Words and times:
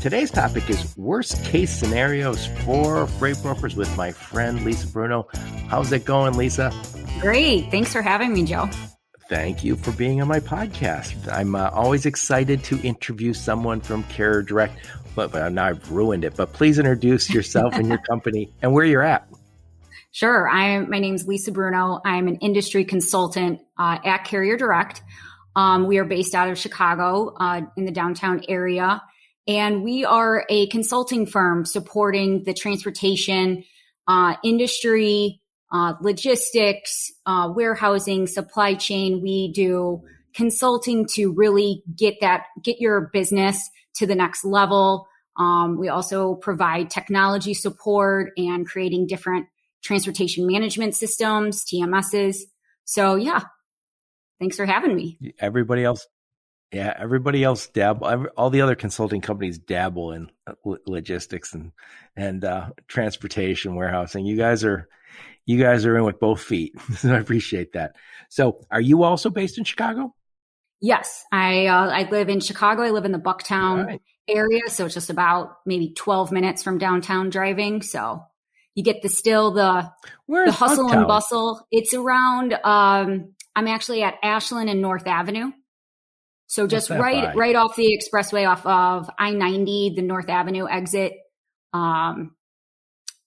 Today's 0.00 0.30
topic 0.30 0.68
is 0.70 0.96
worst 0.96 1.42
case 1.44 1.70
scenarios 1.70 2.46
for 2.64 3.06
freight 3.06 3.36
brokers 3.42 3.74
with 3.74 3.94
my 3.96 4.12
friend 4.12 4.64
Lisa 4.64 4.86
Bruno. 4.86 5.26
How's 5.68 5.90
it 5.90 6.04
going, 6.04 6.34
Lisa? 6.34 6.72
Great. 7.20 7.70
Thanks 7.70 7.92
for 7.92 8.02
having 8.02 8.32
me, 8.32 8.44
Joe. 8.44 8.68
Thank 9.28 9.64
you 9.64 9.74
for 9.74 9.90
being 9.92 10.20
on 10.20 10.28
my 10.28 10.38
podcast. 10.38 11.32
I'm 11.32 11.56
uh, 11.56 11.70
always 11.70 12.06
excited 12.06 12.62
to 12.64 12.80
interview 12.82 13.32
someone 13.32 13.80
from 13.80 14.04
Carrier 14.04 14.42
Direct, 14.42 14.76
but, 15.16 15.32
but 15.32 15.50
now 15.52 15.66
I've 15.66 15.90
ruined 15.90 16.24
it. 16.24 16.36
But 16.36 16.52
please 16.52 16.78
introduce 16.78 17.28
yourself 17.28 17.74
and 17.74 17.88
your 17.88 17.98
company 18.08 18.52
and 18.62 18.72
where 18.72 18.84
you're 18.84 19.02
at. 19.02 19.26
Sure. 20.12 20.48
I'm, 20.48 20.88
my 20.88 21.00
name's 21.00 21.26
Lisa 21.26 21.50
Bruno. 21.50 22.00
I'm 22.04 22.28
an 22.28 22.36
industry 22.36 22.84
consultant 22.84 23.60
uh, 23.76 23.98
at 24.04 24.24
Carrier 24.24 24.56
Direct. 24.56 25.02
Um, 25.56 25.86
we 25.86 25.98
are 25.98 26.04
based 26.04 26.34
out 26.34 26.48
of 26.48 26.58
Chicago 26.58 27.34
uh, 27.40 27.62
in 27.76 27.86
the 27.86 27.90
downtown 27.90 28.42
area. 28.48 29.02
And 29.46 29.82
we 29.84 30.04
are 30.04 30.44
a 30.48 30.66
consulting 30.68 31.26
firm 31.26 31.64
supporting 31.64 32.44
the 32.44 32.54
transportation 32.54 33.64
uh, 34.08 34.34
industry, 34.42 35.40
uh, 35.72 35.94
logistics, 36.00 37.12
uh, 37.26 37.52
warehousing, 37.54 38.26
supply 38.26 38.74
chain. 38.74 39.20
We 39.22 39.52
do 39.52 40.02
consulting 40.34 41.06
to 41.14 41.32
really 41.32 41.82
get 41.94 42.16
that, 42.20 42.44
get 42.62 42.80
your 42.80 43.10
business 43.12 43.70
to 43.96 44.06
the 44.06 44.14
next 44.14 44.44
level. 44.44 45.08
Um, 45.36 45.78
we 45.78 45.88
also 45.88 46.34
provide 46.34 46.90
technology 46.90 47.54
support 47.54 48.32
and 48.36 48.66
creating 48.66 49.06
different 49.06 49.46
transportation 49.82 50.46
management 50.46 50.94
systems, 50.94 51.64
TMSs. 51.64 52.36
So 52.84 53.16
yeah, 53.16 53.42
thanks 54.38 54.56
for 54.56 54.66
having 54.66 54.94
me. 54.94 55.18
Everybody 55.38 55.84
else, 55.84 56.06
yeah, 56.76 56.92
everybody 56.98 57.42
else 57.42 57.68
dabble. 57.68 58.26
All 58.36 58.50
the 58.50 58.60
other 58.60 58.74
consulting 58.74 59.22
companies 59.22 59.58
dabble 59.58 60.12
in 60.12 60.30
logistics 60.64 61.54
and 61.54 61.72
and 62.14 62.44
uh, 62.44 62.70
transportation, 62.86 63.76
warehousing. 63.76 64.26
You 64.26 64.36
guys 64.36 64.62
are 64.62 64.86
you 65.46 65.58
guys 65.58 65.86
are 65.86 65.96
in 65.96 66.04
with 66.04 66.20
both 66.20 66.42
feet. 66.42 66.74
I 67.04 67.16
appreciate 67.16 67.72
that. 67.72 67.96
So, 68.28 68.60
are 68.70 68.80
you 68.80 69.04
also 69.04 69.30
based 69.30 69.56
in 69.56 69.64
Chicago? 69.64 70.14
Yes, 70.82 71.24
I 71.32 71.66
uh, 71.68 71.88
I 71.88 72.10
live 72.10 72.28
in 72.28 72.40
Chicago. 72.40 72.82
I 72.82 72.90
live 72.90 73.06
in 73.06 73.12
the 73.12 73.18
Bucktown 73.18 73.86
right. 73.86 74.02
area, 74.28 74.68
so 74.68 74.84
it's 74.84 74.94
just 74.94 75.08
about 75.08 75.56
maybe 75.64 75.94
twelve 75.94 76.30
minutes 76.30 76.62
from 76.62 76.76
downtown 76.76 77.30
driving. 77.30 77.80
So 77.80 78.22
you 78.74 78.84
get 78.84 79.00
the 79.00 79.08
still 79.08 79.52
the 79.52 79.90
Where's 80.26 80.48
the 80.48 80.52
hustle 80.52 80.90
Bucktown? 80.90 80.96
and 80.98 81.06
bustle. 81.06 81.66
It's 81.70 81.94
around. 81.94 82.52
Um, 82.52 83.32
I'm 83.54 83.66
actually 83.66 84.02
at 84.02 84.16
Ashland 84.22 84.68
and 84.68 84.82
North 84.82 85.06
Avenue. 85.06 85.52
So 86.46 86.66
just 86.66 86.90
right 86.90 87.24
by? 87.24 87.34
right 87.34 87.56
off 87.56 87.76
the 87.76 87.98
expressway 87.98 88.48
off 88.48 88.64
of 88.64 89.10
I-90, 89.18 89.96
the 89.96 90.02
North 90.02 90.28
Avenue 90.28 90.68
exit. 90.68 91.14
Um, 91.72 92.36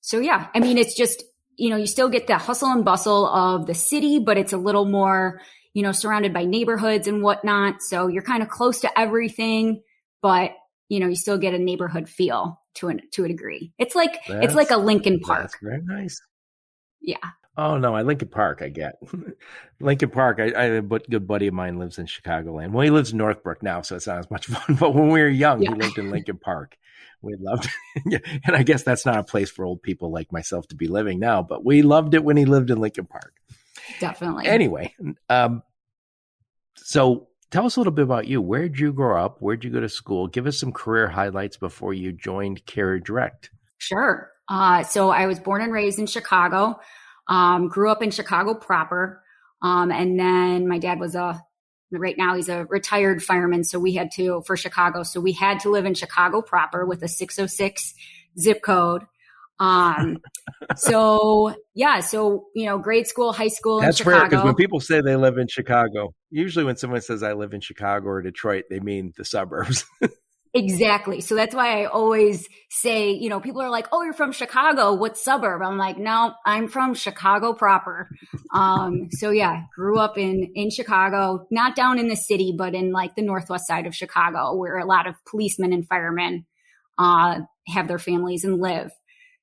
so 0.01 0.19
yeah, 0.19 0.47
I 0.55 0.59
mean, 0.59 0.77
it's 0.77 0.95
just, 0.95 1.23
you 1.55 1.69
know, 1.69 1.75
you 1.75 1.85
still 1.87 2.09
get 2.09 2.27
the 2.27 2.37
hustle 2.37 2.69
and 2.69 2.85
bustle 2.85 3.27
of 3.27 3.67
the 3.67 3.75
city, 3.75 4.19
but 4.19 4.37
it's 4.37 4.53
a 4.53 4.57
little 4.57 4.85
more, 4.85 5.41
you 5.73 5.83
know, 5.83 5.91
surrounded 5.91 6.33
by 6.33 6.45
neighborhoods 6.45 7.07
and 7.07 7.21
whatnot. 7.21 7.81
So 7.81 8.07
you're 8.07 8.23
kind 8.23 8.41
of 8.41 8.49
close 8.49 8.79
to 8.81 8.99
everything, 8.99 9.81
but 10.21 10.51
you 10.87 10.99
know, 10.99 11.07
you 11.07 11.15
still 11.15 11.37
get 11.37 11.53
a 11.53 11.59
neighborhood 11.59 12.09
feel 12.09 12.59
to 12.75 12.89
a, 12.89 12.95
to 13.11 13.25
a 13.25 13.27
degree. 13.27 13.73
It's 13.77 13.95
like, 13.95 14.17
that's, 14.27 14.45
it's 14.45 14.55
like 14.55 14.71
a 14.71 14.77
Lincoln 14.77 15.19
Park. 15.19 15.51
very 15.61 15.81
nice. 15.83 16.19
Yeah. 17.01 17.17
Oh 17.59 17.77
no, 17.77 17.93
I 17.93 18.03
Lincoln 18.03 18.29
Park. 18.29 18.61
I 18.61 18.69
get 18.69 19.01
Lincoln 19.81 20.11
Park. 20.11 20.39
I, 20.39 20.51
I 20.51 20.63
a 20.65 20.81
good 20.81 21.27
buddy 21.27 21.47
of 21.47 21.53
mine 21.53 21.77
lives 21.77 21.99
in 21.99 22.05
Chicagoland. 22.05 22.71
Well, 22.71 22.85
he 22.85 22.89
lives 22.89 23.11
in 23.11 23.17
Northbrook 23.17 23.61
now, 23.61 23.81
so 23.81 23.97
it's 23.97 24.07
not 24.07 24.19
as 24.19 24.31
much 24.31 24.45
fun. 24.47 24.77
But 24.77 24.95
when 24.95 25.09
we 25.09 25.19
were 25.19 25.27
young, 25.27 25.61
yeah. 25.61 25.71
he 25.71 25.75
lived 25.75 25.97
in 25.97 26.09
Lincoln 26.11 26.37
Park. 26.37 26.77
We 27.21 27.35
loved 27.37 27.67
it. 28.05 28.23
and 28.45 28.55
I 28.55 28.63
guess 28.63 28.83
that's 28.83 29.05
not 29.05 29.17
a 29.17 29.23
place 29.25 29.51
for 29.51 29.65
old 29.65 29.83
people 29.83 30.09
like 30.09 30.31
myself 30.31 30.69
to 30.69 30.75
be 30.75 30.87
living 30.87 31.19
now. 31.19 31.41
But 31.41 31.65
we 31.65 31.81
loved 31.81 32.13
it 32.13 32.23
when 32.23 32.37
he 32.37 32.45
lived 32.45 32.69
in 32.69 32.79
Lincoln 32.79 33.07
Park. 33.07 33.33
Definitely. 33.99 34.45
Anyway, 34.47 34.95
um, 35.27 35.61
so 36.77 37.27
tell 37.51 37.65
us 37.65 37.75
a 37.75 37.81
little 37.81 37.91
bit 37.91 38.03
about 38.03 38.27
you. 38.27 38.41
Where 38.41 38.69
did 38.69 38.79
you 38.79 38.93
grow 38.93 39.21
up? 39.21 39.41
Where 39.41 39.57
did 39.57 39.65
you 39.65 39.71
go 39.71 39.81
to 39.81 39.89
school? 39.89 40.27
Give 40.27 40.47
us 40.47 40.57
some 40.57 40.71
career 40.71 41.09
highlights 41.09 41.57
before 41.57 41.93
you 41.93 42.13
joined 42.13 42.65
Carrier 42.65 42.99
Direct. 42.99 43.49
Sure. 43.79 44.31
Uh, 44.47 44.83
so 44.83 45.09
I 45.09 45.25
was 45.25 45.41
born 45.41 45.61
and 45.61 45.73
raised 45.73 45.99
in 45.99 46.07
Chicago. 46.07 46.79
Um, 47.29 47.69
grew 47.69 47.89
up 47.89 48.03
in 48.03 48.11
Chicago 48.11 48.53
proper. 48.53 49.23
Um, 49.61 49.91
and 49.91 50.19
then 50.19 50.67
my 50.67 50.79
dad 50.79 50.99
was 50.99 51.15
a, 51.15 51.41
right 51.91 52.17
now 52.17 52.35
he's 52.35 52.49
a 52.49 52.65
retired 52.65 53.23
fireman. 53.23 53.63
So 53.63 53.79
we 53.79 53.93
had 53.93 54.11
to, 54.15 54.41
for 54.45 54.57
Chicago. 54.57 55.03
So 55.03 55.21
we 55.21 55.31
had 55.31 55.61
to 55.61 55.69
live 55.69 55.85
in 55.85 55.93
Chicago 55.93 56.41
proper 56.41 56.85
with 56.85 57.03
a 57.03 57.07
606 57.07 57.93
zip 58.37 58.61
code. 58.61 59.03
Um, 59.59 60.17
so 60.75 61.55
yeah, 61.75 61.99
so, 61.99 62.47
you 62.55 62.65
know, 62.65 62.77
grade 62.77 63.07
school, 63.07 63.33
high 63.33 63.49
school. 63.49 63.81
That's 63.81 64.03
rare 64.05 64.23
because 64.23 64.43
when 64.43 64.55
people 64.55 64.79
say 64.79 65.01
they 65.01 65.15
live 65.15 65.37
in 65.37 65.47
Chicago, 65.47 66.13
usually 66.29 66.65
when 66.65 66.77
someone 66.77 67.01
says 67.01 67.23
I 67.23 67.33
live 67.33 67.53
in 67.53 67.61
Chicago 67.61 68.07
or 68.07 68.21
Detroit, 68.21 68.65
they 68.69 68.79
mean 68.79 69.13
the 69.17 69.25
suburbs. 69.25 69.85
Exactly. 70.53 71.21
So 71.21 71.35
that's 71.35 71.53
why 71.53 71.81
I 71.81 71.85
always 71.85 72.47
say, 72.71 73.11
you 73.11 73.29
know, 73.29 73.39
people 73.39 73.61
are 73.61 73.69
like, 73.69 73.87
"Oh, 73.91 74.01
you're 74.01 74.13
from 74.13 74.31
Chicago. 74.31 74.93
What 74.95 75.15
suburb?" 75.15 75.61
I'm 75.61 75.77
like, 75.77 75.97
"No, 75.99 76.33
I'm 76.43 76.67
from 76.67 76.95
Chicago 76.95 77.53
proper." 77.53 78.09
Um, 78.53 79.09
so 79.11 79.29
yeah, 79.29 79.63
grew 79.75 79.99
up 79.99 80.17
in 80.17 80.51
in 80.55 80.71
Chicago, 80.71 81.45
not 81.51 81.75
down 81.75 81.99
in 81.99 82.07
the 82.07 82.15
city, 82.15 82.55
but 82.57 82.73
in 82.73 82.91
like 82.91 83.15
the 83.15 83.21
northwest 83.21 83.67
side 83.67 83.85
of 83.85 83.95
Chicago, 83.95 84.55
where 84.55 84.77
a 84.79 84.85
lot 84.85 85.05
of 85.05 85.15
policemen 85.29 85.71
and 85.71 85.87
firemen 85.87 86.45
uh, 86.97 87.41
have 87.67 87.87
their 87.87 87.99
families 87.99 88.43
and 88.43 88.59
live. 88.59 88.91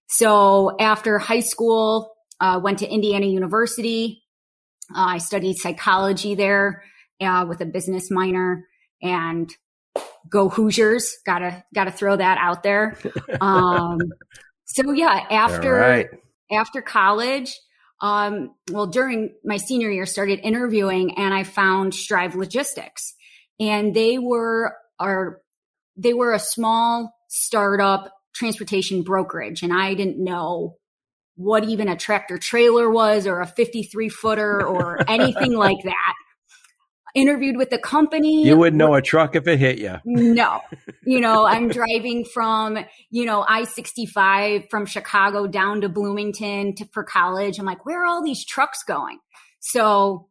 So 0.08 0.76
after 0.80 1.18
high 1.18 1.40
school, 1.40 2.12
uh, 2.40 2.60
went 2.62 2.80
to 2.80 2.88
Indiana 2.88 3.26
University. 3.26 4.22
Uh, 4.94 5.06
I 5.14 5.18
studied 5.18 5.56
psychology 5.56 6.34
there 6.34 6.82
uh, 7.20 7.46
with 7.48 7.60
a 7.60 7.66
business 7.66 8.10
minor 8.10 8.64
and 9.02 9.52
go 10.28 10.48
Hoosiers. 10.48 11.16
Gotta 11.24 11.64
gotta 11.74 11.90
throw 11.90 12.16
that 12.16 12.38
out 12.38 12.62
there. 12.62 12.96
Um, 13.40 13.98
so 14.64 14.92
yeah, 14.92 15.26
after 15.30 15.72
right. 15.72 16.06
after 16.50 16.80
college, 16.80 17.58
um, 18.00 18.54
well, 18.70 18.86
during 18.86 19.34
my 19.44 19.56
senior 19.56 19.90
year, 19.90 20.06
started 20.06 20.40
interviewing, 20.40 21.18
and 21.18 21.32
I 21.32 21.44
found 21.44 21.94
Strive 21.94 22.34
Logistics, 22.34 23.14
and 23.60 23.94
they 23.94 24.18
were 24.18 24.76
are 24.98 25.40
they 25.96 26.14
were 26.14 26.32
a 26.32 26.38
small 26.38 27.14
startup 27.28 28.12
transportation 28.34 29.02
brokerage, 29.02 29.62
and 29.62 29.72
I 29.72 29.94
didn't 29.94 30.22
know 30.22 30.76
what 31.36 31.64
even 31.64 31.88
a 31.88 31.96
tractor 31.96 32.38
trailer 32.38 32.90
was 32.90 33.26
or 33.26 33.40
a 33.40 33.46
53 33.46 34.08
footer 34.08 34.66
or 34.66 34.98
anything 35.08 35.52
like 35.56 35.82
that 35.84 36.14
interviewed 37.16 37.56
with 37.56 37.70
the 37.70 37.78
company. 37.78 38.46
You 38.46 38.56
wouldn't 38.56 38.76
know 38.76 38.94
a 38.94 39.02
truck 39.02 39.34
if 39.34 39.48
it 39.48 39.58
hit 39.58 39.78
you. 39.78 39.96
No. 40.04 40.60
You 41.08 41.20
know, 41.20 41.46
I'm 41.46 41.68
driving 41.68 42.24
from, 42.24 42.78
you 43.10 43.26
know, 43.26 43.44
I 43.48 43.62
65 43.62 44.64
from 44.68 44.86
Chicago 44.86 45.46
down 45.46 45.82
to 45.82 45.88
Bloomington 45.88 46.74
to, 46.74 46.84
for 46.86 47.04
college. 47.04 47.60
I'm 47.60 47.64
like, 47.64 47.86
where 47.86 48.02
are 48.02 48.06
all 48.06 48.24
these 48.24 48.44
trucks 48.44 48.82
going? 48.82 49.20
So, 49.60 50.28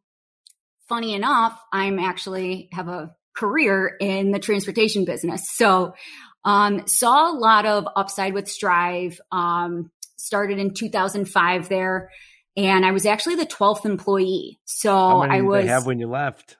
funny 0.86 1.14
enough, 1.14 1.58
I'm 1.72 1.98
actually 1.98 2.68
have 2.72 2.88
a 2.88 3.14
career 3.34 3.96
in 3.98 4.32
the 4.32 4.38
transportation 4.38 5.06
business. 5.06 5.48
So, 5.54 5.94
um, 6.44 6.86
saw 6.86 7.32
a 7.32 7.36
lot 7.38 7.64
of 7.64 7.88
upside 7.96 8.34
with 8.34 8.46
Strive. 8.46 9.18
Um, 9.32 9.90
started 10.18 10.58
in 10.58 10.74
2005 10.74 11.70
there 11.70 12.10
and 12.56 12.84
I 12.84 12.90
was 12.90 13.06
actually 13.06 13.36
the 13.36 13.46
12th 13.46 13.84
employee. 13.84 14.58
So 14.64 14.96
I 15.22 15.42
was. 15.42 15.66
have 15.66 15.86
when 15.86 15.98
you 15.98 16.08
left? 16.08 16.56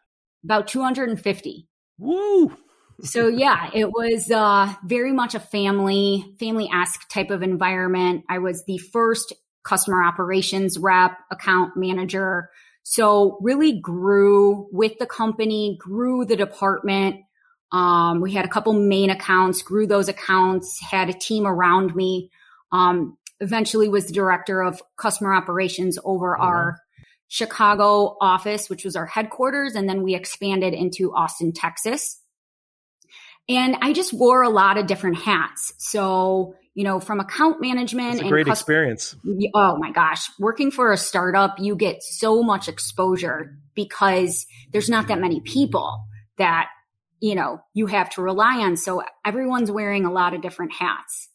About 0.46 0.69
250. 0.69 1.69
Woo! 1.98 2.56
so 3.02 3.28
yeah, 3.28 3.69
it 3.75 3.90
was 3.90 4.31
uh, 4.31 4.72
very 4.84 5.12
much 5.12 5.34
a 5.34 5.40
family, 5.40 6.34
family 6.38 6.70
ask 6.72 7.08
type 7.08 7.31
of 7.31 7.43
environment. 7.43 8.25
I 8.28 8.38
was 8.38 8.64
the 8.64 8.78
first 8.78 9.34
customer 9.64 10.02
operations 10.02 10.78
rep, 10.78 11.19
account 11.31 11.76
manager. 11.76 12.50
So 12.84 13.38
really 13.40 13.81
grew 13.81 14.69
with 14.72 14.98
the 14.98 15.06
company, 15.06 15.76
grew 15.81 16.25
the 16.25 16.37
department. 16.37 17.16
Um, 17.72 18.20
we 18.20 18.32
had 18.32 18.44
a 18.44 18.48
couple 18.48 18.72
main 18.72 19.10
accounts, 19.10 19.62
grew 19.62 19.87
those 19.87 20.08
accounts, 20.08 20.81
had 20.81 21.10
a 21.10 21.12
team 21.12 21.46
around 21.46 21.94
me. 21.96 22.31
Um, 22.70 23.19
eventually 23.40 23.88
was 23.88 24.06
the 24.06 24.12
director 24.12 24.62
of 24.62 24.81
customer 24.96 25.34
operations 25.34 25.98
over 26.04 26.34
mm-hmm. 26.34 26.46
our 26.46 26.81
Chicago 27.28 28.17
office, 28.20 28.70
which 28.70 28.84
was 28.84 28.96
our 28.96 29.06
headquarters. 29.06 29.75
And 29.75 29.88
then 29.88 30.02
we 30.02 30.14
expanded 30.14 30.75
into 30.75 31.12
Austin, 31.12 31.52
Texas. 31.52 32.20
And 33.49 33.76
I 33.81 33.93
just 33.93 34.12
wore 34.12 34.43
a 34.43 34.49
lot 34.49 34.78
of 34.78 34.87
different 34.87 35.19
hats. 35.19 35.73
So, 35.78 36.55
you 36.75 36.84
know, 36.84 37.00
from 37.00 37.20
account 37.20 37.61
management 37.61 38.14
it's 38.14 38.23
a 38.23 38.28
great 38.28 38.49
experience. 38.49 39.14
Oh 39.55 39.76
my 39.78 39.93
gosh. 39.93 40.31
Working 40.38 40.70
for 40.70 40.93
a 40.93 40.96
startup, 40.96 41.58
you 41.58 41.76
get 41.76 42.02
so 42.02 42.43
much 42.43 42.69
exposure 42.69 43.56
because 43.75 44.46
there's 44.72 44.90
not 44.90 45.08
that 45.08 45.20
many 45.20 45.40
people 45.40 46.06
that, 46.38 46.69
you 47.20 47.34
know, 47.34 47.61
you 47.72 47.87
have 47.87 48.11
to 48.11 48.22
rely 48.22 48.58
on. 48.58 48.76
So 48.76 49.02
everyone's 49.25 49.70
wearing 49.70 50.05
a 50.05 50.12
lot 50.12 50.34
of 50.34 50.43
different 50.43 50.72
hats. 50.72 51.29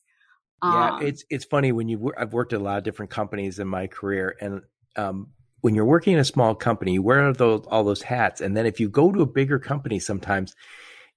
Yeah, 0.63 0.91
um, 0.91 1.05
it's 1.05 1.23
it's 1.29 1.45
funny 1.45 1.71
when 1.71 1.89
you 1.89 2.13
I've 2.15 2.33
worked 2.33 2.53
at 2.53 2.59
a 2.59 2.63
lot 2.63 2.77
of 2.77 2.83
different 2.83 3.09
companies 3.09 3.57
in 3.57 3.67
my 3.67 3.87
career, 3.87 4.35
and 4.39 4.61
um, 4.95 5.29
when 5.61 5.75
you're 5.75 5.85
working 5.85 6.13
in 6.13 6.19
a 6.19 6.25
small 6.25 6.55
company, 6.55 6.93
you 6.93 7.03
wear 7.03 7.31
those 7.33 7.65
all 7.67 7.83
those 7.83 8.01
hats, 8.01 8.41
and 8.41 8.57
then 8.57 8.65
if 8.65 8.79
you 8.79 8.89
go 8.89 9.11
to 9.11 9.21
a 9.21 9.25
bigger 9.25 9.59
company, 9.59 9.99
sometimes 9.99 10.55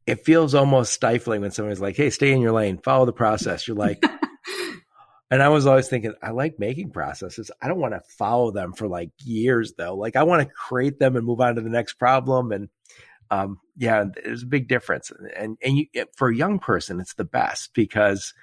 it 0.07 0.25
feels 0.25 0.55
almost 0.55 0.93
stifling 0.93 1.41
when 1.41 1.51
someone's 1.51 1.81
like, 1.81 1.97
"Hey, 1.97 2.11
stay 2.11 2.33
in 2.33 2.41
your 2.41 2.53
lane, 2.53 2.79
follow 2.79 3.07
the 3.07 3.13
process." 3.13 3.67
You're 3.67 3.77
like, 3.77 4.05
and 5.31 5.43
I 5.43 5.49
was 5.49 5.67
always 5.67 5.89
thinking, 5.89 6.15
I 6.23 6.31
like 6.31 6.59
making 6.59 6.91
processes. 6.91 7.51
I 7.61 7.69
don't 7.69 7.81
want 7.81 7.95
to 7.95 8.03
follow 8.19 8.51
them 8.51 8.73
for 8.75 8.87
like 8.87 9.11
years, 9.25 9.73
though. 9.77 9.97
Like 9.97 10.17
I 10.17 10.25
want 10.25 10.47
to 10.47 10.55
create 10.55 10.99
them 10.99 11.17
and 11.17 11.27
move 11.27 11.41
on 11.41 11.55
to 11.55 11.63
the 11.63 11.71
next 11.71 11.95
problem. 11.95 12.53
And 12.53 12.69
um, 13.31 13.59
yeah, 13.77 14.05
there's 14.15 14.43
a 14.43 14.47
big 14.47 14.69
difference. 14.69 15.11
And 15.37 15.57
and 15.63 15.79
you, 15.79 15.87
for 16.17 16.29
a 16.29 16.37
young 16.37 16.59
person, 16.59 17.01
it's 17.01 17.15
the 17.15 17.25
best 17.25 17.73
because 17.75 18.35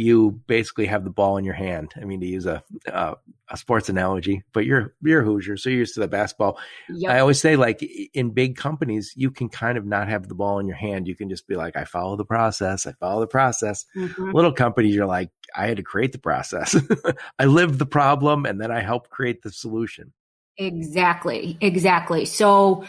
you 0.00 0.40
basically 0.46 0.86
have 0.86 1.04
the 1.04 1.10
ball 1.10 1.36
in 1.36 1.44
your 1.44 1.54
hand. 1.54 1.92
I 2.00 2.04
mean, 2.04 2.20
to 2.20 2.26
use 2.26 2.46
a 2.46 2.62
uh, 2.90 3.14
a 3.48 3.56
sports 3.56 3.88
analogy, 3.88 4.42
but 4.52 4.64
you're 4.64 4.94
you're 5.02 5.22
Hoosier, 5.22 5.56
so 5.56 5.70
you're 5.70 5.80
used 5.80 5.94
to 5.94 6.00
the 6.00 6.08
basketball. 6.08 6.58
Yep. 6.88 7.12
I 7.12 7.20
always 7.20 7.40
say, 7.40 7.56
like 7.56 7.82
in 8.14 8.30
big 8.30 8.56
companies, 8.56 9.12
you 9.16 9.30
can 9.30 9.48
kind 9.48 9.76
of 9.76 9.84
not 9.84 10.08
have 10.08 10.28
the 10.28 10.34
ball 10.34 10.58
in 10.58 10.66
your 10.66 10.76
hand. 10.76 11.06
You 11.06 11.16
can 11.16 11.28
just 11.28 11.46
be 11.46 11.56
like, 11.56 11.76
I 11.76 11.84
follow 11.84 12.16
the 12.16 12.24
process. 12.24 12.86
I 12.86 12.92
follow 12.92 13.20
the 13.20 13.26
process. 13.26 13.86
Mm-hmm. 13.96 14.30
Little 14.32 14.52
companies, 14.52 14.94
you're 14.94 15.06
like, 15.06 15.30
I 15.54 15.66
had 15.66 15.76
to 15.76 15.82
create 15.82 16.12
the 16.12 16.18
process. 16.18 16.76
I 17.38 17.44
lived 17.44 17.78
the 17.78 17.86
problem, 17.86 18.46
and 18.46 18.60
then 18.60 18.70
I 18.70 18.80
helped 18.80 19.10
create 19.10 19.42
the 19.42 19.50
solution. 19.50 20.12
Exactly, 20.56 21.58
exactly. 21.60 22.24
So 22.24 22.84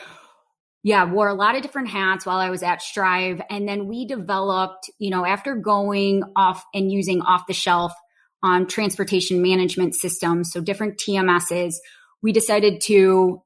yeah, 0.83 1.05
wore 1.05 1.27
a 1.27 1.33
lot 1.33 1.55
of 1.55 1.61
different 1.61 1.89
hats 1.89 2.25
while 2.25 2.39
I 2.39 2.49
was 2.49 2.63
at 2.63 2.81
Strive. 2.81 3.41
And 3.49 3.67
then 3.67 3.87
we 3.87 4.05
developed, 4.05 4.89
you 4.97 5.11
know, 5.11 5.25
after 5.25 5.55
going 5.55 6.23
off 6.35 6.63
and 6.73 6.91
using 6.91 7.21
off 7.21 7.45
the 7.47 7.53
shelf 7.53 7.93
um, 8.41 8.65
transportation 8.65 9.41
management 9.41 9.93
systems, 9.93 10.51
so 10.51 10.61
different 10.61 10.97
TMSs, 10.97 11.75
we 12.23 12.31
decided 12.31 12.81
to 12.81 13.43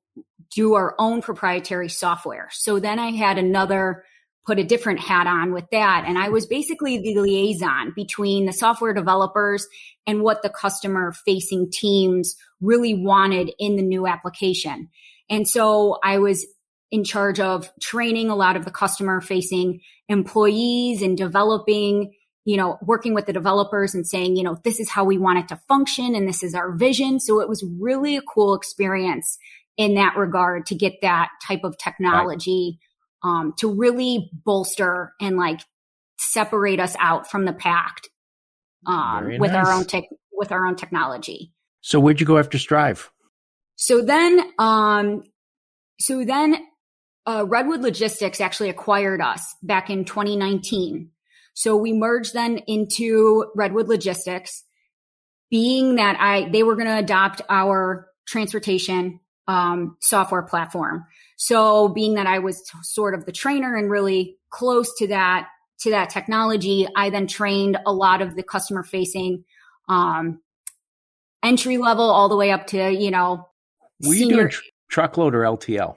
do 0.54 0.76
our 0.76 0.96
own 0.98 1.22
proprietary 1.22 1.90
software. 1.90 2.48
So 2.52 2.80
then 2.80 3.00
I 3.00 3.12
had 3.12 3.38
another, 3.38 4.06
put 4.46 4.58
a 4.58 4.64
different 4.64 5.02
hat 5.02 5.28
on 5.28 5.52
with 5.52 5.66
that. 5.72 6.06
And 6.08 6.18
I 6.18 6.30
was 6.30 6.46
basically 6.46 7.00
the 7.00 7.20
liaison 7.20 7.92
between 7.94 8.46
the 8.46 8.54
software 8.54 8.94
developers 8.94 9.68
and 10.08 10.22
what 10.22 10.42
the 10.42 10.50
customer 10.50 11.12
facing 11.26 11.70
teams 11.72 12.38
really 12.62 12.94
wanted 12.94 13.52
in 13.60 13.76
the 13.76 13.81
new 13.81 14.08
application. 14.08 14.90
And 15.30 15.48
so 15.48 15.98
I 16.04 16.20
was 16.20 16.46
in 16.95 17.03
charge 17.03 17.42
of 17.42 17.69
training 17.81 18.30
a 18.30 18.36
lot 18.36 18.56
of 18.56 18.63
the 18.63 18.71
customer 18.71 19.19
facing 19.19 19.81
employees 20.07 21.01
and 21.01 21.18
developing, 21.18 22.13
you 22.45 22.56
know, 22.56 22.77
working 22.81 23.13
with 23.13 23.25
the 23.25 23.33
developers 23.33 23.94
and 23.94 24.07
saying, 24.07 24.38
you 24.38 24.44
know, 24.44 24.57
this 24.63 24.80
is 24.80 24.89
how 24.89 25.03
we 25.03 25.18
want 25.18 25.39
it 25.39 25.50
to 25.50 25.59
function 25.68 26.15
and 26.15 26.25
this 26.25 26.42
is 26.42 26.56
our 26.56 26.74
vision. 26.74 27.19
So 27.19 27.42
it 27.42 27.50
was 27.50 27.65
really 27.81 28.15
a 28.15 28.21
cool 28.21 28.56
experience 28.56 29.38
in 29.75 29.95
that 29.95 30.15
regard 30.15 30.68
to 30.68 30.75
get 30.75 30.94
that 31.01 31.31
type 31.45 31.65
of 31.65 31.77
technology 31.77 32.80
right. 33.21 33.30
um, 33.30 33.53
to 33.59 33.75
really 33.75 34.31
bolster 34.45 35.12
and 35.19 35.36
like 35.36 35.59
separate 36.18 36.80
us 36.80 36.95
out 36.97 37.30
from 37.30 37.44
the 37.44 37.51
pack 37.51 37.97
um, 38.88 39.38
with 39.38 39.51
nice. 39.51 39.68
our 39.68 39.74
own 39.74 39.83
tech 39.83 40.06
with 40.31 40.53
our 40.53 40.65
own 40.65 40.77
technology. 40.77 41.51
So 41.81 42.00
where'd 42.00 42.21
you 42.21 42.25
go 42.25 42.38
after 42.38 42.57
Strive? 42.57 43.12
So 43.75 44.01
then, 44.01 44.39
um, 44.57 45.24
so 46.00 46.24
then 46.24 46.56
uh, 47.25 47.45
Redwood 47.48 47.81
Logistics 47.81 48.39
actually 48.39 48.69
acquired 48.69 49.22
us 49.22 49.56
back 49.63 49.89
in 49.89 50.06
2019. 50.06 51.10
So 51.54 51.75
we 51.75 51.94
merged 51.94 52.33
then 52.33 52.60
into 52.68 53.51
Redwood 53.56 53.88
Logistics, 53.88 54.63
being 55.50 55.95
that 55.95 56.18
I 56.19 56.50
they 56.50 56.63
were 56.63 56.75
going 56.75 56.88
to 56.88 56.98
adopt 56.98 57.42
our 57.50 58.07
transportation 58.27 59.19
um, 59.48 59.98
software 60.01 60.42
platform. 60.42 61.06
So 61.38 61.88
being 61.89 62.16
that 62.16 62.27
I 62.27 62.39
was 62.39 62.62
sort 62.83 63.13
of 63.13 63.25
the 63.25 63.31
trainer 63.31 63.75
and 63.75 63.89
really 63.89 64.38
close 64.50 64.94
to 64.98 65.07
that 65.07 65.48
to 65.81 65.92
that 65.92 66.10
technology, 66.10 66.88
I 66.95 67.10
then 67.10 67.28
trained 67.28 67.78
a 67.86 67.94
lot 67.94 68.21
of 68.21 68.36
the 68.36 68.44
customer 68.44 68.83
facing 68.83 69.44
um, 69.88 70.42
entry 71.44 71.78
level 71.78 72.10
all 72.10 72.30
the 72.30 72.36
way 72.36 72.51
up 72.51 72.68
to 72.68 72.92
you 72.92 73.12
know. 73.12 73.48
Were 74.01 74.13
senior- 74.13 74.25
you 74.25 74.36
doing 74.36 74.50
tr- 74.50 74.62
truckload 74.89 75.36
or 75.36 75.42
LTL? 75.42 75.95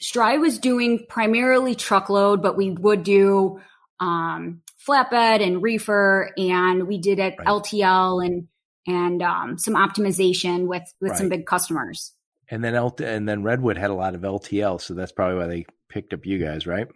Strive 0.00 0.40
was 0.40 0.58
doing 0.58 1.06
primarily 1.08 1.74
truckload, 1.74 2.42
but 2.42 2.56
we 2.56 2.70
would 2.70 3.02
do 3.02 3.60
um, 4.00 4.62
flatbed 4.86 5.42
and 5.42 5.62
reefer, 5.62 6.30
and 6.36 6.86
we 6.86 6.98
did 6.98 7.18
it 7.18 7.36
right. 7.38 7.46
LTL 7.46 8.24
and 8.24 8.48
and 8.86 9.22
um, 9.22 9.58
some 9.58 9.74
optimization 9.74 10.66
with 10.66 10.84
with 11.00 11.10
right. 11.10 11.18
some 11.18 11.28
big 11.28 11.46
customers. 11.46 12.12
And 12.48 12.62
then 12.62 12.74
L- 12.74 12.94
and 13.02 13.28
then 13.28 13.42
Redwood 13.42 13.76
had 13.76 13.90
a 13.90 13.94
lot 13.94 14.14
of 14.14 14.20
LTL, 14.20 14.80
so 14.80 14.94
that's 14.94 15.12
probably 15.12 15.38
why 15.38 15.46
they 15.46 15.66
picked 15.88 16.12
up 16.12 16.26
you 16.26 16.38
guys, 16.38 16.66
right? 16.66 16.86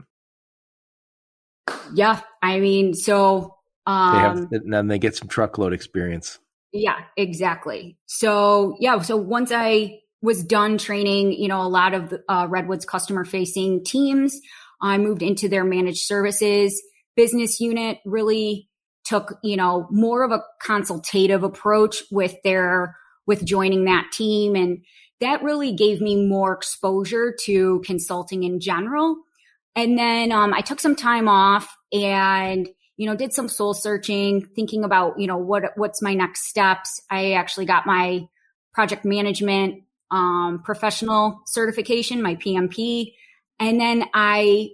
Yeah, 1.93 2.21
I 2.41 2.61
mean, 2.61 2.95
so 2.95 3.57
um, 3.87 4.15
they 4.15 4.21
have, 4.21 4.37
um, 4.37 4.49
and 4.53 4.73
then 4.73 4.89
they 4.89 4.99
get 4.99 5.17
some 5.17 5.29
truckload 5.29 5.73
experience. 5.73 6.39
Yeah, 6.73 6.99
exactly. 7.17 7.97
So 8.07 8.77
yeah, 8.79 9.01
so 9.03 9.17
once 9.17 9.51
I 9.53 10.01
was 10.23 10.45
done 10.45 10.79
training, 10.79 11.33
you 11.33 11.49
know, 11.49 11.63
a 11.63 11.69
lot 11.69 11.95
of 11.95 12.15
uh, 12.29 12.47
Redwood's 12.49 12.85
customer 12.85 13.25
facing 13.25 13.85
teams. 13.85 14.39
I 14.83 14.99
moved 14.99 15.23
into 15.23 15.49
their 15.49 15.65
managed 15.65 16.03
services 16.03 16.81
business 17.17 17.61
unit, 17.61 17.99
really 18.07 18.69
took, 19.05 19.39
you 19.43 19.57
know, 19.57 19.87
more 19.91 20.23
of 20.23 20.31
a 20.31 20.43
consultative 20.63 21.43
approach 21.43 22.03
with 22.11 22.35
their, 22.45 22.97
with 23.27 23.45
joining 23.45 23.85
that 23.85 24.11
team. 24.13 24.55
And 24.55 24.85
that 25.21 25.43
really 25.43 25.73
gave 25.73 26.01
me 26.01 26.27
more 26.27 26.55
exposure 26.55 27.35
to 27.45 27.83
consulting 27.85 28.45
in 28.45 28.61
general. 28.61 29.17
And 29.77 29.99
then 29.99 30.33
um, 30.33 30.55
I 30.55 30.63
took 30.63 30.81
some 30.81 30.97
time 30.97 31.29
off 31.29 31.77
and, 31.93 32.69
you 32.97 33.07
know, 33.07 33.17
did 33.17 33.33
some 33.33 33.49
soul 33.49 33.75
searching, 33.75 34.47
thinking 34.55 34.85
about, 34.85 35.19
you 35.19 35.27
know, 35.27 35.37
what, 35.37 35.73
what's 35.77 36.01
my 36.01 36.15
next 36.15 36.49
steps. 36.49 37.03
I 37.11 37.33
actually 37.33 37.67
got 37.67 37.87
my 37.87 38.23
project 38.73 39.05
management 39.05 39.83
um, 40.11 40.63
professional 40.65 41.43
certification, 41.47 42.23
my 42.23 42.37
PMP. 42.37 43.13
And 43.59 43.81
then 43.81 44.05
I 44.15 44.71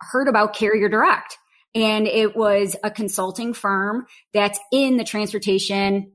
heard 0.00 0.28
about 0.28 0.54
Carrier 0.54 0.88
Direct 0.88 1.38
and 1.74 2.06
it 2.06 2.36
was 2.36 2.76
a 2.84 2.90
consulting 2.90 3.52
firm 3.52 4.06
that's 4.32 4.58
in 4.72 4.96
the 4.96 5.04
transportation 5.04 6.12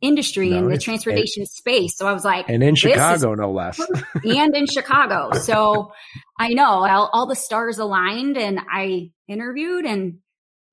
industry 0.00 0.50
no, 0.50 0.58
in 0.58 0.68
the 0.68 0.78
transportation 0.78 1.46
space. 1.46 1.96
So 1.96 2.06
I 2.06 2.12
was 2.12 2.24
like, 2.24 2.48
and 2.48 2.62
in 2.62 2.74
Chicago, 2.74 3.34
no 3.34 3.52
less, 3.52 3.80
and 4.24 4.54
in 4.54 4.66
Chicago. 4.66 5.32
So 5.38 5.92
I 6.38 6.48
know 6.50 6.84
all, 6.84 7.10
all, 7.12 7.26
the 7.26 7.36
stars 7.36 7.78
aligned, 7.78 8.36
and 8.36 8.60
I 8.70 9.10
interviewed, 9.28 9.84
and 9.84 10.18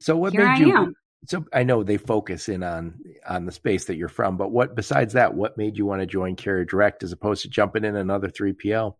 so 0.01 0.17
what 0.17 0.33
made 0.33 0.45
I 0.45 0.57
you? 0.57 0.75
Am 0.75 0.93
so 1.25 1.45
I 1.53 1.63
know 1.63 1.83
they 1.83 1.97
focus 1.97 2.49
in 2.49 2.63
on 2.63 2.99
on 3.27 3.45
the 3.45 3.51
space 3.51 3.85
that 3.85 3.97
you're 3.97 4.07
from, 4.07 4.37
but 4.37 4.51
what 4.51 4.75
besides 4.75 5.13
that, 5.13 5.33
what 5.33 5.57
made 5.57 5.77
you 5.77 5.85
want 5.85 6.01
to 6.01 6.05
join 6.05 6.35
Carrier 6.35 6.65
Direct 6.65 7.03
as 7.03 7.11
opposed 7.11 7.41
to 7.41 7.49
jumping 7.49 7.83
in 7.83 7.95
another 7.95 8.29
3PL? 8.29 8.95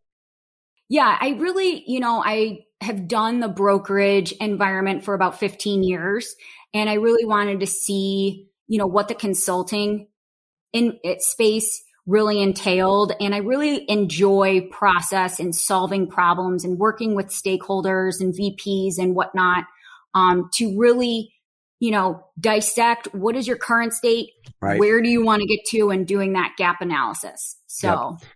Yeah, 0.89 1.17
I 1.19 1.29
really, 1.29 1.83
you 1.87 1.99
know, 1.99 2.21
I 2.25 2.65
have 2.81 3.07
done 3.07 3.39
the 3.39 3.47
brokerage 3.47 4.31
environment 4.33 5.03
for 5.03 5.13
about 5.13 5.39
15 5.39 5.83
years 5.83 6.35
and 6.73 6.89
I 6.89 6.93
really 6.95 7.25
wanted 7.25 7.59
to 7.59 7.67
see, 7.67 8.47
you 8.67 8.79
know, 8.79 8.87
what 8.87 9.07
the 9.07 9.15
consulting 9.15 10.07
in 10.73 10.97
space 11.19 11.83
really 12.05 12.41
entailed 12.41 13.13
and 13.19 13.35
I 13.35 13.39
really 13.39 13.89
enjoy 13.89 14.67
process 14.71 15.39
and 15.39 15.55
solving 15.55 16.07
problems 16.07 16.65
and 16.65 16.79
working 16.79 17.15
with 17.15 17.27
stakeholders 17.27 18.19
and 18.19 18.33
VPs 18.33 18.97
and 18.97 19.15
whatnot 19.15 19.65
um, 20.15 20.49
to 20.55 20.75
really 20.77 21.31
you 21.79 21.91
know, 21.91 22.25
dissect 22.39 23.13
what 23.13 23.35
is 23.35 23.47
your 23.47 23.57
current 23.57 23.93
state, 23.93 24.31
right. 24.61 24.79
where 24.79 25.01
do 25.01 25.09
you 25.09 25.23
want 25.23 25.41
to 25.41 25.47
get 25.47 25.65
to, 25.69 25.89
and 25.89 26.05
doing 26.05 26.33
that 26.33 26.55
gap 26.57 26.81
analysis. 26.81 27.57
So, 27.67 28.17
yep. 28.19 28.29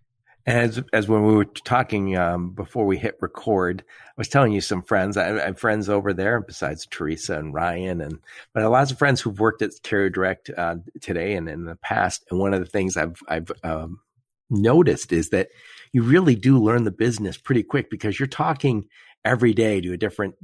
As 0.45 0.83
as 0.91 1.07
when 1.07 1.23
we 1.23 1.35
were 1.35 1.45
talking 1.45 2.17
um, 2.17 2.49
before 2.49 2.85
we 2.85 2.97
hit 2.97 3.15
record, 3.21 3.81
I 3.87 4.13
was 4.17 4.27
telling 4.27 4.51
you 4.51 4.59
some 4.59 4.81
friends. 4.81 5.15
I, 5.15 5.29
I, 5.29 5.45
have 5.45 5.59
friends 5.59 5.87
over 5.87 6.11
there 6.11 6.41
besides 6.41 6.85
Teresa 6.85 7.39
and 7.39 7.53
Ryan, 7.53 8.01
and 8.01 8.19
but 8.53 8.69
lots 8.69 8.91
of 8.91 8.97
friends 8.99 9.21
who've 9.21 9.39
worked 9.39 9.61
at 9.61 9.71
Carrier 9.83 10.09
Direct 10.09 10.49
uh, 10.49 10.75
today 10.99 11.35
and 11.35 11.47
in 11.47 11.63
the 11.63 11.77
past. 11.77 12.25
And 12.29 12.41
one 12.41 12.53
of 12.53 12.59
the 12.59 12.65
things 12.65 12.97
I've 12.97 13.21
I've 13.29 13.53
um, 13.63 14.01
noticed 14.49 15.13
is 15.13 15.29
that 15.29 15.47
you 15.93 16.03
really 16.03 16.35
do 16.35 16.61
learn 16.61 16.83
the 16.83 16.91
business 16.91 17.37
pretty 17.37 17.63
quick 17.63 17.89
because 17.89 18.19
you're 18.19 18.27
talking 18.27 18.89
every 19.23 19.53
day 19.53 19.79
to 19.79 19.93
a 19.93 19.97
different 19.97 20.35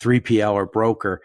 3PL 0.00 0.52
or 0.52 0.66
broker, 0.66 1.22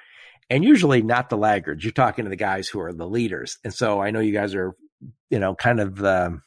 and 0.50 0.63
usually 0.63 1.01
not 1.01 1.30
the 1.30 1.38
laggards. 1.38 1.84
You're 1.84 1.92
talking 1.92 2.25
to 2.25 2.30
the 2.30 2.36
guys 2.36 2.68
who 2.68 2.80
are 2.80 2.94
the 2.94 3.08
leaders. 3.08 3.58
And 3.63 3.74
so 3.74 4.01
I 4.01 4.12
know 4.12 4.20
you 4.20 4.34
guys 4.34 4.56
are, 4.56 4.75
you 5.30 5.39
know, 5.39 5.56
kind 5.56 5.80
of. 5.80 6.04
Um, 6.04 6.44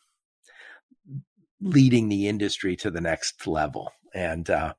leading 1.60 2.08
the 2.08 2.28
industry 2.28 2.76
to 2.76 2.90
the 2.90 3.00
next 3.00 3.46
level. 3.46 3.92
And 4.14 4.48
uh, 4.48 4.74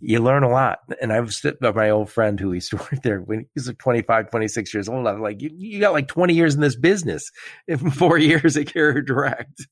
you 0.00 0.20
learn 0.20 0.42
a 0.42 0.48
lot. 0.48 0.78
And 1.00 1.12
I 1.12 1.20
was 1.20 1.42
with 1.42 1.60
my 1.60 1.90
old 1.90 2.10
friend 2.10 2.38
who 2.38 2.52
used 2.52 2.70
to 2.70 2.76
work 2.92 3.02
there 3.02 3.20
when 3.20 3.40
he 3.40 3.46
was 3.54 3.68
like 3.68 3.78
25, 3.78 4.30
26 4.30 4.74
years 4.74 4.88
old. 4.88 5.06
I 5.06 5.12
was 5.12 5.20
like, 5.20 5.42
you, 5.42 5.50
you 5.52 5.80
got 5.80 5.92
like 5.92 6.08
20 6.08 6.34
years 6.34 6.54
in 6.54 6.60
this 6.60 6.76
business, 6.76 7.30
in 7.68 7.78
four 7.90 8.18
years 8.18 8.56
at 8.56 8.66
Carrier 8.66 9.02
Direct. 9.02 9.66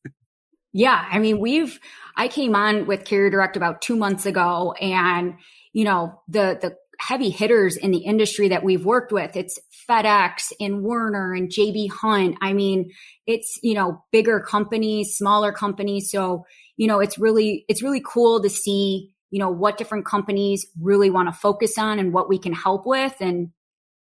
Yeah. 0.72 1.06
I 1.10 1.18
mean, 1.18 1.40
we've, 1.40 1.78
I 2.16 2.28
came 2.28 2.54
on 2.54 2.86
with 2.86 3.04
Carrier 3.04 3.30
Direct 3.30 3.56
about 3.56 3.80
two 3.80 3.96
months 3.96 4.26
ago 4.26 4.72
and, 4.72 5.34
you 5.72 5.84
know, 5.84 6.20
the, 6.28 6.58
the 6.60 6.76
heavy 6.98 7.30
hitters 7.30 7.76
in 7.76 7.90
the 7.90 7.98
industry 7.98 8.48
that 8.48 8.64
we've 8.64 8.84
worked 8.84 9.12
with. 9.12 9.36
It's 9.36 9.58
FedEx 9.88 10.52
and 10.60 10.82
Werner 10.82 11.32
and 11.32 11.48
JB 11.48 11.90
Hunt. 11.90 12.36
I 12.42 12.52
mean, 12.52 12.90
it's, 13.26 13.58
you 13.62 13.74
know, 13.74 14.04
bigger 14.10 14.40
companies, 14.40 15.16
smaller 15.16 15.52
companies. 15.52 16.10
So, 16.10 16.44
you 16.76 16.86
know, 16.86 17.00
it's 17.00 17.18
really, 17.18 17.64
it's 17.68 17.82
really 17.82 18.02
cool 18.04 18.42
to 18.42 18.50
see, 18.50 19.12
you 19.30 19.38
know, 19.38 19.50
what 19.50 19.78
different 19.78 20.06
companies 20.06 20.66
really 20.80 21.10
want 21.10 21.28
to 21.28 21.32
focus 21.32 21.78
on 21.78 21.98
and 21.98 22.12
what 22.12 22.28
we 22.28 22.38
can 22.38 22.52
help 22.52 22.84
with 22.84 23.14
and, 23.20 23.50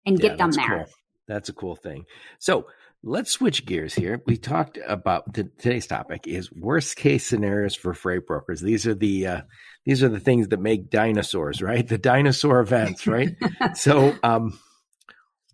and 0.05 0.19
get 0.19 0.31
yeah, 0.31 0.37
them 0.37 0.51
there. 0.51 0.67
Cool. 0.67 0.85
That's 1.27 1.49
a 1.49 1.53
cool 1.53 1.75
thing. 1.75 2.05
So 2.39 2.67
let's 3.03 3.31
switch 3.31 3.65
gears 3.65 3.93
here. 3.93 4.21
We 4.25 4.37
talked 4.37 4.79
about 4.87 5.33
the, 5.33 5.45
today's 5.59 5.87
topic 5.87 6.27
is 6.27 6.51
worst 6.51 6.95
case 6.95 7.27
scenarios 7.27 7.75
for 7.75 7.93
freight 7.93 8.25
brokers. 8.25 8.61
These 8.61 8.87
are 8.87 8.95
the, 8.95 9.27
uh, 9.27 9.41
these 9.85 10.03
are 10.03 10.09
the 10.09 10.19
things 10.19 10.49
that 10.49 10.59
make 10.59 10.89
dinosaurs, 10.89 11.61
right? 11.61 11.87
The 11.87 11.97
dinosaur 11.97 12.59
events, 12.59 13.07
right? 13.07 13.35
so, 13.75 14.15
um, 14.23 14.59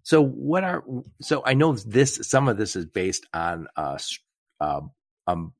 so 0.03 0.21
what 0.21 0.63
are 0.63 0.83
so 1.21 1.43
I 1.45 1.53
know 1.53 1.73
this 1.73 2.19
some 2.23 2.47
of 2.47 2.57
this 2.57 2.75
is 2.75 2.85
based 2.85 3.25
on 3.33 3.67
uh, 3.75 3.97
uh 4.59 4.81
um 5.27 5.53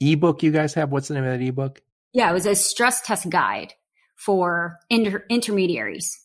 ebook 0.00 0.42
you 0.42 0.52
guys 0.52 0.74
have. 0.74 0.90
What's 0.90 1.08
the 1.08 1.14
name 1.14 1.24
of 1.24 1.38
that 1.38 1.44
ebook? 1.44 1.82
Yeah, 2.12 2.30
it 2.30 2.32
was 2.32 2.46
a 2.46 2.54
stress 2.54 3.00
test 3.02 3.28
guide 3.28 3.74
for 4.16 4.78
inter- 4.88 5.24
intermediaries. 5.28 6.18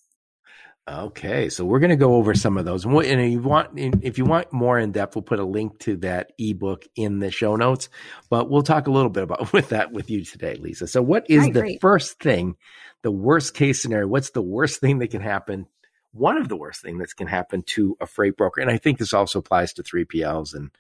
Okay, 0.92 1.50
so 1.50 1.66
we're 1.66 1.80
going 1.80 1.92
to 1.92 1.96
go 1.96 2.16
over 2.16 2.34
some 2.34 2.58
of 2.58 2.66
those, 2.66 2.84
and, 2.84 2.96
if 2.96 3.32
you 3.32 3.42
want, 3.42 3.78
if 3.78 4.18
you 4.18 4.26
want 4.26 4.52
more 4.52 4.80
in 4.80 4.92
depth, 4.92 5.16
we'll 5.16 5.22
put 5.22 5.38
a 5.38 5.46
link 5.46 5.78
to 5.80 5.98
that 5.98 6.32
ebook 6.40 6.88
in 6.96 7.20
the 7.20 7.30
show 7.30 7.56
notes. 7.56 7.90
But 8.30 8.50
we'll 8.50 8.64
talk 8.64 8.88
a 8.88 8.92
little 8.92 9.12
bit 9.12 9.24
about 9.24 9.54
with 9.54 9.70
that 9.70 9.92
with 9.92 10.10
you 10.10 10.26
today, 10.26 10.56
Lisa. 10.56 10.88
So, 10.88 11.04
what 11.04 11.30
is 11.30 11.46
the 11.50 11.78
first 11.80 12.20
thing, 12.20 12.56
the 13.04 13.12
worst 13.12 13.54
case 13.54 13.82
scenario? 13.82 14.08
What's 14.08 14.32
the 14.32 14.42
worst 14.42 14.80
thing 14.80 14.98
that 15.00 15.12
can 15.12 15.22
happen? 15.22 15.68
One 16.12 16.38
of 16.38 16.50
the 16.50 16.58
worst 16.58 16.82
things 16.82 17.00
that 17.00 17.16
can 17.16 17.28
happen 17.28 17.62
to 17.68 17.96
a 18.02 18.08
freight 18.08 18.36
broker, 18.36 18.60
and 18.60 18.72
I 18.72 18.78
think 18.78 18.98
this 18.98 19.14
also 19.14 19.40
applies 19.40 19.74
to 19.74 19.84
three 19.84 20.06
PLs 20.06 20.56
and 20.56 20.72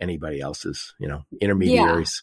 anybody 0.00 0.40
else's, 0.40 0.94
you 0.98 1.08
know, 1.08 1.24
intermediaries. 1.42 2.22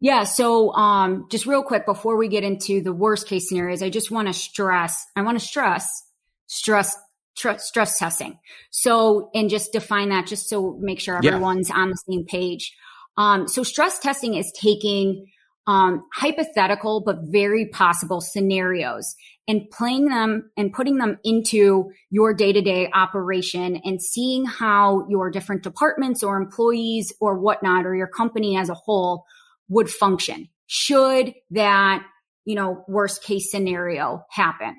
Yeah. 0.00 0.20
yeah 0.20 0.24
so, 0.24 0.72
um, 0.72 1.26
just 1.30 1.44
real 1.44 1.62
quick 1.62 1.84
before 1.84 2.16
we 2.16 2.28
get 2.28 2.42
into 2.42 2.80
the 2.80 2.92
worst 2.94 3.26
case 3.26 3.50
scenarios, 3.50 3.82
I 3.82 3.90
just 3.90 4.10
want 4.10 4.28
to 4.28 4.32
stress. 4.32 5.04
I 5.14 5.20
want 5.20 5.38
to 5.38 5.44
stress 5.44 6.04
stress 6.50 6.96
tr- 7.36 7.58
stress 7.58 7.98
testing. 7.98 8.38
So, 8.70 9.30
and 9.34 9.48
just 9.48 9.72
define 9.72 10.08
that 10.08 10.26
just 10.26 10.48
so 10.48 10.76
make 10.80 11.00
sure 11.00 11.16
everyone's 11.16 11.68
yeah. 11.68 11.76
on 11.76 11.90
the 11.90 11.96
same 11.96 12.24
page. 12.26 12.76
Um, 13.16 13.46
so 13.46 13.62
stress 13.62 13.98
testing 14.00 14.34
is 14.34 14.52
taking 14.60 15.26
um, 15.66 16.02
hypothetical 16.12 17.02
but 17.04 17.18
very 17.22 17.68
possible 17.68 18.20
scenarios 18.20 19.14
and 19.46 19.70
playing 19.70 20.06
them 20.06 20.50
and 20.56 20.72
putting 20.72 20.98
them 20.98 21.18
into 21.22 21.90
your 22.10 22.34
day-to-day 22.34 22.90
operation 22.92 23.80
and 23.84 24.02
seeing 24.02 24.44
how 24.44 25.06
your 25.08 25.30
different 25.30 25.62
departments 25.62 26.22
or 26.24 26.36
employees 26.36 27.12
or 27.20 27.38
whatnot 27.38 27.86
or 27.86 27.94
your 27.94 28.08
company 28.08 28.56
as 28.56 28.68
a 28.68 28.74
whole 28.74 29.24
would 29.68 29.88
function 29.88 30.48
should 30.66 31.34
that 31.50 32.02
you 32.44 32.54
know 32.54 32.84
worst 32.88 33.22
case 33.22 33.50
scenario 33.50 34.24
happen 34.30 34.76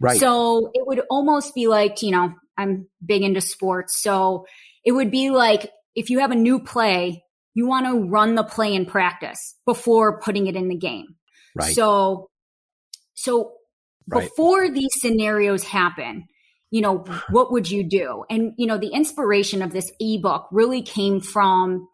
Right. 0.00 0.18
So 0.18 0.70
it 0.72 0.86
would 0.86 1.02
almost 1.10 1.54
be 1.54 1.68
like, 1.68 2.02
you 2.02 2.10
know, 2.10 2.32
I'm 2.56 2.88
big 3.04 3.22
into 3.22 3.40
sports. 3.40 4.00
So 4.02 4.46
it 4.84 4.92
would 4.92 5.10
be 5.10 5.30
like 5.30 5.70
if 5.94 6.10
you 6.10 6.20
have 6.20 6.30
a 6.30 6.36
new 6.36 6.60
play, 6.60 7.22
you 7.54 7.66
want 7.66 7.86
to 7.86 8.08
run 8.08 8.34
the 8.34 8.44
play 8.44 8.74
in 8.74 8.86
practice 8.86 9.56
before 9.66 10.20
putting 10.20 10.46
it 10.46 10.56
in 10.56 10.68
the 10.68 10.76
game. 10.76 11.16
Right. 11.54 11.74
So, 11.74 12.30
so 13.14 13.52
right. 14.08 14.22
before 14.22 14.70
these 14.70 14.90
scenarios 15.00 15.64
happen, 15.64 16.26
you 16.70 16.80
know, 16.80 17.04
what 17.30 17.52
would 17.52 17.70
you 17.70 17.84
do? 17.84 18.24
And, 18.30 18.52
you 18.56 18.66
know, 18.66 18.78
the 18.78 18.88
inspiration 18.88 19.62
of 19.62 19.72
this 19.72 19.90
ebook 20.00 20.48
really 20.50 20.82
came 20.82 21.20
from 21.20 21.88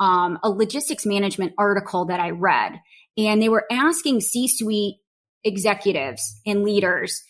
um, 0.00 0.38
a 0.42 0.50
logistics 0.50 1.06
management 1.06 1.52
article 1.58 2.06
that 2.06 2.18
I 2.18 2.30
read. 2.30 2.80
And 3.16 3.40
they 3.40 3.48
were 3.48 3.66
asking 3.70 4.20
C 4.20 4.48
suite 4.48 4.96
executives 5.44 6.40
and 6.46 6.64
leaders 6.64 7.22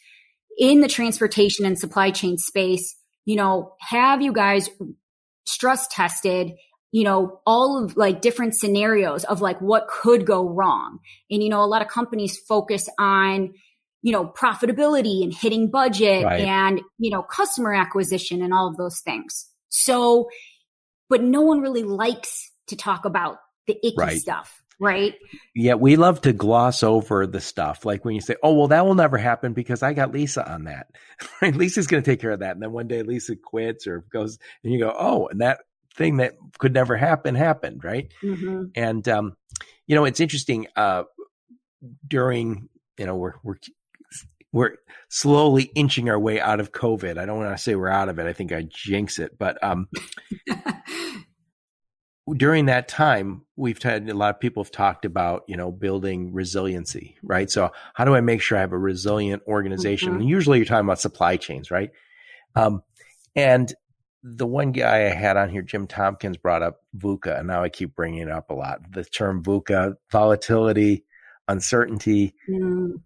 in 0.59 0.81
the 0.81 0.89
transportation 0.89 1.65
and 1.65 1.79
supply 1.79 2.11
chain 2.11 2.39
space, 2.39 2.97
you 3.25 3.37
know, 3.37 3.75
have 3.81 4.23
you 4.23 4.33
guys 4.33 4.69
stress 5.47 5.87
tested, 5.89 6.53
you 6.91 7.05
know, 7.05 7.41
all 7.47 7.83
of 7.83 7.97
like 7.97 8.21
different 8.21 8.55
scenarios 8.55 9.25
of 9.25 9.41
like 9.41 9.61
what 9.61 9.89
could 9.89 10.27
go 10.27 10.49
wrong. 10.49 10.99
And, 11.31 11.43
you 11.43 11.49
know, 11.49 11.63
a 11.63 11.67
lot 11.67 11.83
of 11.83 11.89
companies 11.89 12.39
focus 12.39 12.89
on, 12.99 13.55
you 14.03 14.13
know, 14.13 14.27
profitability 14.27 15.23
and 15.23 15.33
hitting 15.33 15.71
budget 15.71 16.25
right. 16.25 16.41
and, 16.43 16.81
you 16.99 17.11
know, 17.11 17.23
customer 17.23 17.73
acquisition 17.73 18.43
and 18.43 18.53
all 18.53 18.69
of 18.69 18.77
those 18.77 19.01
things. 19.01 19.49
So, 19.69 20.29
but 21.09 21.23
no 21.23 21.43
one 21.43 21.61
really 21.61 21.85
likes 21.85 22.51
to 22.69 22.77
talk 22.77 23.05
about 23.05 23.39
the 23.67 23.77
icky 23.87 23.95
right. 23.97 24.19
stuff 24.19 24.62
right? 24.83 25.15
Yeah, 25.55 25.75
we 25.75 25.95
love 25.95 26.21
to 26.23 26.33
gloss 26.33 26.83
over 26.83 27.25
the 27.27 27.41
stuff. 27.41 27.85
Like 27.85 28.05
when 28.05 28.17
you 28.17 28.21
say, 28.21 28.35
oh, 28.43 28.53
well, 28.53 28.69
that 28.69 28.85
will 28.85 28.97
never 28.97 29.17
happen 29.17 29.53
because 29.53 29.81
I 29.81 29.93
got 29.93 30.12
Lisa 30.12 30.51
on 30.51 30.65
that. 30.65 30.89
Right? 31.41 31.55
Lisa's 31.55 31.87
going 31.87 32.03
to 32.03 32.11
take 32.11 32.21
care 32.21 32.33
of 32.33 32.41
that. 32.41 32.53
And 32.53 32.62
then 32.62 32.73
one 32.73 32.89
day 32.89 33.03
Lisa 33.03 33.37
quits 33.37 33.87
or 33.87 34.05
goes, 34.12 34.39
and 34.65 34.73
you 34.73 34.81
go, 34.81 34.93
oh, 34.97 35.29
and 35.29 35.41
that 35.41 35.61
thing 35.97 36.17
that 36.17 36.35
could 36.59 36.75
never 36.75 36.97
happen 36.97 37.37
happened, 37.37 37.85
right? 37.85 38.12
Mm-hmm. 38.25 38.65
And, 38.75 39.09
um, 39.09 39.37
you 39.87 39.95
know, 39.95 40.05
it's 40.05 40.19
interesting. 40.19 40.67
Uh, 40.75 41.05
during, 42.07 42.69
you 42.99 43.07
know, 43.07 43.17
we're, 43.17 43.35
we're, 43.45 43.57
we're 44.53 44.77
slowly 45.09 45.65
inching 45.75 46.11
our 46.11 46.19
way 46.19 46.41
out 46.41 46.61
of 46.61 46.73
COVID. 46.73 47.19
I 47.19 47.27
don't 47.27 47.39
want 47.39 47.57
to 47.57 47.62
say 47.62 47.75
we're 47.75 47.89
out 47.89 48.09
of 48.09 48.19
it. 48.19 48.27
I 48.27 48.33
think 48.33 48.53
I 48.53 48.67
jinx 48.69 49.19
it, 49.19 49.39
but 49.39 49.62
um, 49.62 49.89
during 52.37 52.67
that 52.67 52.88
time, 52.88 53.43
we've 53.57 53.83
had 53.83 54.09
a 54.09 54.14
lot 54.14 54.35
of 54.35 54.41
people 54.41 54.62
have 54.62 54.71
talked 54.71 55.05
about, 55.05 55.43
you 55.49 55.57
know, 55.57 55.73
building 55.73 56.33
resiliency, 56.33 57.17
right? 57.23 57.50
So 57.50 57.73
how 57.95 58.05
do 58.05 58.14
I 58.14 58.21
make 58.21 58.41
sure 58.41 58.59
I 58.59 58.61
have 58.61 58.73
a 58.73 58.79
resilient 58.79 59.43
organization? 59.47 60.11
Mm-hmm. 60.11 60.21
And 60.21 60.29
usually 60.29 60.59
you're 60.59 60.67
talking 60.67 60.87
about 60.87 61.00
supply 61.00 61.37
chains, 61.37 61.71
right? 61.71 61.91
Um, 62.55 62.83
and 63.35 63.73
the 64.23 64.47
one 64.47 64.71
guy 64.71 65.07
I 65.07 65.14
had 65.14 65.37
on 65.37 65.49
here, 65.49 65.62
Jim 65.62 65.88
Tompkins, 65.88 66.37
brought 66.37 66.62
up 66.62 66.83
VUCA, 66.97 67.41
and 67.41 67.49
now 67.49 67.62
I 67.62 67.69
keep 67.69 67.97
bringing 67.97 68.21
it 68.21 68.31
up 68.31 68.50
a 68.50 68.55
lot. 68.55 68.93
The 68.93 69.05
term 69.05 69.43
VUCA, 69.43 69.97
volatility, 70.12 71.05
uncertainty, 71.49 72.35
mm. 72.49 73.00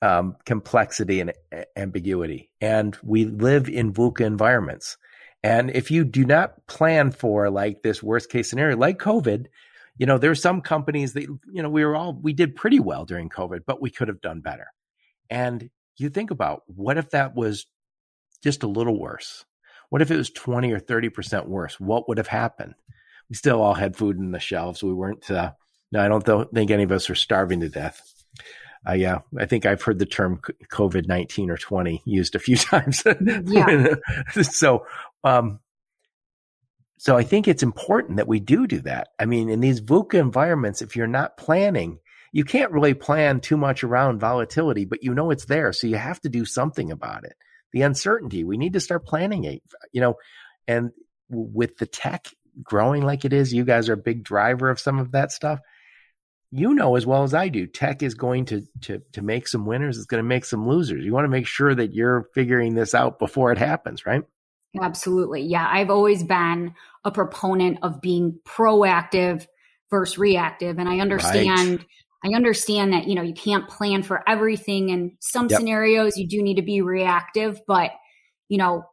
um, 0.00 0.36
complexity, 0.44 1.20
and 1.20 1.32
ambiguity. 1.76 2.50
And 2.60 2.96
we 3.02 3.24
live 3.24 3.68
in 3.68 3.92
VUCA 3.92 4.20
environments. 4.20 4.96
And 5.42 5.70
if 5.70 5.90
you 5.90 6.04
do 6.04 6.24
not 6.24 6.66
plan 6.66 7.12
for 7.12 7.50
like 7.50 7.82
this 7.82 8.02
worst 8.02 8.30
case 8.30 8.50
scenario, 8.50 8.76
like 8.76 8.98
COVID, 8.98 9.46
you 9.96 10.06
know, 10.06 10.18
there 10.18 10.30
are 10.30 10.36
some 10.36 10.60
companies 10.60 11.14
that, 11.14 11.22
you 11.22 11.62
know, 11.62 11.70
we 11.70 11.84
were 11.84 11.96
all, 11.96 12.12
we 12.12 12.32
did 12.32 12.56
pretty 12.56 12.80
well 12.80 13.04
during 13.04 13.28
COVID, 13.28 13.60
but 13.66 13.80
we 13.80 13.90
could 13.90 14.08
have 14.08 14.20
done 14.20 14.40
better. 14.40 14.66
And 15.28 15.70
you 15.96 16.10
think 16.10 16.30
about 16.30 16.62
what 16.66 16.98
if 16.98 17.10
that 17.10 17.34
was 17.34 17.66
just 18.42 18.62
a 18.62 18.68
little 18.68 18.98
worse? 18.98 19.44
What 19.90 20.02
if 20.02 20.10
it 20.10 20.16
was 20.16 20.30
20 20.30 20.72
or 20.72 20.80
30% 20.80 21.46
worse? 21.46 21.78
What 21.78 22.08
would 22.08 22.18
have 22.18 22.28
happened? 22.28 22.74
We 23.28 23.36
still 23.36 23.60
all 23.60 23.74
had 23.74 23.96
food 23.96 24.16
in 24.16 24.32
the 24.32 24.40
shelves. 24.40 24.82
We 24.82 24.92
weren't, 24.92 25.30
uh, 25.30 25.52
no, 25.92 26.00
I 26.00 26.08
don't 26.08 26.24
th- 26.24 26.48
think 26.54 26.70
any 26.70 26.84
of 26.84 26.92
us 26.92 27.08
were 27.08 27.14
starving 27.14 27.60
to 27.60 27.68
death. 27.68 28.00
Uh, 28.88 28.92
yeah, 28.92 29.18
I 29.38 29.44
think 29.44 29.66
I've 29.66 29.82
heard 29.82 29.98
the 29.98 30.06
term 30.06 30.40
COVID 30.72 31.06
19 31.06 31.50
or 31.50 31.58
20 31.58 32.02
used 32.06 32.34
a 32.34 32.38
few 32.38 32.56
times. 32.56 33.02
yeah. 33.44 33.94
so, 34.42 34.86
um, 35.24 35.60
so 36.98 37.16
I 37.16 37.22
think 37.22 37.48
it's 37.48 37.62
important 37.62 38.18
that 38.18 38.28
we 38.28 38.40
do 38.40 38.66
do 38.66 38.80
that. 38.82 39.08
I 39.18 39.24
mean, 39.24 39.48
in 39.48 39.60
these 39.60 39.80
VUCA 39.80 40.14
environments, 40.14 40.82
if 40.82 40.96
you're 40.96 41.06
not 41.06 41.38
planning, 41.38 41.98
you 42.32 42.44
can't 42.44 42.72
really 42.72 42.94
plan 42.94 43.40
too 43.40 43.56
much 43.56 43.82
around 43.82 44.20
volatility, 44.20 44.84
but 44.84 45.02
you 45.02 45.14
know 45.14 45.30
it's 45.30 45.46
there. 45.46 45.72
So 45.72 45.86
you 45.86 45.96
have 45.96 46.20
to 46.20 46.28
do 46.28 46.44
something 46.44 46.90
about 46.90 47.24
it. 47.24 47.34
The 47.72 47.82
uncertainty, 47.82 48.44
we 48.44 48.58
need 48.58 48.74
to 48.74 48.80
start 48.80 49.06
planning 49.06 49.44
it, 49.44 49.62
you 49.92 50.00
know, 50.00 50.16
and 50.68 50.90
with 51.30 51.78
the 51.78 51.86
tech 51.86 52.28
growing 52.62 53.02
like 53.02 53.24
it 53.24 53.32
is, 53.32 53.52
you 53.52 53.64
guys 53.64 53.88
are 53.88 53.94
a 53.94 53.96
big 53.96 54.22
driver 54.22 54.68
of 54.68 54.80
some 54.80 54.98
of 54.98 55.12
that 55.12 55.32
stuff. 55.32 55.60
You 56.52 56.74
know 56.74 56.96
as 56.96 57.06
well 57.06 57.22
as 57.22 57.32
I 57.32 57.48
do, 57.48 57.66
tech 57.66 58.02
is 58.02 58.14
going 58.14 58.46
to 58.46 58.66
to 58.82 59.00
to 59.12 59.22
make 59.22 59.46
some 59.46 59.66
winners. 59.66 59.96
It's 59.96 60.06
going 60.06 60.22
to 60.22 60.28
make 60.28 60.44
some 60.44 60.68
losers. 60.68 61.04
You 61.04 61.12
want 61.12 61.24
to 61.24 61.30
make 61.30 61.46
sure 61.46 61.72
that 61.72 61.94
you're 61.94 62.28
figuring 62.34 62.74
this 62.74 62.92
out 62.92 63.20
before 63.20 63.52
it 63.52 63.58
happens, 63.58 64.04
right? 64.04 64.24
Absolutely. 64.80 65.42
Yeah. 65.42 65.66
I've 65.68 65.90
always 65.90 66.22
been 66.22 66.74
a 67.04 67.10
proponent 67.10 67.78
of 67.82 68.00
being 68.00 68.38
proactive 68.46 69.46
versus 69.90 70.18
reactive. 70.18 70.78
And 70.78 70.88
I 70.88 71.00
understand, 71.00 71.78
right. 71.78 71.86
I 72.24 72.36
understand 72.36 72.92
that, 72.92 73.08
you 73.08 73.14
know, 73.14 73.22
you 73.22 73.34
can't 73.34 73.68
plan 73.68 74.02
for 74.02 74.22
everything. 74.28 74.90
And 74.90 75.12
some 75.20 75.48
yep. 75.48 75.58
scenarios 75.58 76.16
you 76.16 76.28
do 76.28 76.42
need 76.42 76.56
to 76.56 76.62
be 76.62 76.82
reactive, 76.82 77.60
but, 77.66 77.90
you 78.48 78.58
know, 78.58 78.84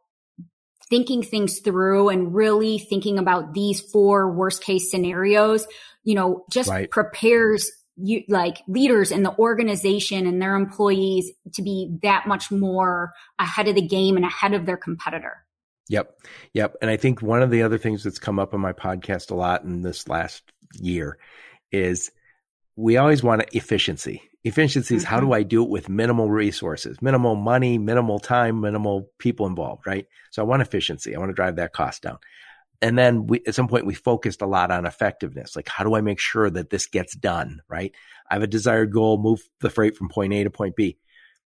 thinking 0.90 1.22
things 1.22 1.60
through 1.60 2.08
and 2.08 2.34
really 2.34 2.78
thinking 2.78 3.18
about 3.18 3.54
these 3.54 3.80
four 3.80 4.32
worst 4.32 4.62
case 4.62 4.90
scenarios, 4.90 5.66
you 6.02 6.14
know, 6.14 6.44
just 6.50 6.70
right. 6.70 6.90
prepares 6.90 7.70
you 8.00 8.22
like 8.28 8.62
leaders 8.68 9.10
in 9.10 9.22
the 9.22 9.36
organization 9.38 10.26
and 10.26 10.40
their 10.40 10.54
employees 10.54 11.30
to 11.54 11.62
be 11.62 11.98
that 12.02 12.26
much 12.26 12.50
more 12.50 13.12
ahead 13.38 13.68
of 13.68 13.74
the 13.74 13.86
game 13.86 14.16
and 14.16 14.24
ahead 14.24 14.54
of 14.54 14.66
their 14.66 14.76
competitor. 14.76 15.44
Yep. 15.88 16.20
Yep. 16.52 16.76
And 16.82 16.90
I 16.90 16.96
think 16.96 17.22
one 17.22 17.42
of 17.42 17.50
the 17.50 17.62
other 17.62 17.78
things 17.78 18.04
that's 18.04 18.18
come 18.18 18.38
up 18.38 18.54
on 18.54 18.60
my 18.60 18.72
podcast 18.72 19.30
a 19.30 19.34
lot 19.34 19.64
in 19.64 19.82
this 19.82 20.08
last 20.08 20.42
year 20.74 21.18
is 21.72 22.10
we 22.76 22.96
always 22.96 23.22
want 23.22 23.44
efficiency. 23.52 24.22
Efficiency 24.44 24.94
is 24.94 25.02
mm-hmm. 25.02 25.14
how 25.14 25.20
do 25.20 25.32
I 25.32 25.42
do 25.42 25.64
it 25.64 25.68
with 25.68 25.88
minimal 25.88 26.30
resources, 26.30 27.02
minimal 27.02 27.34
money, 27.34 27.78
minimal 27.78 28.18
time, 28.18 28.60
minimal 28.60 29.10
people 29.18 29.46
involved, 29.46 29.86
right? 29.86 30.06
So 30.30 30.42
I 30.42 30.46
want 30.46 30.62
efficiency. 30.62 31.14
I 31.14 31.18
want 31.18 31.30
to 31.30 31.34
drive 31.34 31.56
that 31.56 31.72
cost 31.72 32.02
down. 32.02 32.18
And 32.80 32.96
then 32.96 33.26
we, 33.26 33.42
at 33.46 33.54
some 33.54 33.66
point 33.66 33.86
we 33.86 33.94
focused 33.94 34.42
a 34.42 34.46
lot 34.46 34.70
on 34.70 34.86
effectiveness. 34.86 35.56
Like, 35.56 35.68
how 35.68 35.82
do 35.82 35.94
I 35.96 36.00
make 36.00 36.20
sure 36.20 36.48
that 36.48 36.70
this 36.70 36.86
gets 36.86 37.16
done? 37.16 37.62
Right. 37.68 37.92
I 38.30 38.34
have 38.34 38.42
a 38.42 38.46
desired 38.46 38.92
goal, 38.92 39.18
move 39.18 39.40
the 39.60 39.70
freight 39.70 39.96
from 39.96 40.08
point 40.08 40.32
A 40.34 40.44
to 40.44 40.50
point 40.50 40.76
B. 40.76 40.98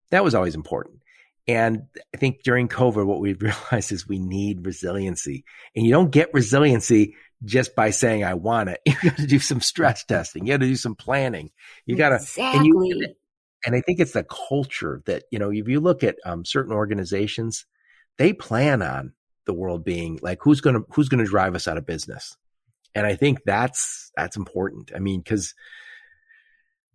That 0.09 0.23
was 0.23 0.35
always 0.35 0.55
important. 0.55 1.01
And 1.47 1.83
I 2.13 2.17
think 2.17 2.43
during 2.43 2.67
COVID, 2.67 3.05
what 3.05 3.19
we've 3.19 3.41
realized 3.71 3.91
is 3.91 4.07
we 4.07 4.19
need 4.19 4.65
resiliency. 4.65 5.43
And 5.75 5.85
you 5.85 5.91
don't 5.91 6.11
get 6.11 6.33
resiliency 6.33 7.15
just 7.43 7.75
by 7.75 7.89
saying, 7.89 8.23
I 8.23 8.35
want 8.35 8.69
it. 8.69 8.81
You 8.85 9.09
got 9.09 9.17
to 9.17 9.27
do 9.27 9.39
some 9.39 9.61
stress 9.61 10.03
testing. 10.03 10.45
You 10.45 10.53
got 10.53 10.61
to 10.61 10.67
do 10.67 10.75
some 10.75 10.95
planning. 10.95 11.51
You 11.85 11.95
got 11.95 12.09
to, 12.09 12.15
exactly. 12.15 12.57
and, 12.57 12.65
you, 12.65 13.15
and 13.65 13.75
I 13.75 13.81
think 13.81 13.99
it's 13.99 14.13
the 14.13 14.23
culture 14.23 15.01
that, 15.05 15.23
you 15.31 15.39
know, 15.39 15.51
if 15.51 15.67
you 15.67 15.79
look 15.79 16.03
at 16.03 16.17
um, 16.25 16.45
certain 16.45 16.73
organizations, 16.73 17.65
they 18.17 18.33
plan 18.33 18.81
on 18.81 19.13
the 19.45 19.53
world 19.53 19.83
being 19.83 20.19
like, 20.21 20.39
who's 20.41 20.61
going 20.61 20.75
to, 20.75 20.85
who's 20.91 21.09
going 21.09 21.23
to 21.23 21.29
drive 21.29 21.55
us 21.55 21.67
out 21.67 21.77
of 21.77 21.85
business? 21.85 22.37
And 22.93 23.07
I 23.07 23.15
think 23.15 23.39
that's, 23.45 24.11
that's 24.15 24.37
important. 24.37 24.91
I 24.95 24.99
mean, 24.99 25.23
cause 25.23 25.55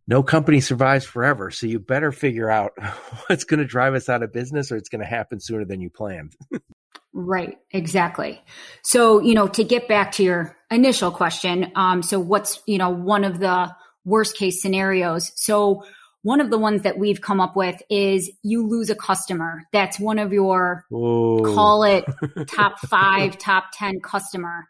no 0.08 0.22
company 0.22 0.60
survives 0.60 1.04
forever. 1.04 1.50
So 1.50 1.66
you 1.66 1.78
better 1.78 2.12
figure 2.12 2.50
out 2.50 2.72
what's 3.26 3.44
going 3.44 3.58
to 3.60 3.66
drive 3.66 3.94
us 3.94 4.08
out 4.08 4.22
of 4.22 4.32
business 4.32 4.70
or 4.70 4.76
it's 4.76 4.88
going 4.88 5.02
to 5.02 5.06
happen 5.06 5.40
sooner 5.40 5.64
than 5.64 5.80
you 5.80 5.90
planned. 5.90 6.34
right. 7.12 7.58
Exactly. 7.72 8.40
So, 8.82 9.20
you 9.20 9.34
know, 9.34 9.48
to 9.48 9.64
get 9.64 9.88
back 9.88 10.12
to 10.12 10.22
your 10.22 10.56
initial 10.70 11.10
question. 11.10 11.72
Um, 11.74 12.02
so 12.02 12.20
what's, 12.20 12.62
you 12.66 12.78
know, 12.78 12.90
one 12.90 13.24
of 13.24 13.40
the 13.40 13.74
worst 14.04 14.36
case 14.36 14.62
scenarios? 14.62 15.32
So 15.34 15.84
one 16.22 16.40
of 16.40 16.50
the 16.50 16.58
ones 16.58 16.82
that 16.82 16.98
we've 16.98 17.20
come 17.20 17.40
up 17.40 17.54
with 17.56 17.80
is 17.88 18.30
you 18.42 18.66
lose 18.66 18.90
a 18.90 18.96
customer. 18.96 19.62
That's 19.72 19.98
one 19.98 20.18
of 20.18 20.32
your, 20.32 20.84
Whoa. 20.88 21.54
call 21.54 21.84
it 21.84 22.04
top 22.48 22.80
five, 22.80 23.38
top 23.38 23.66
10 23.72 24.00
customer 24.00 24.66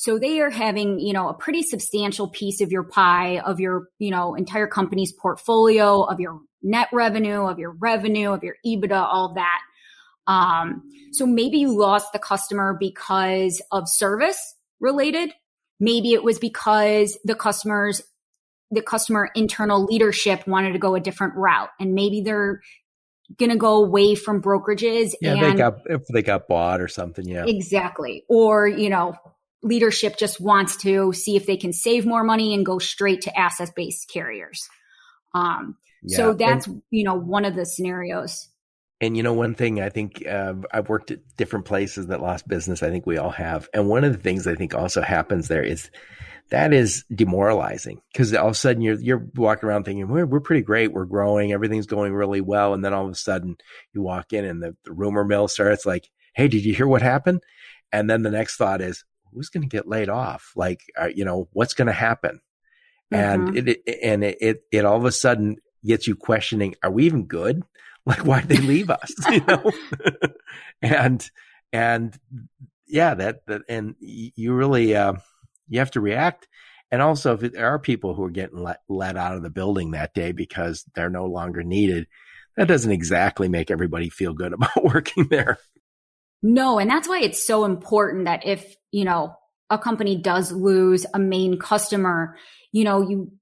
so 0.00 0.18
they 0.18 0.40
are 0.40 0.48
having, 0.48 0.98
you 0.98 1.12
know, 1.12 1.28
a 1.28 1.34
pretty 1.34 1.60
substantial 1.60 2.26
piece 2.26 2.62
of 2.62 2.72
your 2.72 2.84
pie 2.84 3.38
of 3.40 3.60
your, 3.60 3.88
you 3.98 4.10
know, 4.10 4.34
entire 4.34 4.66
company's 4.66 5.12
portfolio, 5.12 6.04
of 6.04 6.18
your 6.18 6.40
net 6.62 6.88
revenue, 6.90 7.42
of 7.42 7.58
your 7.58 7.72
revenue, 7.72 8.30
of 8.30 8.42
your 8.42 8.54
EBITDA, 8.64 8.96
all 8.98 9.34
that. 9.34 9.60
Um, 10.26 10.84
so 11.12 11.26
maybe 11.26 11.58
you 11.58 11.78
lost 11.78 12.14
the 12.14 12.18
customer 12.18 12.74
because 12.80 13.60
of 13.72 13.90
service 13.90 14.54
related. 14.80 15.34
Maybe 15.80 16.14
it 16.14 16.24
was 16.24 16.38
because 16.38 17.18
the 17.24 17.34
customers, 17.34 18.00
the 18.70 18.80
customer 18.80 19.28
internal 19.34 19.84
leadership 19.84 20.46
wanted 20.46 20.72
to 20.72 20.78
go 20.78 20.94
a 20.94 21.00
different 21.00 21.34
route 21.34 21.68
and 21.78 21.92
maybe 21.92 22.22
they're 22.22 22.62
going 23.38 23.50
to 23.50 23.58
go 23.58 23.84
away 23.84 24.14
from 24.14 24.40
brokerages. 24.40 25.12
Yeah, 25.20 25.34
and, 25.34 25.42
they 25.42 25.58
got, 25.58 25.74
if 25.90 26.06
they 26.06 26.22
got 26.22 26.48
bought 26.48 26.80
or 26.80 26.88
something. 26.88 27.28
Yeah. 27.28 27.44
Exactly. 27.46 28.24
Or, 28.30 28.66
you 28.66 28.88
know, 28.88 29.14
leadership 29.62 30.16
just 30.16 30.40
wants 30.40 30.76
to 30.78 31.12
see 31.12 31.36
if 31.36 31.46
they 31.46 31.56
can 31.56 31.72
save 31.72 32.06
more 32.06 32.24
money 32.24 32.54
and 32.54 32.64
go 32.64 32.78
straight 32.78 33.22
to 33.22 33.38
asset 33.38 33.70
based 33.76 34.08
carriers. 34.08 34.68
Um, 35.34 35.76
yeah. 36.02 36.16
So 36.16 36.34
that's, 36.34 36.66
and, 36.66 36.82
you 36.90 37.04
know, 37.04 37.14
one 37.14 37.44
of 37.44 37.54
the 37.54 37.66
scenarios. 37.66 38.48
And, 39.02 39.16
you 39.16 39.22
know, 39.22 39.32
one 39.32 39.54
thing 39.54 39.80
I 39.80 39.88
think 39.88 40.26
uh, 40.26 40.54
I've 40.70 40.88
worked 40.88 41.10
at 41.10 41.20
different 41.36 41.64
places 41.64 42.08
that 42.08 42.20
lost 42.20 42.46
business. 42.46 42.82
I 42.82 42.90
think 42.90 43.06
we 43.06 43.16
all 43.16 43.30
have. 43.30 43.68
And 43.72 43.88
one 43.88 44.04
of 44.04 44.12
the 44.12 44.18
things 44.18 44.46
I 44.46 44.54
think 44.54 44.74
also 44.74 45.00
happens 45.00 45.48
there 45.48 45.62
is 45.62 45.90
that 46.50 46.72
is 46.72 47.04
demoralizing 47.14 48.02
because 48.12 48.34
all 48.34 48.48
of 48.48 48.52
a 48.52 48.56
sudden 48.56 48.82
you're, 48.82 49.00
you're 49.00 49.26
walking 49.36 49.68
around 49.68 49.84
thinking, 49.84 50.08
we're, 50.08 50.26
we're 50.26 50.40
pretty 50.40 50.62
great. 50.62 50.92
We're 50.92 51.04
growing. 51.04 51.52
Everything's 51.52 51.86
going 51.86 52.12
really 52.12 52.40
well. 52.40 52.74
And 52.74 52.84
then 52.84 52.92
all 52.92 53.06
of 53.06 53.12
a 53.12 53.14
sudden 53.14 53.56
you 53.94 54.02
walk 54.02 54.32
in 54.32 54.44
and 54.44 54.62
the, 54.62 54.76
the 54.84 54.92
rumor 54.92 55.24
mill 55.24 55.48
starts 55.48 55.86
like, 55.86 56.10
Hey, 56.34 56.48
did 56.48 56.64
you 56.64 56.74
hear 56.74 56.86
what 56.86 57.02
happened? 57.02 57.42
And 57.92 58.08
then 58.08 58.22
the 58.22 58.30
next 58.30 58.56
thought 58.56 58.80
is, 58.80 59.04
who's 59.32 59.48
going 59.48 59.62
to 59.62 59.68
get 59.68 59.88
laid 59.88 60.08
off? 60.08 60.52
Like, 60.56 60.80
uh, 61.00 61.08
you 61.14 61.24
know, 61.24 61.48
what's 61.52 61.74
going 61.74 61.86
to 61.86 61.92
happen? 61.92 62.40
Mm-hmm. 63.12 63.48
And 63.48 63.56
it, 63.56 63.68
it, 63.86 63.98
and 64.02 64.24
it, 64.24 64.38
it, 64.40 64.62
it 64.70 64.84
all 64.84 64.96
of 64.96 65.04
a 65.04 65.12
sudden 65.12 65.56
gets 65.84 66.06
you 66.06 66.16
questioning, 66.16 66.74
are 66.82 66.90
we 66.90 67.06
even 67.06 67.26
good? 67.26 67.62
Like, 68.06 68.24
why 68.24 68.40
did 68.40 68.48
they 68.48 68.66
leave 68.66 68.88
us? 68.88 69.12
you 69.30 69.44
know? 69.46 69.70
and, 70.82 71.30
and 71.70 72.18
yeah, 72.86 73.12
that, 73.12 73.46
that, 73.46 73.60
and 73.68 73.94
you 74.00 74.54
really, 74.54 74.96
uh, 74.96 75.12
you 75.68 75.80
have 75.80 75.90
to 75.92 76.00
react. 76.00 76.48
And 76.90 77.02
also, 77.02 77.34
if 77.34 77.52
there 77.52 77.66
are 77.68 77.78
people 77.78 78.14
who 78.14 78.24
are 78.24 78.30
getting 78.30 78.58
let, 78.58 78.80
let 78.88 79.18
out 79.18 79.36
of 79.36 79.42
the 79.42 79.50
building 79.50 79.90
that 79.90 80.14
day 80.14 80.32
because 80.32 80.86
they're 80.94 81.10
no 81.10 81.26
longer 81.26 81.62
needed, 81.62 82.06
that 82.56 82.68
doesn't 82.68 82.90
exactly 82.90 83.48
make 83.48 83.70
everybody 83.70 84.08
feel 84.08 84.32
good 84.32 84.54
about 84.54 84.82
working 84.82 85.28
there. 85.28 85.58
No, 86.42 86.78
and 86.78 86.90
that's 86.90 87.08
why 87.08 87.20
it's 87.20 87.44
so 87.44 87.64
important 87.64 88.24
that 88.24 88.46
if, 88.46 88.74
you 88.90 89.04
know, 89.04 89.34
a 89.68 89.78
company 89.78 90.16
does 90.16 90.52
lose 90.52 91.06
a 91.12 91.18
main 91.18 91.58
customer, 91.58 92.36
you 92.72 92.84
know, 92.84 93.02
you 93.08 93.32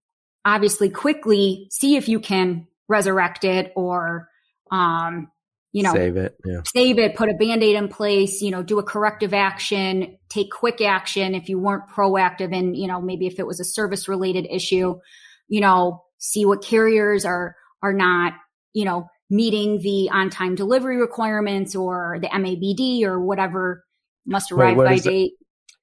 obviously 0.44 0.90
quickly 0.90 1.68
see 1.70 1.96
if 1.96 2.08
you 2.08 2.20
can 2.20 2.66
resurrect 2.88 3.44
it 3.44 3.72
or, 3.76 4.28
um, 4.70 5.30
you 5.72 5.82
know, 5.82 5.92
save 5.92 6.16
it, 6.16 6.34
yeah. 6.44 6.61
save 6.74 6.98
it, 6.98 7.14
put 7.14 7.28
a 7.28 7.34
band-aid 7.34 7.76
in 7.76 7.88
place, 7.88 8.40
you 8.40 8.50
know, 8.50 8.62
do 8.62 8.78
a 8.78 8.82
corrective 8.82 9.34
action, 9.34 10.18
take 10.28 10.50
quick 10.50 10.80
action 10.80 11.34
if 11.34 11.48
you 11.48 11.58
weren't 11.58 11.88
proactive 11.88 12.56
and, 12.56 12.76
you 12.76 12.88
know, 12.88 13.00
maybe 13.00 13.26
if 13.26 13.38
it 13.38 13.46
was 13.46 13.61
a 13.61 13.64
service 13.64 14.08
related 14.08 14.46
issue, 14.50 14.98
you 15.46 15.61
know, 15.61 16.02
see 16.18 16.44
what 16.44 16.64
carriers 16.64 17.24
are, 17.24 17.54
are 17.82 17.92
not, 17.92 18.32
you 18.72 18.84
know, 18.84 19.06
meeting 19.31 19.79
the 19.81 20.11
on 20.11 20.31
time 20.31 20.55
delivery 20.55 20.97
requirements 20.97 21.75
or 21.75 22.19
the 22.21 22.29
MABD 22.29 23.03
or 23.05 23.21
whatever 23.21 23.85
must 24.27 24.53
arrive 24.53 24.77
wait, 24.77 24.85
by 24.87 24.99
date. 24.99 25.33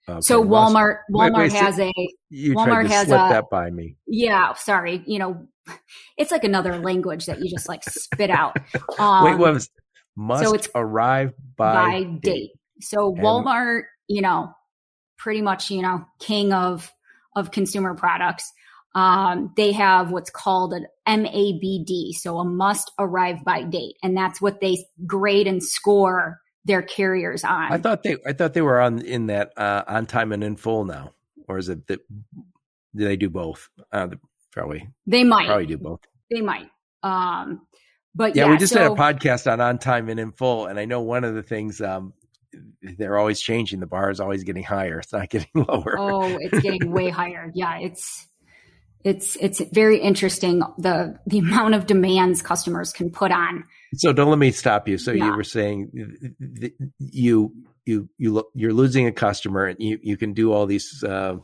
Okay, 0.07 0.21
so 0.21 0.43
Walmart, 0.43 0.99
Walmart 1.11 1.33
wait, 1.33 1.51
wait, 1.51 1.53
has 1.53 1.79
a 1.79 1.91
you 2.29 2.53
Walmart 2.53 2.87
has 2.87 3.07
a 3.07 3.11
that 3.11 3.45
by 3.49 3.71
me. 3.71 3.97
Yeah, 4.07 4.53
sorry. 4.53 5.03
You 5.05 5.19
know, 5.19 5.47
it's 6.17 6.31
like 6.31 6.43
another 6.43 6.77
language 6.77 7.25
that 7.25 7.39
you 7.39 7.49
just 7.49 7.67
like 7.67 7.83
spit 7.83 8.29
out. 8.29 8.55
Um, 8.99 9.25
wait, 9.25 9.37
what 9.37 9.53
was 9.53 9.69
must 10.15 10.43
so 10.43 10.53
it's 10.53 10.69
arrive 10.75 11.33
by, 11.57 11.73
by 11.73 12.03
date. 12.03 12.21
date. 12.21 12.51
So 12.81 13.09
and, 13.09 13.17
Walmart, 13.17 13.83
you 14.07 14.21
know, 14.21 14.53
pretty 15.17 15.41
much 15.41 15.71
you 15.71 15.81
know 15.81 16.05
king 16.19 16.53
of 16.53 16.91
of 17.35 17.51
consumer 17.51 17.95
products 17.95 18.51
um, 18.95 19.51
they 19.57 19.73
have 19.73 20.11
what's 20.11 20.29
called 20.29 20.73
an 20.73 20.87
MABD, 21.05 22.13
so 22.13 22.39
a 22.39 22.45
must 22.45 22.91
arrive 22.97 23.43
by 23.43 23.61
date, 23.61 23.97
and 24.01 24.15
that's 24.15 24.41
what 24.41 24.61
they 24.61 24.77
grade 25.05 25.47
and 25.47 25.61
score 25.61 26.39
their 26.63 26.81
carriers 26.81 27.43
on. 27.43 27.73
I 27.73 27.77
thought 27.77 28.03
they, 28.03 28.15
I 28.25 28.31
thought 28.31 28.53
they 28.53 28.61
were 28.61 28.79
on 28.79 28.99
in 29.01 29.27
that 29.27 29.51
uh, 29.57 29.83
on 29.85 30.05
time 30.05 30.31
and 30.31 30.43
in 30.43 30.55
full 30.55 30.85
now, 30.85 31.11
or 31.49 31.57
is 31.57 31.67
it 31.67 31.85
that 31.87 31.99
do 32.09 33.03
they 33.03 33.17
do 33.17 33.29
both? 33.29 33.69
Uh, 33.91 34.07
probably 34.53 34.87
they 35.05 35.25
might 35.25 35.47
probably 35.47 35.65
do 35.65 35.77
both. 35.77 35.99
They 36.31 36.39
might. 36.39 36.69
Um, 37.03 37.67
but 38.15 38.33
yeah, 38.37 38.45
yeah 38.45 38.51
we 38.51 38.57
just 38.57 38.71
so, 38.71 38.81
had 38.81 38.91
a 38.93 38.95
podcast 38.95 39.51
on 39.51 39.59
on 39.59 39.77
time 39.77 40.07
and 40.07 40.21
in 40.21 40.31
full, 40.31 40.67
and 40.67 40.79
I 40.79 40.85
know 40.85 41.01
one 41.01 41.25
of 41.25 41.35
the 41.35 41.43
things 41.43 41.81
um, 41.81 42.13
they're 42.81 43.17
always 43.17 43.41
changing. 43.41 43.81
The 43.81 43.87
bar 43.87 44.09
is 44.09 44.21
always 44.21 44.45
getting 44.45 44.63
higher. 44.63 44.99
It's 44.99 45.11
not 45.11 45.29
getting 45.29 45.49
lower. 45.53 45.97
Oh, 45.99 46.37
it's 46.39 46.59
getting 46.61 46.91
way 46.91 47.09
higher. 47.09 47.51
Yeah, 47.53 47.77
it's 47.79 48.27
it's 49.05 49.35
it's 49.35 49.61
very 49.71 49.99
interesting 49.99 50.63
the 50.79 51.17
the 51.27 51.37
amount 51.37 51.75
of 51.75 51.85
demands 51.85 52.41
customers 52.41 52.91
can 52.91 53.11
put 53.11 53.31
on. 53.31 53.63
So 53.93 54.11
don't 54.11 54.29
let 54.29 54.39
me 54.39 54.51
stop 54.51 54.87
you. 54.87 54.97
So 54.97 55.11
yeah. 55.11 55.27
you 55.27 55.35
were 55.35 55.43
saying 55.43 56.35
you 56.97 57.53
you 57.85 58.09
you 58.17 58.43
you're 58.55 58.73
losing 58.73 59.05
a 59.05 59.11
customer, 59.11 59.65
and 59.65 59.79
you 59.79 59.99
you 60.01 60.17
can 60.17 60.33
do 60.33 60.51
all 60.51 60.65
these. 60.65 61.03
Uh, 61.03 61.37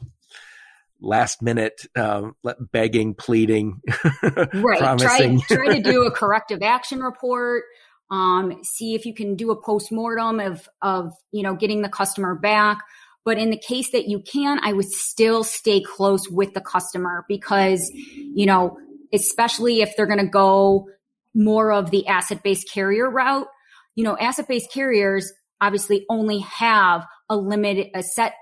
last 1.03 1.41
minute 1.41 1.87
um, 1.95 2.35
begging, 2.71 3.15
pleading, 3.15 3.81
right? 4.21 4.99
Try, 4.99 5.35
try 5.47 5.77
to 5.77 5.81
do 5.81 6.03
a 6.05 6.11
corrective 6.11 6.61
action 6.61 6.99
report. 6.99 7.63
Um, 8.11 8.63
see 8.63 8.93
if 8.93 9.07
you 9.07 9.15
can 9.15 9.35
do 9.35 9.49
a 9.49 9.59
post 9.59 9.91
mortem 9.91 10.39
of 10.39 10.69
of 10.81 11.13
you 11.31 11.41
know 11.43 11.55
getting 11.55 11.81
the 11.81 11.89
customer 11.89 12.35
back. 12.35 12.79
But 13.23 13.37
in 13.37 13.51
the 13.51 13.57
case 13.57 13.91
that 13.91 14.07
you 14.07 14.19
can, 14.19 14.59
I 14.63 14.73
would 14.73 14.89
still 14.89 15.43
stay 15.43 15.81
close 15.81 16.27
with 16.29 16.53
the 16.53 16.61
customer 16.61 17.23
because, 17.27 17.91
you 17.93 18.45
know, 18.45 18.77
especially 19.13 19.81
if 19.81 19.95
they're 19.95 20.07
going 20.07 20.19
to 20.19 20.25
go 20.25 20.87
more 21.35 21.71
of 21.71 21.91
the 21.91 22.07
asset 22.07 22.41
based 22.43 22.69
carrier 22.73 23.09
route, 23.09 23.47
you 23.95 24.03
know, 24.03 24.17
asset 24.17 24.47
based 24.47 24.71
carriers 24.73 25.31
obviously 25.59 26.05
only 26.09 26.39
have 26.39 27.05
a 27.29 27.37
limited, 27.37 27.87
a 27.93 28.01
set 28.01 28.33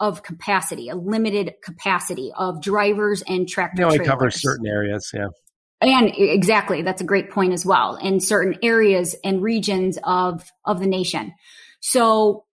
of 0.00 0.22
capacity, 0.22 0.88
a 0.88 0.94
limited 0.94 1.54
capacity 1.62 2.32
of 2.36 2.62
drivers 2.62 3.22
and 3.26 3.48
tractor. 3.48 3.78
They 3.78 3.84
only 3.84 3.98
cover 3.98 4.30
certain 4.30 4.66
areas. 4.66 5.10
Yeah. 5.12 5.28
And 5.80 6.12
exactly, 6.16 6.82
that's 6.82 7.02
a 7.02 7.04
great 7.04 7.30
point 7.30 7.52
as 7.52 7.64
well. 7.64 7.96
In 7.96 8.20
certain 8.20 8.58
areas 8.62 9.14
and 9.24 9.42
regions 9.42 9.98
of 10.02 10.44
of 10.64 10.80
the 10.80 10.86
nation, 10.86 11.32
so 11.80 12.44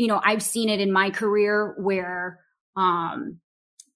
you 0.00 0.06
know, 0.06 0.18
I've 0.24 0.42
seen 0.42 0.70
it 0.70 0.80
in 0.80 0.90
my 0.90 1.10
career 1.10 1.74
where, 1.76 2.40
um, 2.74 3.38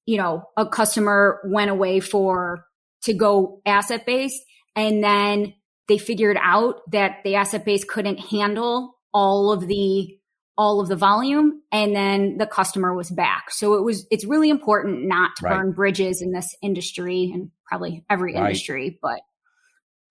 you 0.05 0.19
know, 0.19 0.45
a 0.55 0.67
customer 0.67 1.41
went 1.47 1.71
away 1.71 2.01
for 2.01 2.67
to 3.05 3.15
go 3.15 3.63
asset 3.65 4.05
based 4.05 4.43
and 4.77 5.03
then 5.03 5.55
they 5.89 5.97
figured 5.97 6.37
out 6.39 6.83
that 6.93 7.25
the 7.25 7.37
asset 7.37 7.65
base 7.65 7.85
couldn't 7.89 8.19
handle 8.19 8.99
all 9.15 9.51
of 9.51 9.67
the 9.67 10.19
all 10.59 10.83
of 10.83 10.89
the 10.89 10.97
volume 10.97 11.63
and 11.73 11.97
then 11.97 12.37
the 12.37 12.47
customer 12.47 12.95
was 12.95 13.09
back. 13.09 13.51
So 13.51 13.73
it 13.73 13.83
was 13.83 14.07
it's 14.11 14.27
really 14.27 14.51
important 14.51 15.09
not 15.09 15.31
to 15.37 15.47
right. 15.47 15.57
burn 15.57 15.73
bridges 15.73 16.21
in 16.21 16.33
this 16.33 16.55
industry 16.61 17.31
and 17.33 17.51
probably 17.67 18.05
every 18.11 18.35
right. 18.35 18.43
industry, 18.43 18.99
but 19.01 19.21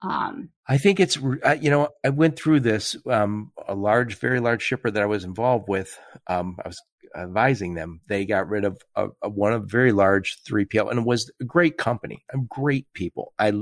um, 0.04 0.50
I 0.68 0.78
think 0.78 1.00
it's 1.00 1.16
you 1.16 1.70
know 1.70 1.90
I 2.04 2.10
went 2.10 2.38
through 2.38 2.60
this 2.62 2.96
um, 3.10 3.52
a 3.68 3.76
large, 3.76 4.16
very 4.20 4.40
large 4.40 4.62
shipper 4.62 4.92
that 4.92 5.02
I 5.02 5.08
was 5.08 5.24
involved 5.24 5.68
with. 5.68 5.98
Um, 6.28 6.58
I 6.64 6.68
was 6.68 6.82
advising 7.16 7.76
them. 7.76 8.02
They 8.08 8.26
got 8.26 8.50
rid 8.50 8.66
of 8.66 8.82
a, 8.96 9.08
a 9.22 9.30
one 9.30 9.54
of 9.54 9.70
very 9.70 9.92
large 9.92 10.42
three 10.44 10.66
PL, 10.66 10.90
and 10.90 11.00
it 11.00 11.06
was 11.06 11.32
a 11.42 11.46
great 11.46 11.78
company, 11.78 12.26
great 12.50 12.92
people. 12.94 13.34
I 13.40 13.54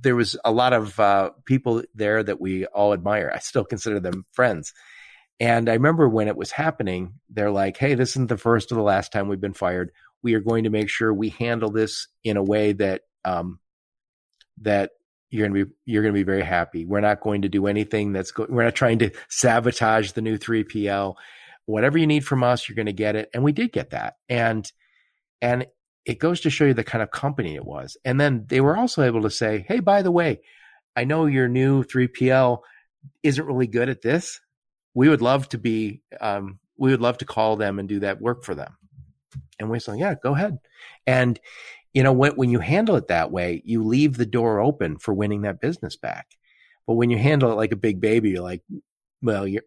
there 0.00 0.16
was 0.16 0.36
a 0.44 0.52
lot 0.52 0.72
of 0.72 0.98
uh, 1.00 1.30
people 1.44 1.82
there 1.94 2.22
that 2.22 2.40
we 2.40 2.66
all 2.66 2.92
admire. 2.92 3.32
I 3.34 3.40
still 3.40 3.64
consider 3.64 4.00
them 4.00 4.24
friends. 4.32 4.72
And 5.40 5.70
I 5.70 5.72
remember 5.72 6.06
when 6.08 6.28
it 6.28 6.36
was 6.36 6.50
happening, 6.50 7.14
they're 7.30 7.50
like, 7.50 7.76
"Hey, 7.78 7.94
this 7.94 8.10
isn't 8.10 8.28
the 8.28 8.36
first 8.36 8.70
or 8.70 8.76
the 8.76 8.82
last 8.82 9.10
time 9.12 9.26
we've 9.26 9.40
been 9.40 9.54
fired. 9.54 9.90
We 10.22 10.34
are 10.34 10.40
going 10.40 10.64
to 10.64 10.70
make 10.70 10.88
sure 10.88 11.12
we 11.12 11.30
handle 11.30 11.70
this 11.70 12.08
in 12.22 12.36
a 12.36 12.42
way 12.42 12.72
that 12.74 13.02
um, 13.24 13.58
that 14.60 14.90
you're 15.30 15.46
going 15.48 15.54
to 15.58 15.64
be 15.64 15.72
you're 15.84 16.02
going 16.02 16.14
to 16.14 16.18
be 16.18 16.24
very 16.24 16.42
happy. 16.42 16.84
We're 16.84 17.00
not 17.00 17.20
going 17.20 17.42
to 17.42 17.48
do 17.48 17.66
anything 17.66 18.12
that's 18.12 18.32
go- 18.32 18.46
we're 18.48 18.64
not 18.64 18.74
trying 18.74 18.98
to 19.00 19.10
sabotage 19.28 20.12
the 20.12 20.22
new 20.22 20.38
3PL. 20.38 21.14
Whatever 21.66 21.98
you 21.98 22.06
need 22.06 22.26
from 22.26 22.42
us, 22.42 22.68
you're 22.68 22.76
going 22.76 22.86
to 22.86 22.92
get 22.92 23.16
it. 23.16 23.30
And 23.32 23.44
we 23.44 23.52
did 23.52 23.72
get 23.72 23.90
that. 23.90 24.16
And 24.28 24.70
and 25.40 25.66
it 26.04 26.18
goes 26.18 26.40
to 26.40 26.50
show 26.50 26.64
you 26.64 26.74
the 26.74 26.84
kind 26.84 27.02
of 27.02 27.10
company 27.10 27.54
it 27.54 27.64
was. 27.64 27.96
And 28.04 28.20
then 28.20 28.46
they 28.48 28.60
were 28.60 28.76
also 28.76 29.02
able 29.02 29.22
to 29.22 29.30
say, 29.30 29.64
"Hey, 29.68 29.80
by 29.80 30.02
the 30.02 30.10
way, 30.10 30.40
I 30.96 31.04
know 31.04 31.26
your 31.26 31.48
new 31.48 31.84
3PL 31.84 32.60
isn't 33.22 33.46
really 33.46 33.68
good 33.68 33.88
at 33.88 34.02
this. 34.02 34.40
We 34.94 35.08
would 35.08 35.22
love 35.22 35.48
to 35.50 35.58
be 35.58 36.02
um, 36.20 36.58
we 36.76 36.90
would 36.90 37.00
love 37.00 37.18
to 37.18 37.24
call 37.24 37.56
them 37.56 37.78
and 37.78 37.88
do 37.88 38.00
that 38.00 38.20
work 38.20 38.42
for 38.42 38.56
them." 38.56 38.76
And 39.60 39.70
we 39.70 39.78
said, 39.78 39.98
"Yeah, 39.98 40.16
go 40.20 40.34
ahead." 40.34 40.58
And 41.06 41.38
you 41.92 42.02
know, 42.02 42.12
when, 42.12 42.32
when 42.32 42.50
you 42.50 42.60
handle 42.60 42.96
it 42.96 43.08
that 43.08 43.30
way, 43.30 43.62
you 43.64 43.84
leave 43.84 44.16
the 44.16 44.26
door 44.26 44.60
open 44.60 44.98
for 44.98 45.12
winning 45.12 45.42
that 45.42 45.60
business 45.60 45.96
back. 45.96 46.36
But 46.86 46.94
when 46.94 47.10
you 47.10 47.18
handle 47.18 47.50
it 47.52 47.56
like 47.56 47.72
a 47.72 47.76
big 47.76 48.00
baby, 48.00 48.30
you're 48.30 48.42
like, 48.42 48.62
well, 49.22 49.46
you're, 49.46 49.62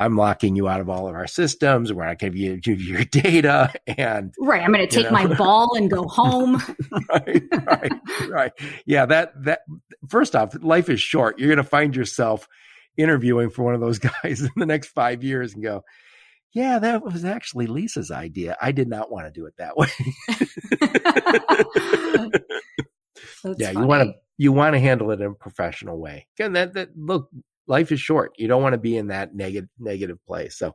I'm 0.00 0.16
locking 0.16 0.54
you 0.54 0.68
out 0.68 0.80
of 0.80 0.88
all 0.88 1.08
of 1.08 1.14
our 1.14 1.26
systems. 1.26 1.92
We're 1.92 2.06
not 2.06 2.18
going 2.18 2.32
to 2.32 2.56
give 2.56 2.80
you 2.80 2.94
your 2.94 3.04
data. 3.10 3.72
And 3.86 4.32
right. 4.38 4.62
I'm 4.62 4.72
going 4.72 4.86
to 4.86 4.94
take 4.94 5.06
know. 5.06 5.10
my 5.10 5.26
ball 5.26 5.76
and 5.76 5.90
go 5.90 6.06
home. 6.06 6.62
right. 7.10 7.42
Right. 7.66 7.92
Right. 8.28 8.52
Yeah. 8.86 9.06
That, 9.06 9.44
that 9.44 9.60
first 10.08 10.36
off, 10.36 10.54
life 10.62 10.88
is 10.88 11.00
short. 11.00 11.38
You're 11.38 11.48
going 11.48 11.56
to 11.56 11.64
find 11.64 11.96
yourself 11.96 12.48
interviewing 12.96 13.50
for 13.50 13.64
one 13.64 13.74
of 13.74 13.80
those 13.80 13.98
guys 14.22 14.40
in 14.40 14.50
the 14.56 14.66
next 14.66 14.88
five 14.88 15.24
years 15.24 15.54
and 15.54 15.62
go, 15.62 15.84
yeah, 16.52 16.78
that 16.78 17.04
was 17.04 17.24
actually 17.24 17.66
Lisa's 17.66 18.10
idea. 18.10 18.56
I 18.60 18.72
did 18.72 18.88
not 18.88 19.10
want 19.10 19.26
to 19.26 19.32
do 19.32 19.46
it 19.46 19.54
that 19.58 19.76
way. 19.76 19.88
yeah, 23.58 23.72
funny. 23.72 23.80
you 23.80 23.86
want 23.86 24.08
to 24.08 24.14
you 24.38 24.52
want 24.52 24.74
to 24.74 24.80
handle 24.80 25.10
it 25.10 25.20
in 25.20 25.26
a 25.26 25.34
professional 25.34 25.98
way. 25.98 26.26
Again, 26.38 26.54
that 26.54 26.74
that 26.74 26.90
look, 26.96 27.28
life 27.66 27.92
is 27.92 28.00
short. 28.00 28.32
You 28.38 28.48
don't 28.48 28.62
want 28.62 28.72
to 28.72 28.78
be 28.78 28.96
in 28.96 29.08
that 29.08 29.34
negative 29.34 29.68
negative 29.78 30.24
place. 30.26 30.56
So 30.56 30.74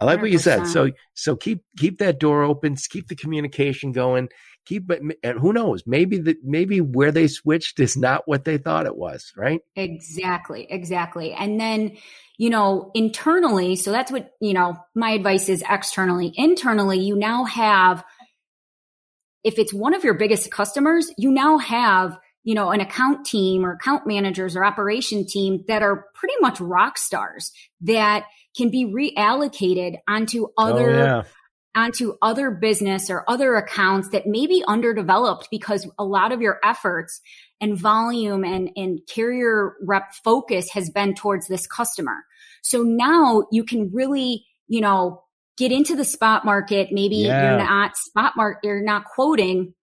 I 0.00 0.04
like 0.04 0.18
100%. 0.18 0.22
what 0.22 0.30
you 0.30 0.38
said. 0.38 0.66
So 0.66 0.90
so 1.14 1.36
keep 1.36 1.64
keep 1.76 1.98
that 1.98 2.20
door 2.20 2.42
open, 2.42 2.76
keep 2.76 3.08
the 3.08 3.16
communication 3.16 3.92
going, 3.92 4.28
keep 4.66 4.90
it 4.90 5.02
and 5.22 5.38
who 5.38 5.52
knows, 5.52 5.82
maybe 5.86 6.18
the 6.18 6.36
maybe 6.42 6.80
where 6.80 7.12
they 7.12 7.28
switched 7.28 7.80
is 7.80 7.96
not 7.96 8.26
what 8.26 8.44
they 8.44 8.58
thought 8.58 8.86
it 8.86 8.96
was, 8.96 9.32
right? 9.36 9.60
Exactly, 9.76 10.66
exactly. 10.70 11.32
And 11.32 11.60
then 11.60 11.96
you 12.40 12.48
know, 12.48 12.90
internally, 12.94 13.76
so 13.76 13.92
that's 13.92 14.10
what, 14.10 14.32
you 14.40 14.54
know, 14.54 14.74
my 14.94 15.10
advice 15.10 15.50
is 15.50 15.62
externally. 15.68 16.32
Internally, 16.36 16.98
you 16.98 17.14
now 17.14 17.44
have, 17.44 18.02
if 19.44 19.58
it's 19.58 19.74
one 19.74 19.92
of 19.92 20.04
your 20.04 20.14
biggest 20.14 20.50
customers, 20.50 21.12
you 21.18 21.30
now 21.30 21.58
have, 21.58 22.18
you 22.42 22.54
know, 22.54 22.70
an 22.70 22.80
account 22.80 23.26
team 23.26 23.62
or 23.62 23.72
account 23.72 24.06
managers 24.06 24.56
or 24.56 24.64
operation 24.64 25.26
team 25.26 25.64
that 25.68 25.82
are 25.82 26.06
pretty 26.14 26.32
much 26.40 26.62
rock 26.62 26.96
stars 26.96 27.52
that 27.82 28.24
can 28.56 28.70
be 28.70 28.86
reallocated 28.86 29.96
onto 30.08 30.46
oh, 30.46 30.52
other, 30.56 30.90
oh, 30.90 31.04
yeah. 31.04 31.22
Onto 31.74 32.14
other 32.20 32.50
business 32.50 33.10
or 33.10 33.24
other 33.28 33.54
accounts 33.54 34.08
that 34.10 34.26
may 34.26 34.46
be 34.46 34.64
underdeveloped 34.66 35.48
because 35.50 35.88
a 35.98 36.04
lot 36.04 36.32
of 36.32 36.40
your 36.40 36.58
efforts 36.64 37.20
and 37.60 37.78
volume 37.78 38.44
and, 38.44 38.70
and 38.76 39.00
carrier 39.08 39.76
rep 39.82 40.12
focus 40.24 40.70
has 40.70 40.90
been 40.90 41.14
towards 41.14 41.46
this 41.46 41.66
customer. 41.66 42.24
So 42.62 42.82
now 42.82 43.44
you 43.52 43.64
can 43.64 43.90
really, 43.92 44.44
you 44.66 44.80
know, 44.80 45.22
get 45.58 45.70
into 45.70 45.94
the 45.94 46.04
spot 46.04 46.44
market. 46.44 46.88
Maybe 46.90 47.16
yeah. 47.16 47.50
you're 47.50 47.58
not 47.58 47.96
spot 47.96 48.32
market, 48.36 48.60
you're 48.64 48.82
not 48.82 49.04
quoting 49.04 49.74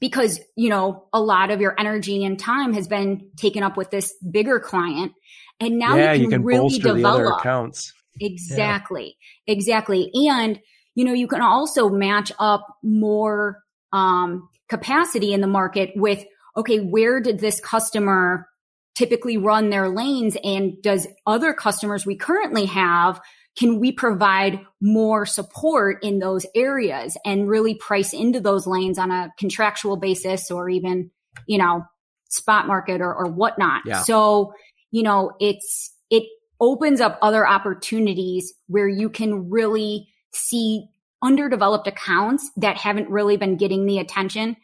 because, 0.00 0.40
you 0.56 0.70
know, 0.70 1.08
a 1.12 1.20
lot 1.20 1.50
of 1.50 1.60
your 1.60 1.78
energy 1.78 2.24
and 2.24 2.38
time 2.38 2.72
has 2.72 2.88
been 2.88 3.30
taken 3.36 3.62
up 3.62 3.76
with 3.76 3.90
this 3.90 4.14
bigger 4.30 4.58
client. 4.58 5.12
And 5.60 5.78
now 5.78 5.96
yeah, 5.96 6.12
you, 6.12 6.22
can 6.22 6.22
you 6.22 6.30
can 6.30 6.44
really 6.44 6.78
develop 6.78 7.38
accounts. 7.38 7.92
Exactly. 8.20 9.16
Yeah. 9.46 9.54
Exactly. 9.54 10.10
And, 10.28 10.58
you 10.94 11.04
know, 11.04 11.12
you 11.12 11.26
can 11.26 11.40
also 11.40 11.88
match 11.88 12.32
up 12.38 12.66
more, 12.82 13.62
um, 13.92 14.48
capacity 14.68 15.32
in 15.32 15.40
the 15.40 15.46
market 15.46 15.90
with, 15.94 16.24
okay, 16.56 16.78
where 16.78 17.20
did 17.20 17.38
this 17.38 17.60
customer 17.60 18.46
typically 18.94 19.36
run 19.36 19.70
their 19.70 19.88
lanes 19.88 20.36
and 20.42 20.80
does 20.82 21.06
other 21.26 21.52
customers 21.52 22.04
we 22.04 22.16
currently 22.16 22.66
have 22.66 23.20
can 23.58 23.78
we 23.80 23.92
provide 23.92 24.60
more 24.80 25.26
support 25.26 26.02
in 26.02 26.18
those 26.18 26.46
areas 26.54 27.16
and 27.24 27.48
really 27.48 27.74
price 27.74 28.12
into 28.12 28.40
those 28.40 28.66
lanes 28.66 28.98
on 28.98 29.10
a 29.10 29.30
contractual 29.38 29.96
basis 29.96 30.50
or 30.50 30.68
even 30.68 31.10
you 31.46 31.58
know 31.58 31.82
spot 32.28 32.66
market 32.66 33.00
or, 33.00 33.14
or 33.14 33.30
whatnot 33.30 33.82
yeah. 33.86 34.02
so 34.02 34.54
you 34.90 35.02
know 35.02 35.32
it's 35.40 35.94
it 36.10 36.24
opens 36.60 37.00
up 37.00 37.18
other 37.20 37.46
opportunities 37.46 38.52
where 38.68 38.88
you 38.88 39.10
can 39.10 39.50
really 39.50 40.08
see 40.34 40.88
underdeveloped 41.22 41.86
accounts 41.86 42.50
that 42.56 42.76
haven't 42.76 43.08
really 43.08 43.36
been 43.36 43.56
getting 43.56 43.86
the 43.86 43.98
attention 43.98 44.56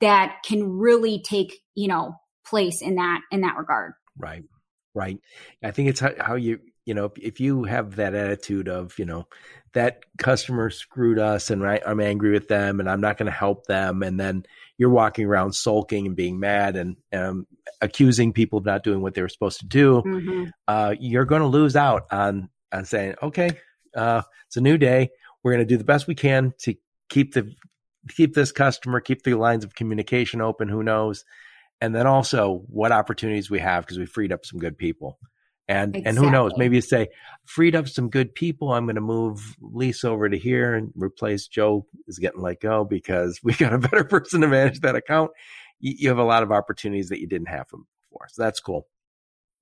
that 0.00 0.36
can 0.44 0.78
really 0.78 1.20
take 1.22 1.60
you 1.74 1.88
know 1.88 2.14
place 2.46 2.82
in 2.82 2.96
that 2.96 3.20
in 3.30 3.40
that 3.40 3.56
regard. 3.56 3.92
Right. 4.18 4.44
Right. 4.94 5.18
I 5.62 5.72
think 5.72 5.88
it's 5.88 6.00
how, 6.00 6.12
how 6.20 6.34
you 6.36 6.60
you 6.84 6.94
know 6.94 7.12
if 7.20 7.40
you 7.40 7.64
have 7.64 7.96
that 7.96 8.14
attitude 8.14 8.68
of 8.68 8.98
you 8.98 9.06
know 9.06 9.26
that 9.72 10.04
customer 10.18 10.70
screwed 10.70 11.18
us 11.18 11.50
and 11.50 11.60
right 11.60 11.82
I'm 11.84 12.00
angry 12.00 12.30
with 12.30 12.46
them 12.46 12.78
and 12.78 12.88
I'm 12.88 13.00
not 13.00 13.16
going 13.16 13.26
to 13.26 13.36
help 13.36 13.66
them 13.66 14.04
and 14.04 14.20
then 14.20 14.44
you're 14.78 14.90
walking 14.90 15.26
around 15.26 15.54
sulking 15.54 16.06
and 16.06 16.16
being 16.16 16.38
mad 16.38 16.76
and 16.76 16.96
um, 17.12 17.46
accusing 17.80 18.32
people 18.32 18.58
of 18.58 18.64
not 18.64 18.82
doing 18.82 19.00
what 19.00 19.14
they 19.14 19.22
were 19.22 19.28
supposed 19.28 19.60
to 19.60 19.66
do, 19.66 20.02
mm-hmm. 20.04 20.44
uh, 20.68 20.94
you're 20.98 21.24
going 21.24 21.42
to 21.42 21.48
lose 21.48 21.76
out 21.76 22.06
on 22.10 22.48
on 22.72 22.84
saying, 22.84 23.14
okay, 23.22 23.50
uh, 23.94 24.22
it's 24.46 24.56
a 24.56 24.60
new 24.60 24.78
day. 24.78 25.10
We're 25.42 25.52
going 25.52 25.66
to 25.66 25.72
do 25.72 25.76
the 25.76 25.84
best 25.84 26.06
we 26.06 26.14
can 26.14 26.54
to 26.60 26.74
keep 27.08 27.34
the 27.34 27.54
keep 28.08 28.34
this 28.34 28.52
customer, 28.52 29.00
keep 29.00 29.22
the 29.22 29.34
lines 29.34 29.64
of 29.64 29.74
communication 29.74 30.40
open. 30.40 30.68
Who 30.68 30.82
knows? 30.82 31.24
And 31.80 31.94
then 31.94 32.06
also 32.06 32.64
what 32.68 32.92
opportunities 32.92 33.50
we 33.50 33.60
have 33.60 33.84
because 33.84 33.98
we 33.98 34.06
freed 34.06 34.32
up 34.32 34.44
some 34.44 34.58
good 34.58 34.78
people. 34.78 35.18
And 35.66 35.96
exactly. 35.96 36.08
and 36.08 36.18
who 36.18 36.30
knows? 36.30 36.52
Maybe 36.56 36.76
you 36.76 36.82
say, 36.82 37.08
freed 37.46 37.74
up 37.74 37.88
some 37.88 38.10
good 38.10 38.34
people. 38.34 38.72
I'm 38.72 38.84
going 38.84 38.96
to 38.96 39.00
move 39.00 39.56
Lisa 39.60 40.08
over 40.08 40.28
to 40.28 40.36
here 40.36 40.74
and 40.74 40.92
replace 40.94 41.48
Joe 41.48 41.86
is 42.06 42.18
getting 42.18 42.42
let 42.42 42.60
go 42.60 42.84
because 42.84 43.40
we 43.42 43.54
got 43.54 43.72
a 43.72 43.78
better 43.78 44.04
person 44.04 44.42
to 44.42 44.48
manage 44.48 44.80
that 44.80 44.94
account. 44.94 45.30
You, 45.80 45.94
you 45.98 46.08
have 46.08 46.18
a 46.18 46.24
lot 46.24 46.42
of 46.42 46.52
opportunities 46.52 47.08
that 47.08 47.20
you 47.20 47.26
didn't 47.26 47.48
have 47.48 47.66
before. 47.68 48.28
So 48.28 48.42
that's 48.42 48.60
cool. 48.60 48.86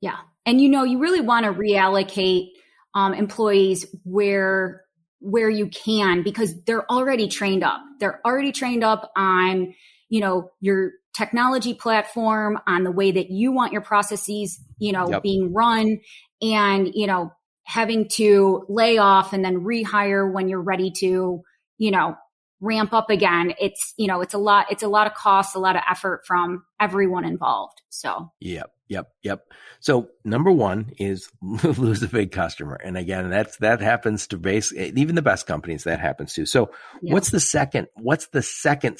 Yeah, 0.00 0.18
and 0.44 0.60
you 0.60 0.68
know, 0.68 0.82
you 0.82 0.98
really 0.98 1.20
want 1.20 1.46
to 1.46 1.52
reallocate 1.52 2.48
um, 2.94 3.14
employees 3.14 3.86
where 4.04 4.82
where 5.20 5.48
you 5.48 5.68
can 5.68 6.22
because 6.22 6.64
they're 6.64 6.90
already 6.90 7.28
trained 7.28 7.62
up. 7.62 7.80
They're 8.00 8.20
already 8.26 8.52
trained 8.52 8.84
up 8.84 9.10
on 9.16 9.74
you 10.08 10.20
know 10.20 10.50
your 10.60 10.92
technology 11.14 11.74
platform 11.74 12.58
on 12.66 12.84
the 12.84 12.90
way 12.90 13.10
that 13.10 13.30
you 13.30 13.52
want 13.52 13.72
your 13.72 13.82
processes, 13.82 14.60
you 14.78 14.92
know, 14.92 15.10
yep. 15.10 15.22
being 15.22 15.52
run 15.52 16.00
and, 16.40 16.90
you 16.94 17.06
know, 17.06 17.32
having 17.64 18.08
to 18.08 18.64
lay 18.68 18.98
off 18.98 19.32
and 19.32 19.44
then 19.44 19.60
rehire 19.60 20.30
when 20.30 20.48
you're 20.48 20.62
ready 20.62 20.90
to, 20.90 21.42
you 21.78 21.90
know, 21.90 22.16
ramp 22.62 22.94
up 22.94 23.10
again. 23.10 23.52
It's, 23.60 23.92
you 23.98 24.06
know, 24.06 24.22
it's 24.22 24.32
a 24.32 24.38
lot, 24.38 24.66
it's 24.70 24.82
a 24.82 24.88
lot 24.88 25.06
of 25.06 25.12
cost, 25.12 25.54
a 25.54 25.58
lot 25.58 25.76
of 25.76 25.82
effort 25.90 26.22
from 26.26 26.64
everyone 26.80 27.26
involved. 27.26 27.82
So, 27.90 28.32
yep. 28.40 28.70
Yep, 28.88 29.08
yep. 29.22 29.46
So 29.80 30.10
number 30.22 30.50
one 30.50 30.92
is 30.98 31.30
lose 31.42 32.02
a 32.02 32.08
big 32.08 32.30
customer, 32.30 32.74
and 32.74 32.98
again, 32.98 33.30
that's 33.30 33.56
that 33.58 33.80
happens 33.80 34.26
to 34.26 34.36
base 34.36 34.70
even 34.74 35.14
the 35.14 35.22
best 35.22 35.46
companies. 35.46 35.84
That 35.84 35.98
happens 35.98 36.34
to. 36.34 36.44
So, 36.44 36.72
yeah. 37.00 37.14
what's 37.14 37.30
the 37.30 37.40
second? 37.40 37.88
What's 37.94 38.26
the 38.26 38.42
second 38.42 38.98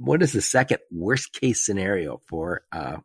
what 0.00 0.22
is 0.22 0.32
the 0.32 0.40
second 0.40 0.78
worst 0.90 1.34
case 1.34 1.64
scenario 1.64 2.22
for 2.26 2.62
uh, 2.72 2.96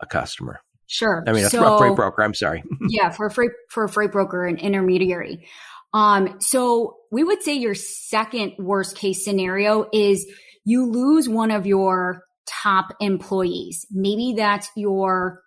a 0.00 0.06
customer? 0.06 0.60
Sure. 0.86 1.22
I 1.26 1.32
mean, 1.32 1.44
a 1.44 1.50
freight 1.50 1.96
broker. 1.96 2.22
I'm 2.22 2.34
sorry. 2.34 2.64
yeah, 2.88 3.10
for 3.10 3.26
a 3.26 3.30
freight 3.30 3.50
for 3.68 3.84
a 3.84 3.88
freight 3.88 4.10
broker, 4.10 4.46
an 4.46 4.56
intermediary. 4.56 5.46
Um, 5.94 6.40
so 6.40 6.96
we 7.10 7.22
would 7.22 7.42
say 7.42 7.54
your 7.54 7.74
second 7.74 8.54
worst 8.58 8.96
case 8.96 9.24
scenario 9.24 9.88
is 9.92 10.26
you 10.64 10.86
lose 10.86 11.28
one 11.28 11.50
of 11.50 11.66
your 11.66 12.22
top 12.46 12.94
employees. 13.00 13.86
Maybe 13.90 14.34
that's 14.36 14.70
your 14.76 15.42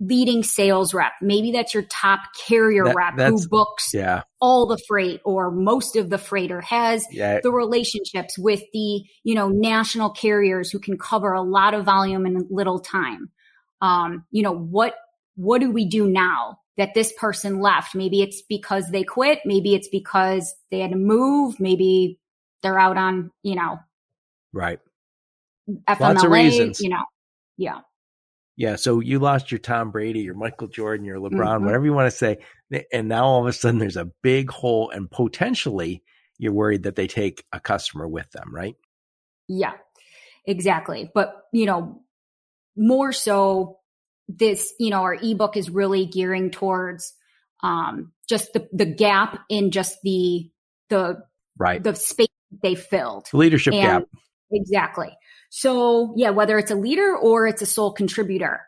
leading 0.00 0.42
sales 0.42 0.92
rep. 0.92 1.12
Maybe 1.22 1.52
that's 1.52 1.72
your 1.72 1.84
top 1.84 2.20
carrier 2.46 2.84
that, 2.84 2.96
rep 2.96 3.18
who 3.18 3.48
books 3.48 3.90
yeah. 3.94 4.22
all 4.40 4.66
the 4.66 4.80
freight 4.88 5.20
or 5.24 5.50
most 5.50 5.96
of 5.96 6.10
the 6.10 6.18
freight 6.18 6.50
or 6.50 6.60
has 6.62 7.06
yeah. 7.12 7.38
the 7.42 7.52
relationships 7.52 8.36
with 8.38 8.62
the, 8.72 9.04
you 9.22 9.34
know, 9.34 9.48
national 9.48 10.10
carriers 10.10 10.70
who 10.70 10.80
can 10.80 10.98
cover 10.98 11.32
a 11.32 11.42
lot 11.42 11.74
of 11.74 11.84
volume 11.84 12.26
in 12.26 12.46
little 12.50 12.80
time. 12.80 13.30
Um, 13.80 14.24
you 14.30 14.42
know, 14.42 14.52
what, 14.52 14.94
what 15.36 15.60
do 15.60 15.70
we 15.70 15.86
do 15.86 16.08
now 16.08 16.58
that 16.76 16.94
this 16.94 17.12
person 17.12 17.60
left? 17.60 17.94
Maybe 17.94 18.22
it's 18.22 18.42
because 18.42 18.90
they 18.90 19.04
quit. 19.04 19.40
Maybe 19.44 19.74
it's 19.74 19.88
because 19.88 20.54
they 20.70 20.80
had 20.80 20.90
to 20.90 20.96
move. 20.96 21.60
Maybe 21.60 22.18
they're 22.62 22.78
out 22.78 22.96
on, 22.96 23.30
you 23.42 23.54
know, 23.54 23.78
right. 24.52 24.80
FMLA, 25.68 26.00
Lots 26.00 26.24
of 26.24 26.30
reasons. 26.30 26.80
you 26.80 26.90
know, 26.90 27.04
yeah. 27.56 27.80
Yeah, 28.56 28.76
so 28.76 29.00
you 29.00 29.18
lost 29.18 29.50
your 29.50 29.58
Tom 29.58 29.90
Brady, 29.90 30.20
your 30.20 30.34
Michael 30.34 30.68
Jordan, 30.68 31.04
your 31.04 31.18
LeBron, 31.18 31.32
mm-hmm. 31.32 31.64
whatever 31.64 31.84
you 31.84 31.92
want 31.92 32.06
to 32.06 32.16
say, 32.16 32.38
and 32.92 33.08
now 33.08 33.24
all 33.24 33.40
of 33.40 33.46
a 33.46 33.52
sudden 33.52 33.80
there's 33.80 33.96
a 33.96 34.10
big 34.22 34.50
hole, 34.50 34.90
and 34.90 35.10
potentially 35.10 36.02
you're 36.38 36.52
worried 36.52 36.84
that 36.84 36.94
they 36.94 37.08
take 37.08 37.44
a 37.52 37.58
customer 37.58 38.06
with 38.06 38.30
them, 38.30 38.54
right? 38.54 38.76
Yeah, 39.48 39.72
exactly. 40.44 41.10
But 41.12 41.34
you 41.52 41.66
know, 41.66 42.02
more 42.76 43.12
so, 43.12 43.80
this 44.28 44.72
you 44.78 44.90
know 44.90 45.02
our 45.02 45.14
ebook 45.14 45.56
is 45.56 45.70
really 45.70 46.06
gearing 46.06 46.50
towards 46.50 47.14
um, 47.62 48.12
just 48.28 48.52
the 48.52 48.68
the 48.72 48.86
gap 48.86 49.40
in 49.48 49.70
just 49.70 49.98
the 50.02 50.50
the 50.88 51.22
right 51.58 51.82
the 51.82 51.94
space 51.94 52.28
they 52.62 52.74
filled, 52.74 53.28
leadership 53.32 53.74
and, 53.74 53.82
gap. 53.82 54.02
Exactly. 54.52 55.16
So 55.50 56.14
yeah, 56.16 56.30
whether 56.30 56.58
it's 56.58 56.70
a 56.70 56.76
leader 56.76 57.16
or 57.16 57.46
it's 57.46 57.62
a 57.62 57.66
sole 57.66 57.92
contributor. 57.92 58.60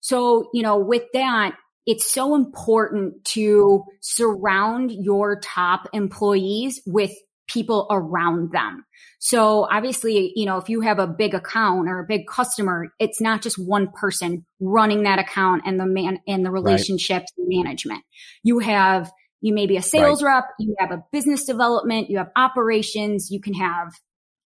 So, 0.00 0.50
you 0.52 0.62
know, 0.62 0.78
with 0.78 1.04
that, 1.14 1.56
it's 1.86 2.10
so 2.10 2.34
important 2.34 3.24
to 3.26 3.84
surround 4.00 4.92
your 4.92 5.40
top 5.40 5.88
employees 5.92 6.80
with 6.86 7.12
people 7.46 7.86
around 7.90 8.52
them. 8.52 8.84
So 9.18 9.66
obviously, 9.70 10.32
you 10.34 10.46
know, 10.46 10.58
if 10.58 10.68
you 10.68 10.80
have 10.80 10.98
a 10.98 11.06
big 11.06 11.34
account 11.34 11.88
or 11.88 12.00
a 12.00 12.06
big 12.06 12.26
customer, 12.26 12.92
it's 12.98 13.20
not 13.20 13.42
just 13.42 13.58
one 13.58 13.88
person 13.92 14.44
running 14.60 15.02
that 15.04 15.18
account 15.18 15.62
and 15.66 15.78
the 15.78 15.86
man 15.86 16.18
and 16.26 16.44
the 16.44 16.50
relationships 16.50 17.32
right. 17.38 17.46
management. 17.48 18.02
You 18.42 18.58
have 18.60 19.10
you 19.40 19.52
may 19.52 19.66
be 19.66 19.76
a 19.76 19.82
sales 19.82 20.22
right. 20.22 20.36
rep, 20.36 20.44
you 20.58 20.74
have 20.78 20.90
a 20.90 21.04
business 21.12 21.44
development, 21.44 22.08
you 22.08 22.16
have 22.16 22.30
operations, 22.34 23.30
you 23.30 23.42
can 23.42 23.52
have 23.52 23.92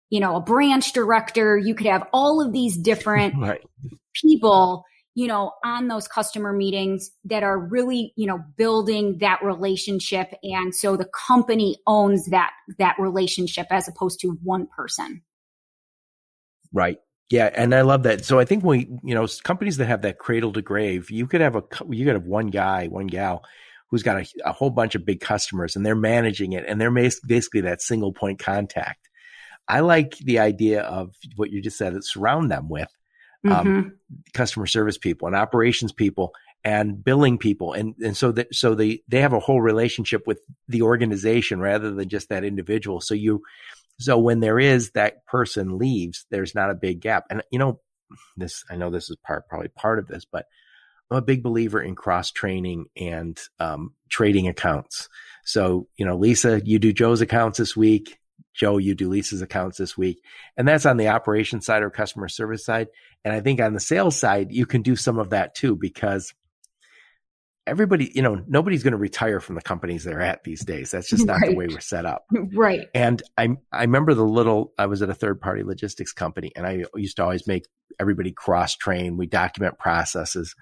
you 0.09 0.19
know, 0.19 0.35
a 0.35 0.41
branch 0.41 0.93
director. 0.93 1.57
You 1.57 1.75
could 1.75 1.87
have 1.87 2.07
all 2.13 2.41
of 2.45 2.53
these 2.53 2.77
different 2.77 3.35
right. 3.39 3.61
people, 4.13 4.85
you 5.17 5.25
know, 5.25 5.51
on 5.65 5.87
those 5.87 6.07
customer 6.07 6.53
meetings 6.53 7.09
that 7.25 7.41
are 7.41 7.57
really, 7.57 8.13
you 8.15 8.27
know, 8.27 8.39
building 8.55 9.17
that 9.17 9.43
relationship. 9.43 10.31
And 10.43 10.75
so 10.75 10.95
the 10.95 11.09
company 11.27 11.77
owns 11.87 12.27
that, 12.27 12.51
that 12.77 12.95
relationship 12.99 13.65
as 13.71 13.87
opposed 13.87 14.19
to 14.19 14.37
one 14.43 14.67
person. 14.67 15.23
Right. 16.71 16.99
Yeah, 17.31 17.49
and 17.51 17.73
I 17.73 17.81
love 17.81 18.03
that. 18.03 18.25
So 18.25 18.37
I 18.37 18.45
think 18.45 18.63
we, 18.63 18.91
you 19.03 19.15
know, 19.15 19.27
companies 19.43 19.77
that 19.77 19.87
have 19.87 20.03
that 20.03 20.19
cradle 20.19 20.53
to 20.53 20.61
grave, 20.61 21.09
you 21.09 21.25
could 21.25 21.41
have 21.41 21.55
a, 21.55 21.63
you 21.89 22.05
could 22.05 22.13
have 22.13 22.27
one 22.27 22.51
guy, 22.51 22.85
one 22.85 23.07
gal 23.07 23.43
who's 23.89 24.03
got 24.03 24.21
a, 24.21 24.27
a 24.45 24.51
whole 24.51 24.69
bunch 24.69 24.93
of 24.93 25.03
big 25.03 25.19
customers, 25.19 25.75
and 25.75 25.83
they're 25.83 25.95
managing 25.95 26.53
it, 26.53 26.63
and 26.67 26.79
they're 26.79 26.91
basically 26.91 27.61
that 27.61 27.81
single 27.81 28.13
point 28.13 28.37
contact. 28.37 29.09
I 29.67 29.79
like 29.79 30.15
the 30.19 30.37
idea 30.37 30.83
of 30.83 31.15
what 31.37 31.49
you 31.49 31.59
just 31.63 31.79
said, 31.79 31.95
surround 32.03 32.51
them 32.51 32.69
with 32.69 32.89
um, 33.45 33.67
mm-hmm. 33.67 33.89
customer 34.33 34.65
service 34.65 34.97
people 34.97 35.27
and 35.27 35.35
operations 35.35 35.91
people 35.91 36.33
and 36.63 37.03
billing 37.03 37.37
people. 37.37 37.73
And, 37.73 37.95
and 38.03 38.17
so 38.17 38.31
that, 38.33 38.53
so 38.53 38.75
they, 38.75 39.01
they 39.07 39.21
have 39.21 39.33
a 39.33 39.39
whole 39.39 39.61
relationship 39.61 40.25
with 40.25 40.39
the 40.67 40.81
organization 40.81 41.59
rather 41.59 41.91
than 41.91 42.09
just 42.09 42.29
that 42.29 42.43
individual. 42.43 42.99
So 42.99 43.13
you, 43.13 43.43
so 43.99 44.17
when 44.17 44.39
there 44.39 44.59
is 44.59 44.91
that 44.91 45.25
person 45.25 45.77
leaves, 45.77 46.25
there's 46.29 46.55
not 46.55 46.71
a 46.71 46.75
big 46.75 46.99
gap. 46.99 47.25
And 47.29 47.41
you 47.51 47.59
know, 47.59 47.79
this, 48.35 48.63
I 48.69 48.75
know 48.75 48.89
this 48.89 49.09
is 49.09 49.17
part, 49.17 49.47
probably 49.47 49.69
part 49.69 49.99
of 49.99 50.07
this, 50.07 50.25
but 50.25 50.45
I'm 51.09 51.17
a 51.17 51.21
big 51.21 51.43
believer 51.43 51.81
in 51.81 51.95
cross 51.95 52.31
training 52.31 52.87
and 52.97 53.39
um, 53.59 53.93
trading 54.09 54.47
accounts. 54.47 55.07
So, 55.45 55.87
you 55.95 56.05
know, 56.05 56.17
Lisa, 56.17 56.61
you 56.65 56.79
do 56.79 56.91
Joe's 56.91 57.21
accounts 57.21 57.59
this 57.59 57.77
week. 57.77 58.19
Joe, 58.57 58.77
you 58.77 58.95
do 58.95 59.07
Lisa's 59.07 59.41
accounts 59.41 59.77
this 59.77 59.97
week. 59.97 60.23
And 60.57 60.67
that's 60.67 60.85
on 60.85 60.97
the 60.97 61.09
operation 61.09 61.61
side 61.61 61.83
or 61.83 61.89
customer 61.89 62.27
service 62.27 62.65
side. 62.65 62.87
And 63.23 63.33
I 63.33 63.39
think 63.39 63.61
on 63.61 63.73
the 63.73 63.79
sales 63.79 64.19
side, 64.19 64.51
you 64.51 64.65
can 64.65 64.81
do 64.81 64.95
some 64.95 65.19
of 65.19 65.29
that 65.29 65.53
too, 65.53 65.75
because 65.75 66.33
everybody, 67.67 68.11
you 68.15 68.23
know, 68.23 68.41
nobody's 68.47 68.81
going 68.81 68.93
to 68.93 68.97
retire 68.97 69.39
from 69.39 69.55
the 69.55 69.61
companies 69.61 70.03
they're 70.03 70.21
at 70.21 70.43
these 70.43 70.65
days. 70.65 70.89
That's 70.89 71.09
just 71.09 71.25
not 71.27 71.41
right. 71.41 71.51
the 71.51 71.55
way 71.55 71.67
we're 71.67 71.79
set 71.79 72.05
up. 72.05 72.25
Right. 72.53 72.87
And 72.95 73.21
I, 73.37 73.57
I 73.71 73.81
remember 73.81 74.15
the 74.15 74.23
little, 74.23 74.73
I 74.77 74.87
was 74.87 75.01
at 75.03 75.09
a 75.09 75.13
third 75.13 75.39
party 75.39 75.63
logistics 75.63 76.13
company 76.13 76.51
and 76.55 76.65
I 76.65 76.85
used 76.95 77.17
to 77.17 77.23
always 77.23 77.45
make 77.45 77.65
everybody 77.99 78.31
cross 78.31 78.75
train. 78.75 79.17
We 79.17 79.27
document 79.27 79.77
processes 79.77 80.55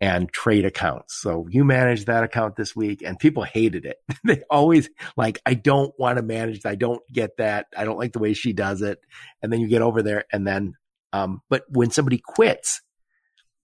and 0.00 0.30
trade 0.30 0.64
accounts. 0.64 1.20
So 1.20 1.46
you 1.50 1.64
manage 1.64 2.04
that 2.04 2.22
account 2.22 2.56
this 2.56 2.76
week 2.76 3.02
and 3.02 3.18
people 3.18 3.42
hated 3.42 3.86
it. 3.86 3.96
they 4.24 4.42
always 4.50 4.90
like, 5.16 5.40
I 5.46 5.54
don't 5.54 5.92
want 5.98 6.18
to 6.18 6.22
manage. 6.22 6.64
I 6.66 6.74
don't 6.74 7.02
get 7.12 7.38
that. 7.38 7.66
I 7.76 7.84
don't 7.84 7.98
like 7.98 8.12
the 8.12 8.18
way 8.18 8.34
she 8.34 8.52
does 8.52 8.82
it. 8.82 8.98
And 9.42 9.52
then 9.52 9.60
you 9.60 9.68
get 9.68 9.82
over 9.82 10.02
there 10.02 10.24
and 10.32 10.46
then, 10.46 10.74
um, 11.12 11.40
but 11.48 11.64
when 11.68 11.90
somebody 11.90 12.20
quits, 12.22 12.82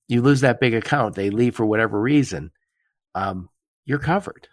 you 0.09 0.23
lose 0.23 0.40
that 0.40 0.61
big 0.61 0.75
account. 0.75 1.14
They 1.14 1.31
leave 1.31 1.55
for 1.55 1.66
whatever 1.66 2.01
reason. 2.01 2.51
Um, 3.14 3.49
you're 3.85 3.99
covered. 3.99 4.49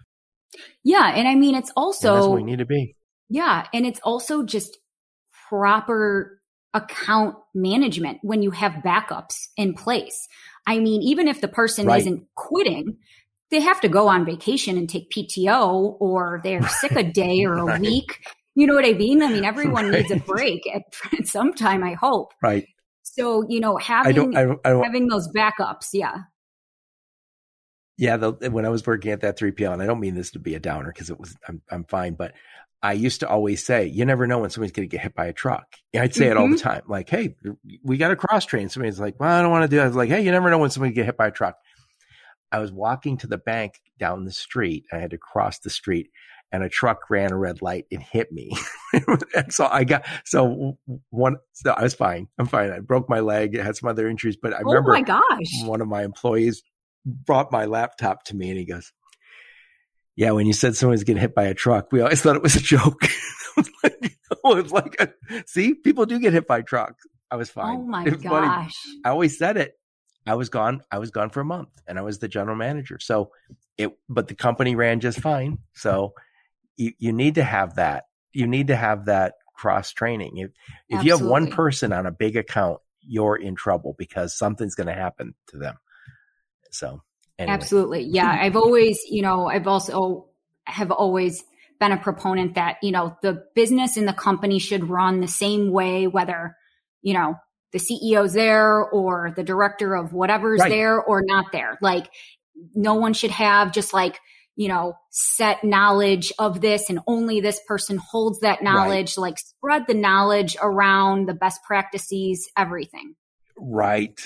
Yeah. 0.83 1.13
And 1.15 1.27
I 1.27 1.35
mean, 1.35 1.55
it's 1.55 1.71
also, 1.77 2.09
and 2.09 2.17
that's 2.17 2.27
where 2.29 2.41
need 2.41 2.59
to 2.59 2.65
be. 2.65 2.95
Yeah. 3.29 3.67
And 3.73 3.85
it's 3.85 3.99
also 4.03 4.43
just 4.43 4.77
proper 5.47 6.38
account 6.73 7.35
management 7.53 8.19
when 8.21 8.41
you 8.41 8.51
have 8.51 8.83
backups 8.85 9.47
in 9.57 9.73
place. 9.73 10.27
I 10.67 10.79
mean, 10.79 11.01
even 11.01 11.27
if 11.27 11.41
the 11.41 11.47
person 11.47 11.87
right. 11.87 11.99
isn't 12.01 12.27
quitting, 12.35 12.97
they 13.49 13.59
have 13.59 13.81
to 13.81 13.89
go 13.89 14.07
on 14.07 14.25
vacation 14.25 14.77
and 14.77 14.87
take 14.87 15.09
PTO 15.09 15.97
or 15.99 16.41
they're 16.43 16.67
sick 16.81 16.91
a 16.91 17.03
day 17.03 17.43
or 17.43 17.55
a 17.55 17.63
right. 17.63 17.81
week. 17.81 18.19
You 18.55 18.67
know 18.67 18.75
what 18.75 18.85
I 18.85 18.93
mean? 18.93 19.23
I 19.23 19.29
mean, 19.29 19.45
everyone 19.45 19.89
right. 19.89 20.01
needs 20.09 20.11
a 20.11 20.23
break 20.23 20.61
at, 20.73 20.83
at 21.19 21.27
some 21.27 21.53
time, 21.53 21.83
I 21.83 21.93
hope. 21.93 22.33
Right. 22.41 22.67
So, 23.03 23.45
you 23.49 23.59
know, 23.59 23.77
having, 23.77 24.09
I 24.09 24.13
don't, 24.13 24.37
I 24.37 24.43
don't, 24.45 24.59
I 24.65 24.69
don't, 24.69 24.83
having 24.83 25.07
those 25.07 25.27
backups. 25.29 25.87
Yeah. 25.93 26.15
Yeah. 27.97 28.17
The, 28.17 28.33
when 28.51 28.65
I 28.65 28.69
was 28.69 28.85
working 28.85 29.11
at 29.11 29.21
that 29.21 29.37
3PL, 29.37 29.73
and 29.73 29.81
I 29.81 29.87
don't 29.87 29.99
mean 29.99 30.15
this 30.15 30.31
to 30.31 30.39
be 30.39 30.55
a 30.55 30.59
downer 30.59 30.91
because 30.93 31.09
it 31.09 31.19
was, 31.19 31.35
I'm, 31.47 31.61
I'm 31.71 31.83
fine, 31.85 32.13
but 32.13 32.33
I 32.81 32.93
used 32.93 33.19
to 33.21 33.27
always 33.27 33.65
say, 33.65 33.87
you 33.87 34.05
never 34.05 34.25
know 34.25 34.39
when 34.39 34.49
somebody's 34.49 34.71
going 34.71 34.87
to 34.87 34.91
get 34.91 35.01
hit 35.01 35.13
by 35.13 35.25
a 35.25 35.33
truck. 35.33 35.65
I'd 35.93 36.15
say 36.15 36.25
mm-hmm. 36.25 36.31
it 36.31 36.37
all 36.37 36.47
the 36.47 36.55
mm-hmm. 36.55 36.67
time. 36.67 36.81
Like, 36.87 37.09
hey, 37.09 37.35
we 37.83 37.97
got 37.97 38.09
to 38.09 38.15
cross 38.15 38.45
train. 38.45 38.69
Somebody's 38.69 38.99
like, 38.99 39.19
well, 39.19 39.29
I 39.29 39.41
don't 39.41 39.51
want 39.51 39.63
to 39.63 39.67
do 39.67 39.77
that. 39.77 39.83
I 39.83 39.87
was 39.87 39.95
like, 39.97 40.09
hey, 40.09 40.21
you 40.21 40.31
never 40.31 40.49
know 40.49 40.59
when 40.59 40.69
somebody 40.69 40.93
get 40.93 41.05
hit 41.05 41.17
by 41.17 41.27
a 41.27 41.31
truck. 41.31 41.57
I 42.51 42.59
was 42.59 42.71
walking 42.71 43.17
to 43.17 43.27
the 43.27 43.37
bank 43.37 43.73
down 43.99 44.25
the 44.25 44.31
street. 44.31 44.85
I 44.93 44.97
had 44.97 45.11
to 45.11 45.17
cross 45.17 45.59
the 45.59 45.69
street 45.69 46.09
and 46.51 46.63
a 46.63 46.69
truck 46.69 47.09
ran 47.09 47.31
a 47.31 47.37
red 47.37 47.61
light 47.61 47.85
and 47.91 48.01
hit 48.01 48.31
me. 48.31 48.51
and 48.93 49.23
so 49.53 49.67
I 49.69 49.83
got, 49.83 50.05
so 50.25 50.77
one, 51.09 51.37
so 51.53 51.71
I 51.71 51.83
was 51.83 51.93
fine. 51.93 52.27
I'm 52.39 52.47
fine. 52.47 52.71
I 52.71 52.79
broke 52.79 53.09
my 53.09 53.19
leg. 53.19 53.57
I 53.57 53.63
had 53.63 53.75
some 53.75 53.89
other 53.89 54.07
injuries, 54.07 54.37
but 54.41 54.53
I 54.53 54.59
oh 54.59 54.69
remember 54.69 54.93
my 54.93 55.01
gosh. 55.01 55.63
one 55.63 55.81
of 55.81 55.87
my 55.87 56.03
employees 56.03 56.63
brought 57.05 57.51
my 57.51 57.65
laptop 57.65 58.23
to 58.25 58.35
me 58.35 58.49
and 58.49 58.57
he 58.57 58.65
goes, 58.65 58.91
yeah, 60.15 60.31
when 60.31 60.45
you 60.45 60.53
said 60.53 60.75
someone's 60.75 61.03
getting 61.03 61.21
hit 61.21 61.35
by 61.35 61.45
a 61.45 61.53
truck, 61.53 61.91
we 61.91 62.01
always 62.01 62.21
thought 62.23 62.35
it 62.35 62.43
was 62.43 62.55
a 62.55 62.61
joke. 62.61 63.03
it 63.83 64.13
was 64.43 64.71
like, 64.71 64.95
a, 64.99 65.09
see, 65.45 65.73
people 65.73 66.05
do 66.05 66.19
get 66.19 66.33
hit 66.33 66.47
by 66.47 66.61
trucks. 66.61 67.05
I 67.31 67.35
was 67.35 67.49
fine. 67.49 67.77
Oh 67.77 67.83
my 67.83 68.09
gosh. 68.09 68.21
Funny. 68.23 69.01
I 69.05 69.09
always 69.09 69.37
said 69.37 69.57
it. 69.57 69.73
I 70.25 70.35
was 70.35 70.49
gone. 70.49 70.81
I 70.91 70.99
was 70.99 71.11
gone 71.11 71.29
for 71.29 71.41
a 71.41 71.45
month 71.45 71.69
and 71.87 71.97
I 71.97 72.01
was 72.01 72.19
the 72.19 72.27
general 72.27 72.55
manager. 72.55 72.99
So 72.99 73.31
it, 73.77 73.91
but 74.07 74.27
the 74.27 74.35
company 74.35 74.75
ran 74.75 74.99
just 74.99 75.19
fine. 75.19 75.59
So 75.73 76.13
you, 76.77 76.93
you 76.97 77.13
need 77.13 77.35
to 77.35 77.43
have 77.43 77.75
that. 77.75 78.05
You 78.33 78.47
need 78.47 78.67
to 78.67 78.75
have 78.75 79.05
that 79.05 79.35
cross 79.55 79.91
training. 79.91 80.37
If, 80.37 80.51
if 80.87 81.03
you 81.03 81.11
have 81.11 81.21
one 81.21 81.49
person 81.51 81.93
on 81.93 82.05
a 82.05 82.11
big 82.11 82.35
account, 82.35 82.79
you're 83.01 83.35
in 83.35 83.55
trouble 83.55 83.95
because 83.97 84.37
something's 84.37 84.75
going 84.75 84.87
to 84.87 84.93
happen 84.93 85.33
to 85.47 85.57
them. 85.57 85.77
So 86.71 87.01
Anyway. 87.39 87.53
Absolutely. 87.53 88.03
Yeah. 88.03 88.29
I've 88.41 88.57
always, 88.57 88.99
you 89.09 89.21
know, 89.21 89.47
I've 89.47 89.67
also 89.67 90.27
have 90.65 90.91
always 90.91 91.43
been 91.79 91.91
a 91.93 91.97
proponent 91.97 92.55
that, 92.55 92.77
you 92.83 92.91
know, 92.91 93.17
the 93.21 93.43
business 93.55 93.95
and 93.95 94.07
the 94.07 94.13
company 94.13 94.59
should 94.59 94.89
run 94.89 95.21
the 95.21 95.27
same 95.27 95.71
way, 95.71 96.07
whether, 96.07 96.55
you 97.01 97.13
know, 97.13 97.35
the 97.71 97.79
CEO's 97.79 98.33
there 98.33 98.83
or 98.83 99.31
the 99.35 99.43
director 99.43 99.95
of 99.95 100.11
whatever's 100.11 100.59
right. 100.59 100.69
there 100.69 101.01
or 101.01 101.21
not 101.23 101.51
there. 101.51 101.77
Like 101.81 102.09
no 102.75 102.95
one 102.95 103.13
should 103.13 103.31
have 103.31 103.71
just 103.71 103.93
like, 103.93 104.19
you 104.57 104.67
know, 104.67 104.95
set 105.09 105.63
knowledge 105.63 106.33
of 106.37 106.59
this 106.59 106.89
and 106.89 106.99
only 107.07 107.39
this 107.39 107.61
person 107.65 107.97
holds 107.97 108.41
that 108.41 108.61
knowledge, 108.61 109.15
right. 109.15 109.21
like 109.21 109.39
spread 109.39 109.87
the 109.87 109.93
knowledge 109.93 110.57
around 110.61 111.29
the 111.29 111.33
best 111.33 111.61
practices, 111.63 112.49
everything. 112.57 113.15
Right 113.57 114.19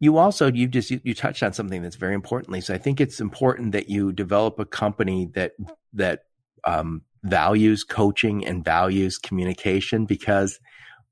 you 0.00 0.16
also 0.18 0.50
you 0.50 0.68
just 0.68 0.90
you, 0.90 1.00
you, 1.02 1.14
touched 1.14 1.42
on 1.42 1.52
something 1.52 1.82
that's 1.82 1.96
very 1.96 2.14
importantly 2.14 2.60
so 2.60 2.74
i 2.74 2.78
think 2.78 3.00
it's 3.00 3.20
important 3.20 3.72
that 3.72 3.88
you 3.88 4.12
develop 4.12 4.58
a 4.58 4.64
company 4.64 5.28
that 5.34 5.52
that 5.92 6.20
um, 6.64 7.02
values 7.22 7.84
coaching 7.84 8.46
and 8.46 8.64
values 8.64 9.18
communication 9.18 10.06
because 10.06 10.58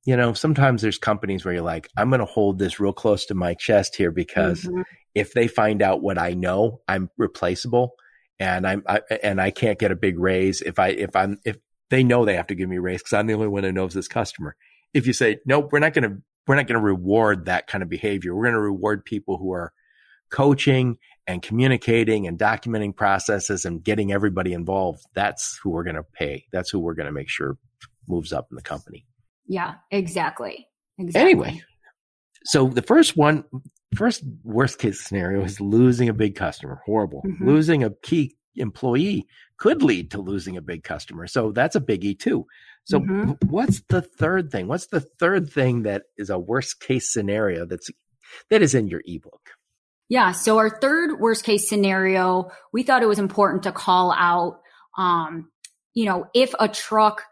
you 0.04 0.16
know 0.16 0.32
sometimes 0.32 0.82
there's 0.82 0.98
companies 0.98 1.44
where 1.44 1.54
you're 1.54 1.62
like 1.62 1.88
i'm 1.96 2.10
going 2.10 2.20
to 2.20 2.26
hold 2.26 2.58
this 2.58 2.78
real 2.78 2.92
close 2.92 3.26
to 3.26 3.34
my 3.34 3.54
chest 3.54 3.96
here 3.96 4.10
because 4.10 4.62
mm-hmm. 4.62 4.82
if 5.14 5.32
they 5.32 5.48
find 5.48 5.82
out 5.82 6.02
what 6.02 6.18
i 6.18 6.32
know 6.32 6.80
i'm 6.88 7.10
replaceable 7.16 7.94
and 8.38 8.66
i'm 8.66 8.82
I, 8.88 9.00
and 9.22 9.40
i 9.40 9.50
can't 9.50 9.78
get 9.78 9.90
a 9.90 9.96
big 9.96 10.18
raise 10.18 10.62
if 10.62 10.78
i 10.78 10.88
if 10.88 11.16
i'm 11.16 11.38
if 11.44 11.56
they 11.90 12.02
know 12.02 12.24
they 12.24 12.36
have 12.36 12.48
to 12.48 12.54
give 12.54 12.68
me 12.68 12.76
a 12.76 12.80
raise 12.80 13.00
because 13.00 13.14
i'm 13.14 13.26
the 13.26 13.34
only 13.34 13.48
one 13.48 13.64
who 13.64 13.72
knows 13.72 13.94
this 13.94 14.08
customer 14.08 14.56
if 14.94 15.06
you 15.06 15.12
say 15.12 15.38
nope 15.44 15.70
we're 15.72 15.80
not 15.80 15.94
going 15.94 16.08
to 16.08 16.22
we're 16.46 16.56
not 16.56 16.66
going 16.66 16.78
to 16.78 16.84
reward 16.84 17.46
that 17.46 17.66
kind 17.66 17.82
of 17.82 17.88
behavior. 17.88 18.34
We're 18.34 18.44
going 18.44 18.54
to 18.54 18.60
reward 18.60 19.04
people 19.04 19.38
who 19.38 19.52
are 19.52 19.72
coaching 20.30 20.98
and 21.26 21.42
communicating 21.42 22.26
and 22.26 22.38
documenting 22.38 22.94
processes 22.94 23.64
and 23.64 23.82
getting 23.82 24.12
everybody 24.12 24.52
involved. 24.52 25.04
That's 25.14 25.58
who 25.62 25.70
we're 25.70 25.84
going 25.84 25.96
to 25.96 26.04
pay. 26.04 26.46
That's 26.52 26.70
who 26.70 26.78
we're 26.78 26.94
going 26.94 27.06
to 27.06 27.12
make 27.12 27.28
sure 27.28 27.58
moves 28.08 28.32
up 28.32 28.46
in 28.50 28.56
the 28.56 28.62
company. 28.62 29.04
Yeah, 29.46 29.74
exactly. 29.90 30.68
Exactly. 30.98 31.20
Anyway, 31.20 31.62
so 32.44 32.68
the 32.68 32.82
first 32.82 33.16
one, 33.16 33.44
first 33.94 34.22
worst 34.44 34.78
case 34.78 35.00
scenario 35.00 35.42
is 35.42 35.60
losing 35.60 36.08
a 36.08 36.14
big 36.14 36.36
customer. 36.36 36.80
Horrible. 36.86 37.22
Mm-hmm. 37.26 37.46
Losing 37.46 37.84
a 37.84 37.90
key 38.02 38.36
employee 38.56 39.26
could 39.58 39.82
lead 39.82 40.10
to 40.12 40.20
losing 40.20 40.56
a 40.56 40.62
big 40.62 40.82
customer. 40.82 41.26
So 41.26 41.52
that's 41.52 41.76
a 41.76 41.80
biggie 41.80 42.18
too. 42.18 42.46
So 42.86 43.00
mm-hmm. 43.00 43.32
what's 43.48 43.80
the 43.88 44.00
third 44.00 44.52
thing? 44.52 44.68
What's 44.68 44.86
the 44.86 45.00
third 45.00 45.50
thing 45.50 45.82
that 45.82 46.04
is 46.16 46.30
a 46.30 46.38
worst 46.38 46.80
case 46.80 47.12
scenario 47.12 47.66
that's 47.66 47.90
that 48.48 48.62
is 48.62 48.74
in 48.74 48.86
your 48.86 49.02
ebook? 49.04 49.50
Yeah. 50.08 50.30
So 50.30 50.58
our 50.58 50.78
third 50.80 51.18
worst 51.18 51.44
case 51.44 51.68
scenario, 51.68 52.50
we 52.72 52.84
thought 52.84 53.02
it 53.02 53.06
was 53.06 53.18
important 53.18 53.64
to 53.64 53.72
call 53.72 54.12
out, 54.12 54.60
um, 54.96 55.50
you 55.94 56.04
know, 56.04 56.26
if 56.32 56.54
a 56.60 56.68
truck 56.68 57.24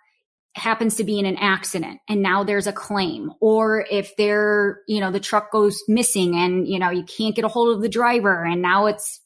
happens 0.56 0.96
to 0.96 1.04
be 1.04 1.20
in 1.20 1.26
an 1.26 1.36
accident 1.36 2.00
and 2.08 2.20
now 2.20 2.42
there's 2.42 2.66
a 2.66 2.72
claim 2.72 3.30
or 3.40 3.86
if 3.88 4.16
there, 4.16 4.80
you 4.88 5.00
know, 5.00 5.12
the 5.12 5.20
truck 5.20 5.52
goes 5.52 5.80
missing 5.86 6.34
and, 6.34 6.66
you 6.66 6.80
know, 6.80 6.90
you 6.90 7.04
can't 7.04 7.36
get 7.36 7.44
a 7.44 7.48
hold 7.48 7.76
of 7.76 7.80
the 7.80 7.88
driver 7.88 8.44
and 8.44 8.60
now 8.60 8.86
it's 8.86 9.20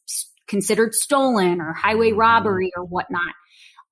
considered 0.47 0.95
stolen 0.95 1.62
or 1.62 1.73
highway 1.73 2.11
mm-hmm. 2.11 2.21
robbery 2.21 2.71
or 2.77 2.85
whatnot. 2.85 3.35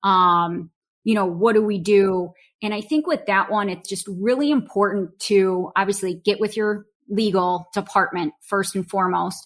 Um, 0.03 0.69
you 1.07 1.13
know, 1.13 1.25
what 1.25 1.53
do 1.53 1.63
we 1.63 1.79
do? 1.79 2.33
And 2.61 2.73
I 2.73 2.81
think 2.81 3.07
with 3.07 3.27
that 3.27 3.49
one, 3.49 3.69
it's 3.69 3.87
just 3.87 4.05
really 4.09 4.51
important 4.51 5.17
to 5.21 5.71
obviously 5.73 6.15
get 6.15 6.41
with 6.41 6.57
your 6.57 6.85
legal 7.07 7.69
department 7.73 8.33
first 8.45 8.75
and 8.75 8.85
foremost, 8.85 9.37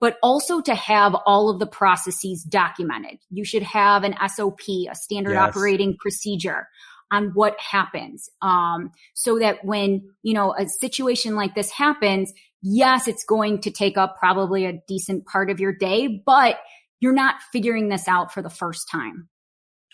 but 0.00 0.16
also 0.22 0.62
to 0.62 0.74
have 0.74 1.14
all 1.26 1.50
of 1.50 1.58
the 1.58 1.66
processes 1.66 2.42
documented. 2.42 3.18
You 3.28 3.44
should 3.44 3.64
have 3.64 4.02
an 4.02 4.14
SOP, 4.34 4.60
a 4.90 4.94
standard 4.94 5.34
yes. 5.34 5.42
operating 5.42 5.94
procedure 6.00 6.68
on 7.12 7.32
what 7.34 7.54
happens. 7.60 8.30
Um, 8.40 8.90
so 9.12 9.40
that 9.40 9.62
when, 9.62 10.08
you 10.22 10.32
know, 10.32 10.54
a 10.54 10.66
situation 10.80 11.36
like 11.36 11.54
this 11.54 11.70
happens, 11.70 12.32
yes, 12.62 13.08
it's 13.08 13.26
going 13.26 13.60
to 13.60 13.70
take 13.70 13.98
up 13.98 14.16
probably 14.18 14.64
a 14.64 14.80
decent 14.88 15.26
part 15.26 15.50
of 15.50 15.60
your 15.60 15.74
day, 15.74 16.22
but 16.24 16.56
you're 16.98 17.12
not 17.12 17.34
figuring 17.52 17.90
this 17.90 18.08
out 18.08 18.32
for 18.32 18.40
the 18.40 18.48
first 18.48 18.88
time. 18.90 19.28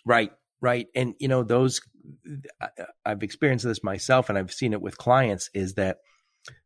Right 0.05 0.31
right. 0.61 0.87
And 0.95 1.15
you 1.19 1.29
know 1.29 1.43
those 1.43 1.81
i've 3.05 3.25
experienced 3.25 3.65
this 3.65 3.83
myself 3.83 4.29
and 4.29 4.39
i've 4.39 4.53
seen 4.53 4.73
it 4.73 4.81
with 4.81 4.97
clients 4.97 5.51
is 5.55 5.75
that 5.75 5.99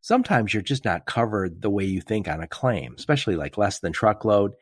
sometimes 0.02 0.52
you're 0.52 0.62
just 0.62 0.84
not 0.84 1.06
covered 1.06 1.62
the 1.62 1.70
way 1.70 1.84
you 1.84 2.02
think 2.02 2.28
on 2.28 2.42
a 2.42 2.46
claim 2.46 2.94
especially 2.98 3.36
like 3.36 3.56
less 3.56 3.78
than 3.78 3.92
truckload. 3.92 4.52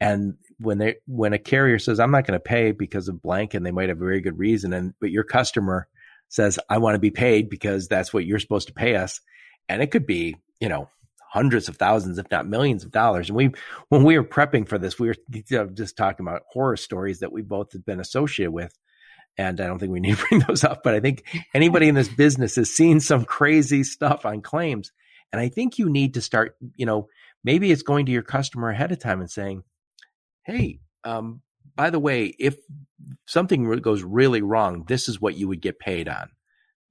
And 0.00 0.38
when 0.58 0.78
they 0.78 0.96
when 1.06 1.32
a 1.32 1.38
carrier 1.38 1.78
says 1.78 2.00
i'm 2.00 2.10
not 2.10 2.26
going 2.26 2.38
to 2.38 2.40
pay 2.40 2.72
because 2.72 3.08
of 3.08 3.22
blank 3.22 3.54
and 3.54 3.64
they 3.64 3.70
might 3.70 3.88
have 3.88 3.98
a 3.98 4.04
very 4.04 4.20
good 4.20 4.38
reason 4.38 4.72
and 4.72 4.94
but 5.00 5.10
your 5.10 5.24
customer 5.24 5.86
says 6.28 6.58
i 6.68 6.78
want 6.78 6.94
to 6.94 7.00
be 7.00 7.10
paid 7.10 7.48
because 7.48 7.88
that's 7.88 8.12
what 8.12 8.24
you're 8.24 8.38
supposed 8.38 8.68
to 8.68 8.74
pay 8.74 8.96
us 8.96 9.20
and 9.68 9.82
it 9.82 9.90
could 9.90 10.06
be 10.06 10.36
you 10.60 10.68
know 10.68 10.88
hundreds 11.32 11.66
of 11.66 11.78
thousands, 11.78 12.18
if 12.18 12.30
not 12.30 12.46
millions 12.46 12.84
of 12.84 12.90
dollars. 12.90 13.30
And 13.30 13.36
we, 13.36 13.52
when 13.88 14.04
we 14.04 14.18
were 14.18 14.24
prepping 14.24 14.68
for 14.68 14.76
this, 14.76 14.98
we 14.98 15.08
were 15.08 15.66
just 15.72 15.96
talking 15.96 16.26
about 16.26 16.42
horror 16.50 16.76
stories 16.76 17.20
that 17.20 17.32
we 17.32 17.40
both 17.40 17.72
have 17.72 17.86
been 17.86 18.00
associated 18.00 18.52
with. 18.52 18.78
And 19.38 19.58
I 19.58 19.66
don't 19.66 19.78
think 19.78 19.92
we 19.92 20.00
need 20.00 20.18
to 20.18 20.26
bring 20.28 20.40
those 20.46 20.62
up, 20.62 20.82
but 20.82 20.94
I 20.94 21.00
think 21.00 21.24
anybody 21.54 21.88
in 21.88 21.94
this 21.94 22.08
business 22.08 22.56
has 22.56 22.70
seen 22.70 23.00
some 23.00 23.24
crazy 23.24 23.82
stuff 23.82 24.26
on 24.26 24.42
claims. 24.42 24.92
And 25.32 25.40
I 25.40 25.48
think 25.48 25.78
you 25.78 25.88
need 25.88 26.14
to 26.14 26.20
start, 26.20 26.54
you 26.76 26.84
know, 26.84 27.08
maybe 27.42 27.72
it's 27.72 27.82
going 27.82 28.04
to 28.06 28.12
your 28.12 28.22
customer 28.22 28.68
ahead 28.68 28.92
of 28.92 28.98
time 28.98 29.20
and 29.20 29.30
saying, 29.30 29.62
Hey, 30.44 30.80
um, 31.02 31.40
by 31.74 31.88
the 31.88 31.98
way, 31.98 32.34
if 32.38 32.58
something 33.26 33.64
goes 33.80 34.02
really 34.02 34.42
wrong, 34.42 34.84
this 34.86 35.08
is 35.08 35.18
what 35.18 35.34
you 35.34 35.48
would 35.48 35.62
get 35.62 35.78
paid 35.78 36.08
on. 36.08 36.28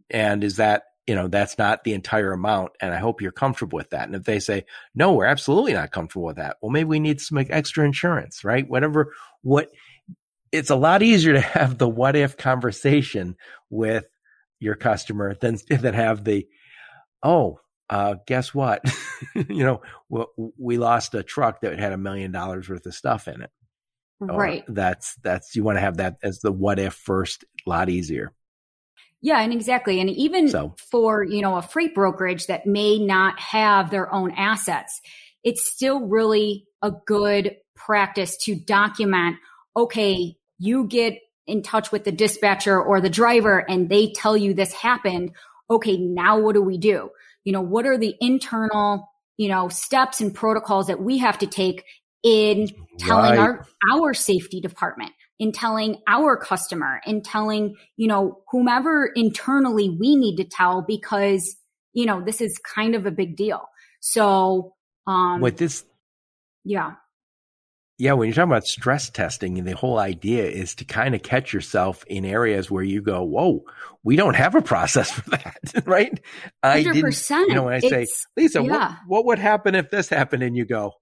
And 0.09 0.43
is 0.43 0.55
that 0.55 0.83
you 1.11 1.15
know, 1.15 1.27
that's 1.27 1.57
not 1.57 1.83
the 1.83 1.93
entire 1.93 2.31
amount. 2.31 2.71
And 2.79 2.93
I 2.93 2.97
hope 2.97 3.21
you're 3.21 3.33
comfortable 3.33 3.75
with 3.75 3.89
that. 3.89 4.05
And 4.05 4.15
if 4.15 4.23
they 4.23 4.39
say, 4.39 4.63
no, 4.95 5.11
we're 5.11 5.25
absolutely 5.25 5.73
not 5.73 5.91
comfortable 5.91 6.23
with 6.23 6.37
that. 6.37 6.55
Well, 6.61 6.71
maybe 6.71 6.87
we 6.87 7.01
need 7.01 7.19
some 7.19 7.37
extra 7.37 7.83
insurance, 7.83 8.45
right? 8.45 8.65
Whatever, 8.65 9.11
what 9.41 9.71
it's 10.53 10.69
a 10.69 10.75
lot 10.77 11.03
easier 11.03 11.33
to 11.33 11.41
have 11.41 11.77
the 11.77 11.89
what 11.89 12.15
if 12.15 12.37
conversation 12.37 13.35
with 13.69 14.05
your 14.61 14.75
customer 14.75 15.35
than, 15.35 15.57
than 15.69 15.93
have 15.93 16.23
the, 16.23 16.47
oh, 17.21 17.59
uh, 17.89 18.15
guess 18.25 18.53
what? 18.53 18.81
you 19.35 19.65
know, 19.65 19.81
we, 20.07 20.23
we 20.57 20.77
lost 20.77 21.13
a 21.13 21.23
truck 21.23 21.59
that 21.59 21.77
had 21.77 21.91
a 21.91 21.97
million 21.97 22.31
dollars 22.31 22.69
worth 22.69 22.85
of 22.85 22.95
stuff 22.95 23.27
in 23.27 23.41
it. 23.41 23.51
Right. 24.21 24.63
Or 24.65 24.73
that's, 24.73 25.15
that's, 25.15 25.57
you 25.57 25.63
want 25.65 25.75
to 25.75 25.81
have 25.81 25.97
that 25.97 26.19
as 26.23 26.39
the 26.39 26.53
what 26.53 26.79
if 26.79 26.93
first, 26.93 27.43
a 27.67 27.69
lot 27.69 27.89
easier. 27.89 28.31
Yeah, 29.21 29.39
and 29.39 29.53
exactly. 29.53 29.99
And 29.99 30.09
even 30.09 30.49
so. 30.49 30.73
for, 30.89 31.23
you 31.23 31.41
know, 31.41 31.55
a 31.55 31.61
freight 31.61 31.93
brokerage 31.93 32.47
that 32.47 32.65
may 32.65 32.97
not 32.97 33.39
have 33.39 33.91
their 33.91 34.11
own 34.11 34.31
assets, 34.31 34.99
it's 35.43 35.69
still 35.69 36.01
really 36.07 36.65
a 36.81 36.91
good 36.91 37.55
practice 37.75 38.37
to 38.37 38.55
document, 38.55 39.37
okay, 39.75 40.35
you 40.57 40.85
get 40.85 41.19
in 41.47 41.63
touch 41.63 41.91
with 41.91 42.03
the 42.03 42.11
dispatcher 42.11 42.81
or 42.81 43.01
the 43.01 43.09
driver 43.09 43.59
and 43.69 43.89
they 43.89 44.11
tell 44.11 44.37
you 44.37 44.53
this 44.53 44.73
happened. 44.73 45.31
Okay, 45.69 45.97
now 45.97 46.39
what 46.39 46.53
do 46.53 46.61
we 46.61 46.77
do? 46.77 47.09
You 47.43 47.53
know, 47.53 47.61
what 47.61 47.85
are 47.85 47.97
the 47.97 48.15
internal, 48.19 49.09
you 49.37 49.49
know, 49.49 49.69
steps 49.69 50.21
and 50.21 50.33
protocols 50.33 50.87
that 50.87 51.01
we 51.01 51.17
have 51.19 51.39
to 51.39 51.47
take 51.47 51.83
in 52.23 52.69
telling 52.99 53.31
right. 53.31 53.39
our, 53.39 53.65
our 53.91 54.13
safety 54.13 54.61
department? 54.61 55.11
In 55.41 55.51
telling 55.51 55.97
our 56.07 56.37
customer, 56.37 57.01
in 57.07 57.23
telling, 57.23 57.75
you 57.97 58.07
know, 58.07 58.43
whomever 58.51 59.11
internally 59.15 59.89
we 59.89 60.15
need 60.15 60.35
to 60.35 60.43
tell 60.43 60.83
because, 60.83 61.55
you 61.93 62.05
know, 62.05 62.21
this 62.23 62.41
is 62.41 62.59
kind 62.59 62.93
of 62.93 63.07
a 63.07 63.11
big 63.11 63.35
deal. 63.35 63.67
So, 64.01 64.75
um, 65.07 65.41
with 65.41 65.57
this, 65.57 65.83
yeah. 66.63 66.91
Yeah, 67.97 68.13
when 68.13 68.27
you're 68.27 68.35
talking 68.35 68.51
about 68.51 68.67
stress 68.67 69.09
testing, 69.09 69.63
the 69.63 69.75
whole 69.75 69.97
idea 69.97 70.45
is 70.45 70.75
to 70.75 70.85
kind 70.85 71.15
of 71.15 71.23
catch 71.23 71.53
yourself 71.53 72.03
in 72.05 72.23
areas 72.23 72.69
where 72.69 72.83
you 72.83 73.01
go, 73.01 73.23
"Whoa, 73.23 73.63
we 74.03 74.15
don't 74.15 74.35
have 74.35 74.53
a 74.53 74.61
process 74.61 75.11
for 75.11 75.27
that," 75.31 75.57
right? 75.85 76.19
I 76.61 76.83
didn't. 76.83 77.29
You 77.29 77.53
know, 77.55 77.63
when 77.63 77.73
I 77.73 77.79
say, 77.79 78.05
"Lisa, 78.37 78.61
yeah. 78.63 78.89
what, 78.89 78.97
what 79.07 79.25
would 79.25 79.39
happen 79.39 79.73
if 79.73 79.89
this 79.89 80.07
happened?" 80.09 80.43
and 80.43 80.55
you 80.55 80.65
go, 80.65 80.93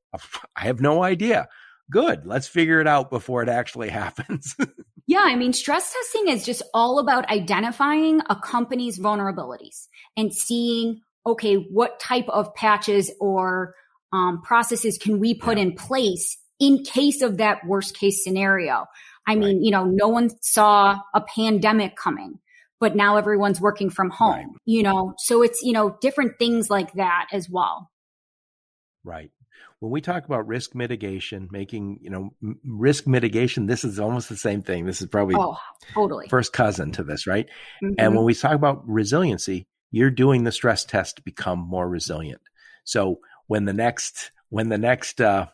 "I 0.56 0.62
have 0.64 0.80
no 0.80 1.04
idea." 1.04 1.48
Good, 1.92 2.26
let's 2.26 2.48
figure 2.48 2.80
it 2.80 2.88
out 2.88 3.10
before 3.10 3.42
it 3.44 3.50
actually 3.50 3.90
happens. 4.04 4.56
yeah, 5.08 5.24
I 5.26 5.36
mean, 5.36 5.54
stress 5.54 5.94
testing 5.94 6.32
is 6.34 6.46
just 6.46 6.62
all 6.74 7.00
about 7.00 7.30
identifying 7.30 8.22
a 8.30 8.36
company's 8.36 9.00
vulnerabilities 9.00 9.88
and 10.16 10.34
seeing, 10.34 11.02
okay, 11.26 11.56
what 11.56 12.00
type 12.00 12.28
of 12.30 12.54
patches 12.56 13.12
or 13.20 13.76
um, 14.12 14.42
processes 14.42 14.98
can 14.98 15.20
we 15.20 15.34
put 15.34 15.58
yeah. 15.58 15.64
in 15.64 15.76
place 15.76 16.38
in 16.60 16.84
case 16.84 17.22
of 17.22 17.38
that 17.38 17.66
worst 17.66 17.98
case 17.98 18.24
scenario. 18.24 18.86
I 19.28 19.36
mean, 19.36 19.58
right. 19.58 19.64
you 19.64 19.72
know, 19.72 19.86
no 19.86 20.08
one 20.08 20.30
saw 20.42 21.00
a 21.14 21.22
pandemic 21.22 21.96
coming, 21.96 22.40
but 22.80 22.96
now 22.96 23.18
everyone's 23.18 23.62
working 23.62 23.90
from 23.90 24.10
home, 24.10 24.32
right. 24.34 24.46
you 24.66 24.84
know, 24.84 25.14
so 25.20 25.44
it's, 25.44 25.62
you 25.62 25.72
know, 25.72 25.98
different 26.02 26.40
things 26.40 26.70
like 26.70 26.94
that 26.94 27.28
as 27.32 27.50
well. 27.50 27.92
Right. 29.04 29.32
When 29.80 29.92
we 29.92 30.02
talk 30.02 30.26
about 30.26 30.48
risk 30.48 30.76
mitigation, 30.76 31.48
making, 31.52 32.00
you 32.02 32.10
know, 32.10 32.32
m- 32.44 32.60
risk 32.66 33.08
mitigation, 33.08 33.66
this 33.66 33.84
is 33.84 34.00
almost 34.00 34.28
the 34.28 34.38
same 34.38 34.62
thing. 34.62 34.86
This 34.86 35.02
is 35.02 35.08
probably 35.08 35.36
oh, 35.38 35.58
totally 35.94 36.28
first 36.30 36.52
cousin 36.52 36.92
to 36.94 37.04
this, 37.04 37.26
right? 37.26 37.48
Mm-hmm. 37.84 37.94
And 37.98 38.16
when 38.16 38.26
we 38.26 38.34
talk 38.34 38.54
about 38.54 38.88
resiliency, 38.88 39.68
you're 39.92 40.12
doing 40.12 40.44
the 40.44 40.52
stress 40.52 40.84
test 40.84 41.18
to 41.18 41.22
become 41.22 41.60
more 41.60 41.88
resilient. 41.88 42.42
So 42.84 43.20
when 43.48 43.66
the 43.66 43.74
next, 43.74 44.32
when 44.50 44.70
the 44.70 44.78
next, 44.78 45.22
uh, 45.22 45.48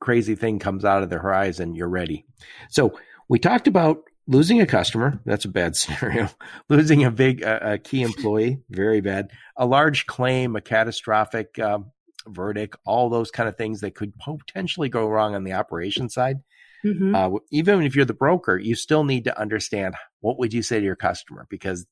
crazy 0.00 0.34
thing 0.34 0.58
comes 0.58 0.84
out 0.84 1.02
of 1.02 1.10
the 1.10 1.18
horizon, 1.18 1.74
you're 1.74 1.88
ready. 1.88 2.24
So 2.70 2.98
we 3.28 3.38
talked 3.38 3.66
about 3.66 4.04
losing 4.26 4.60
a 4.60 4.66
customer. 4.66 5.20
That's 5.24 5.44
a 5.44 5.50
bad 5.50 5.76
scenario. 5.76 6.28
losing 6.68 7.04
a 7.04 7.10
big, 7.10 7.42
uh, 7.42 7.58
a 7.62 7.78
key 7.78 8.02
employee, 8.02 8.62
very 8.70 9.00
bad. 9.00 9.30
A 9.56 9.66
large 9.66 10.06
claim, 10.06 10.56
a 10.56 10.60
catastrophic 10.60 11.58
um, 11.58 11.92
verdict, 12.26 12.76
all 12.84 13.08
those 13.08 13.30
kind 13.30 13.48
of 13.48 13.56
things 13.56 13.80
that 13.80 13.94
could 13.94 14.12
potentially 14.18 14.88
go 14.88 15.08
wrong 15.08 15.34
on 15.34 15.44
the 15.44 15.52
operation 15.52 16.08
side. 16.08 16.38
Mm-hmm. 16.84 17.14
Uh, 17.14 17.38
even 17.50 17.82
if 17.82 17.96
you're 17.96 18.04
the 18.04 18.14
broker, 18.14 18.56
you 18.56 18.74
still 18.74 19.04
need 19.04 19.24
to 19.24 19.38
understand 19.38 19.94
what 20.20 20.38
would 20.38 20.52
you 20.52 20.62
say 20.62 20.78
to 20.78 20.84
your 20.84 20.96
customer 20.96 21.46
because 21.50 21.86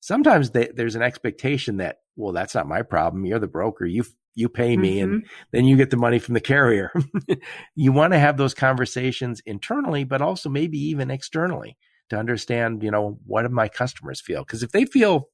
sometimes 0.00 0.50
they, 0.50 0.68
there's 0.74 0.94
an 0.94 1.02
expectation 1.02 1.78
that 1.78 1.98
well 2.14 2.32
that's 2.32 2.54
not 2.54 2.68
my 2.68 2.82
problem 2.82 3.26
you're 3.26 3.40
the 3.40 3.48
broker 3.48 3.84
you 3.84 4.04
you 4.38 4.48
pay 4.48 4.76
me 4.76 4.98
mm-hmm. 4.98 5.14
and 5.14 5.26
then 5.50 5.64
you 5.64 5.76
get 5.76 5.90
the 5.90 5.96
money 5.96 6.20
from 6.20 6.34
the 6.34 6.40
carrier. 6.40 6.92
you 7.74 7.90
want 7.90 8.12
to 8.12 8.20
have 8.20 8.36
those 8.36 8.54
conversations 8.54 9.42
internally, 9.44 10.04
but 10.04 10.22
also 10.22 10.48
maybe 10.48 10.78
even 10.78 11.10
externally 11.10 11.76
to 12.10 12.16
understand, 12.16 12.84
you 12.84 12.90
know, 12.92 13.18
what 13.26 13.42
do 13.42 13.48
my 13.48 13.68
customers 13.68 14.20
feel? 14.20 14.44
Because 14.44 14.62
if 14.62 14.70
they 14.70 14.84
feel 14.84 15.28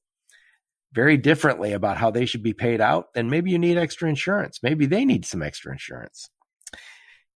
very 0.95 1.17
differently 1.17 1.73
about 1.73 1.97
how 1.97 2.09
they 2.09 2.25
should 2.25 2.41
be 2.41 2.53
paid 2.53 2.79
out, 2.79 3.13
then 3.13 3.29
maybe 3.29 3.51
you 3.51 3.59
need 3.59 3.77
extra 3.77 4.07
insurance. 4.07 4.59
Maybe 4.63 4.85
they 4.85 5.03
need 5.03 5.25
some 5.25 5.43
extra 5.43 5.73
insurance. 5.73 6.29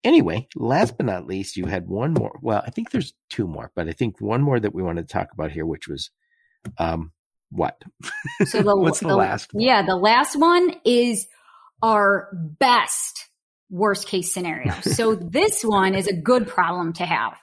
Anyway, 0.04 0.48
last 0.56 0.98
but 0.98 1.06
not 1.08 1.26
least, 1.26 1.58
you 1.58 1.66
had 1.66 1.88
one 1.88 2.14
more. 2.14 2.38
Well, 2.42 2.62
I 2.64 2.70
think 2.70 2.92
there's 2.92 3.14
two 3.32 3.48
more, 3.48 3.72
but 3.76 3.88
I 3.88 3.94
think 3.94 4.22
one 4.22 4.44
more 4.44 4.60
that 4.60 4.76
we 4.76 4.84
wanted 4.84 5.08
to 5.08 5.14
talk 5.14 5.30
about 5.34 5.52
here, 5.52 5.66
which 5.66 5.88
was 5.88 6.12
um, 6.78 7.12
what? 7.50 7.82
So 8.46 8.62
the, 8.62 8.76
What's 8.76 9.00
the, 9.00 9.08
the 9.08 9.16
last? 9.16 9.54
One? 9.54 9.64
Yeah, 9.64 9.84
the 9.84 9.96
last 9.96 10.36
one 10.36 10.76
is 10.84 11.26
our 11.82 12.30
best 12.60 13.30
worst 13.70 14.08
case 14.08 14.34
scenario. 14.34 14.74
So 14.82 15.16
this 15.16 15.64
one 15.64 15.96
is 15.96 16.08
a 16.08 16.16
good 16.16 16.48
problem 16.48 16.94
to 16.94 17.06
have. 17.06 17.34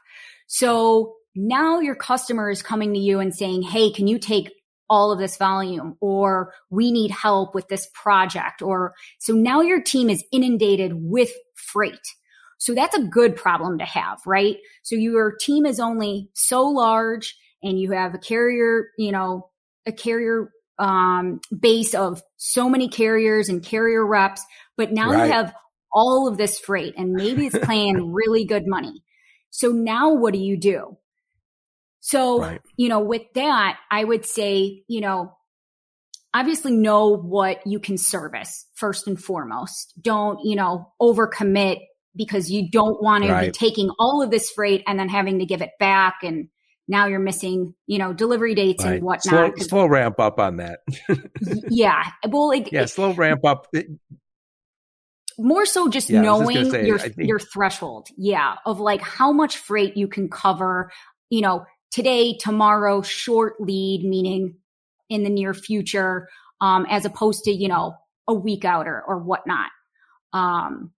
So 0.47 1.15
now 1.35 1.81
your 1.81 1.97
customer 1.97 2.51
is 2.51 2.63
coming 2.63 2.95
to 2.95 3.01
you 3.01 3.19
and 3.19 3.35
saying, 3.35 3.63
Hey, 3.63 3.91
can 3.91 4.07
you 4.07 4.19
take 4.19 4.53
all 4.93 5.11
of 5.11 5.19
this 5.19 5.39
volume 5.39 5.97
or 6.03 6.53
we 6.69 6.93
need 6.93 7.11
help 7.11 7.55
with 7.55 7.67
this 7.69 7.89
project 7.95 8.61
or 8.61 8.93
so 9.19 9.33
now 9.33 9.63
your 9.63 9.81
team 9.81 10.11
is 10.11 10.23
inundated 10.31 10.93
with 10.95 11.33
freight. 11.55 12.07
So 12.59 12.75
that's 12.75 12.95
a 12.95 13.03
good 13.03 13.35
problem 13.35 13.79
to 13.79 13.87
have, 13.87 14.21
right? 14.27 14.59
So 14.83 14.95
your 14.95 15.35
team 15.35 15.65
is 15.65 15.81
only 15.81 16.29
so 16.35 16.65
large 16.65 17.35
and 17.63 17.81
you 17.81 17.93
have 17.93 18.15
a 18.15 18.19
carrier, 18.19 18.91
you 18.99 19.13
know, 19.13 19.49
a 19.87 19.93
carrier 19.93 20.53
um, 20.79 21.41
base 21.59 21.95
of 21.95 22.23
so 22.37 22.69
many 22.69 22.91
carriers 22.91 23.49
and 23.49 23.65
carrier 23.65 24.07
reps, 24.07 24.45
but 24.77 24.93
now 24.93 25.11
right. 25.11 25.25
you 25.25 25.33
have 25.33 25.55
all 25.91 26.29
of 26.29 26.37
this 26.37 26.59
freight 26.59 26.93
and 26.99 27.13
maybe 27.13 27.47
it's 27.47 27.67
paying 27.67 28.13
really 28.13 28.45
good 28.45 28.67
money. 28.67 29.03
So 29.49 29.69
now 29.69 30.13
what 30.13 30.35
do 30.35 30.39
you 30.39 30.59
do? 30.59 30.99
So, 32.05 32.41
right. 32.41 32.61
you 32.77 32.89
know, 32.89 32.99
with 32.99 33.23
that, 33.37 33.79
I 33.89 34.03
would 34.03 34.27
say, 34.27 34.83
you 34.89 35.01
know, 35.01 35.37
obviously 36.35 36.73
know 36.73 37.17
what 37.17 37.65
you 37.65 37.79
can 37.79 37.97
service 37.97 38.67
first 38.75 39.07
and 39.07 39.23
foremost. 39.23 39.95
Don't, 40.01 40.41
you 40.45 40.57
know, 40.57 40.93
overcommit 41.01 41.79
because 42.17 42.51
you 42.51 42.69
don't 42.69 43.01
want 43.01 43.25
right. 43.25 43.41
to 43.41 43.47
be 43.47 43.53
taking 43.53 43.89
all 44.01 44.21
of 44.21 44.33
this 44.33 44.51
freight 44.51 44.83
and 44.89 44.99
then 44.99 45.09
having 45.09 45.39
to 45.39 45.47
give 45.47 45.63
it 45.63 45.71
back 45.79 46.17
and 46.25 46.49
now 46.89 47.07
you're 47.07 47.21
missing, 47.21 47.73
you 47.87 47.99
know, 47.99 48.13
delivery 48.13 48.57
dates 48.57 48.85
right. 48.85 48.95
and 48.95 49.05
whatnot. 49.05 49.57
Slow, 49.57 49.67
slow, 49.67 49.87
ramp 49.87 50.19
up 50.19 50.41
on 50.41 50.57
that. 50.57 50.81
yeah. 51.71 52.03
Well, 52.29 52.51
it, 52.51 52.73
yeah, 52.73 52.87
slow 52.87 53.13
ramp 53.15 53.45
up. 53.45 53.69
more 55.39 55.65
so 55.65 55.89
just 55.89 56.11
yeah, 56.11 56.21
knowing 56.21 56.57
just 56.57 56.71
say, 56.73 56.85
your 56.85 56.99
think, 56.99 57.15
your 57.17 57.39
threshold. 57.39 58.09
Yeah, 58.19 58.57
of 58.67 58.81
like 58.81 59.01
how 59.01 59.33
much 59.33 59.57
freight 59.59 59.97
you 59.97 60.09
can 60.09 60.29
cover, 60.29 60.91
you 61.31 61.43
know, 61.43 61.65
today, 61.93 62.37
tomorrow, 62.37 63.03
short 63.03 63.61
lead 63.61 64.05
meaning 64.05 64.57
in 65.09 65.23
the 65.23 65.31
near 65.31 65.55
future 65.55 66.29
um 66.61 66.87
as 66.91 67.05
opposed 67.05 67.45
to, 67.45 67.53
you 67.53 67.69
know, 67.69 67.95
a 68.27 68.35
week 68.35 68.65
out 68.65 68.89
or, 68.89 69.01
or 69.03 69.19
whatnot. 69.19 69.71
Um 70.33 70.91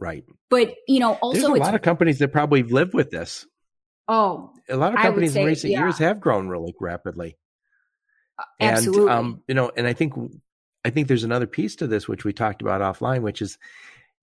Right. 0.00 0.24
But, 0.48 0.74
you 0.86 1.00
know, 1.00 1.14
also 1.14 1.40
There's 1.40 1.58
a 1.58 1.62
lot 1.62 1.74
of 1.74 1.82
companies 1.82 2.20
that 2.20 2.32
probably 2.32 2.62
live 2.62 2.94
with 2.94 3.10
this. 3.10 3.44
Oh, 4.06 4.52
a 4.68 4.76
lot 4.76 4.94
of 4.94 5.00
companies 5.00 5.32
say, 5.32 5.40
in 5.40 5.46
recent 5.46 5.72
yeah. 5.72 5.80
years 5.80 5.98
have 5.98 6.20
grown 6.20 6.48
really 6.48 6.72
rapidly. 6.80 7.36
Uh, 8.38 8.44
absolutely. 8.60 9.00
And, 9.02 9.10
um, 9.10 9.42
you 9.48 9.54
know, 9.54 9.72
and 9.76 9.88
I 9.88 9.94
think, 9.94 10.14
I 10.84 10.90
think 10.90 11.08
there's 11.08 11.24
another 11.24 11.48
piece 11.48 11.76
to 11.76 11.88
this, 11.88 12.06
which 12.06 12.24
we 12.24 12.32
talked 12.32 12.62
about 12.62 12.80
offline, 12.80 13.22
which 13.22 13.42
is, 13.42 13.58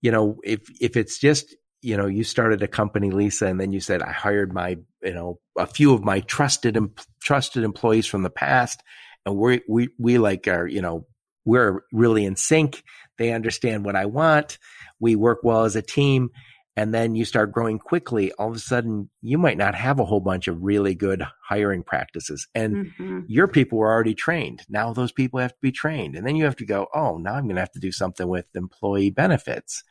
you 0.00 0.10
know, 0.10 0.40
if, 0.42 0.62
if 0.80 0.96
it's 0.96 1.18
just, 1.18 1.54
you 1.82 1.96
know, 1.96 2.06
you 2.06 2.24
started 2.24 2.62
a 2.62 2.68
company, 2.68 3.10
Lisa, 3.10 3.46
and 3.46 3.60
then 3.60 3.72
you 3.72 3.80
said, 3.80 4.02
I 4.02 4.12
hired 4.12 4.52
my, 4.52 4.78
you 5.02 5.14
know, 5.14 5.38
a 5.58 5.66
few 5.66 5.94
of 5.94 6.04
my 6.04 6.20
trusted, 6.20 6.78
trusted 7.20 7.64
employees 7.64 8.06
from 8.06 8.22
the 8.22 8.30
past. 8.30 8.82
And 9.24 9.36
we, 9.36 9.62
we, 9.68 9.88
we 9.98 10.18
like 10.18 10.48
are, 10.48 10.66
you 10.66 10.82
know, 10.82 11.06
we're 11.44 11.82
really 11.92 12.24
in 12.24 12.36
sync. 12.36 12.82
They 13.18 13.32
understand 13.32 13.84
what 13.84 13.96
I 13.96 14.06
want. 14.06 14.58
We 14.98 15.16
work 15.16 15.40
well 15.42 15.64
as 15.64 15.76
a 15.76 15.82
team 15.82 16.30
and 16.76 16.92
then 16.92 17.14
you 17.14 17.24
start 17.24 17.52
growing 17.52 17.78
quickly, 17.78 18.32
all 18.32 18.50
of 18.50 18.56
a 18.56 18.58
sudden 18.58 19.08
you 19.22 19.38
might 19.38 19.56
not 19.56 19.74
have 19.74 19.98
a 19.98 20.04
whole 20.04 20.20
bunch 20.20 20.46
of 20.46 20.62
really 20.62 20.94
good 20.94 21.22
hiring 21.48 21.82
practices. 21.82 22.46
And 22.54 22.86
mm-hmm. 22.86 23.20
your 23.28 23.48
people 23.48 23.78
were 23.78 23.90
already 23.90 24.14
trained. 24.14 24.62
Now 24.68 24.92
those 24.92 25.10
people 25.10 25.40
have 25.40 25.52
to 25.52 25.58
be 25.62 25.72
trained. 25.72 26.16
And 26.16 26.26
then 26.26 26.36
you 26.36 26.44
have 26.44 26.56
to 26.56 26.66
go, 26.66 26.86
oh, 26.94 27.16
now 27.16 27.34
I'm 27.34 27.44
going 27.44 27.56
to 27.56 27.62
have 27.62 27.72
to 27.72 27.80
do 27.80 27.92
something 27.92 28.28
with 28.28 28.44
employee 28.54 29.10
benefits. 29.10 29.82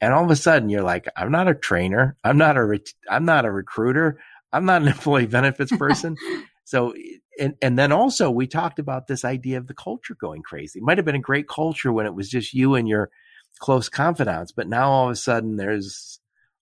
And 0.00 0.12
all 0.12 0.24
of 0.24 0.30
a 0.30 0.36
sudden 0.36 0.68
you're 0.68 0.82
like, 0.82 1.06
I'm 1.16 1.30
not 1.30 1.48
a 1.48 1.54
trainer. 1.54 2.16
I'm 2.22 2.38
not 2.38 2.56
a, 2.56 2.64
re- 2.64 2.84
I'm 3.10 3.24
not 3.24 3.44
a 3.44 3.50
recruiter. 3.50 4.20
I'm 4.52 4.64
not 4.64 4.82
an 4.82 4.88
employee 4.94 5.26
benefits 5.26 5.76
person. 5.76 6.16
so, 6.64 6.94
and, 7.38 7.54
and 7.62 7.78
then 7.78 7.92
also 7.92 8.30
we 8.30 8.46
talked 8.46 8.78
about 8.78 9.06
this 9.06 9.24
idea 9.24 9.58
of 9.58 9.66
the 9.66 9.74
culture 9.74 10.16
going 10.20 10.42
crazy. 10.42 10.80
It 10.80 10.84
might 10.84 10.98
have 10.98 11.04
been 11.04 11.14
a 11.14 11.20
great 11.20 11.48
culture 11.48 11.92
when 11.92 12.06
it 12.06 12.14
was 12.14 12.28
just 12.28 12.54
you 12.54 12.74
and 12.74 12.88
your 12.88 13.10
close 13.58 13.88
confidants, 13.88 14.52
but 14.52 14.68
now 14.68 14.90
all 14.90 15.06
of 15.06 15.12
a 15.12 15.16
sudden 15.16 15.56
there's 15.56 16.20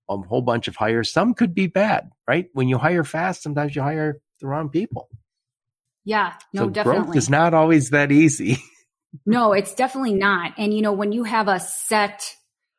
a 0.09 0.17
whole 0.17 0.43
bunch 0.43 0.69
of 0.69 0.77
hires. 0.77 1.13
Some 1.13 1.35
could 1.35 1.55
be 1.55 1.67
bad, 1.67 2.11
right? 2.29 2.49
When 2.53 2.69
you 2.69 2.79
hire 2.79 3.05
fast, 3.05 3.43
sometimes 3.43 3.75
you 3.75 3.83
hire 3.83 4.21
the 4.41 4.47
wrong 4.47 4.69
people. 4.69 5.09
Yeah, 6.05 6.35
no, 6.53 6.63
so 6.63 6.71
definitely. 6.71 7.03
Growth 7.05 7.17
is 7.17 7.29
not 7.29 7.53
always 7.53 7.91
that 7.91 8.13
easy. 8.13 8.59
no, 9.27 9.53
it's 9.53 9.75
definitely 9.75 10.15
not. 10.15 10.53
And 10.57 10.73
you 10.73 10.83
know, 10.83 10.93
when 10.93 11.13
you 11.13 11.25
have 11.25 11.49
a 11.49 11.59
set, 11.59 12.37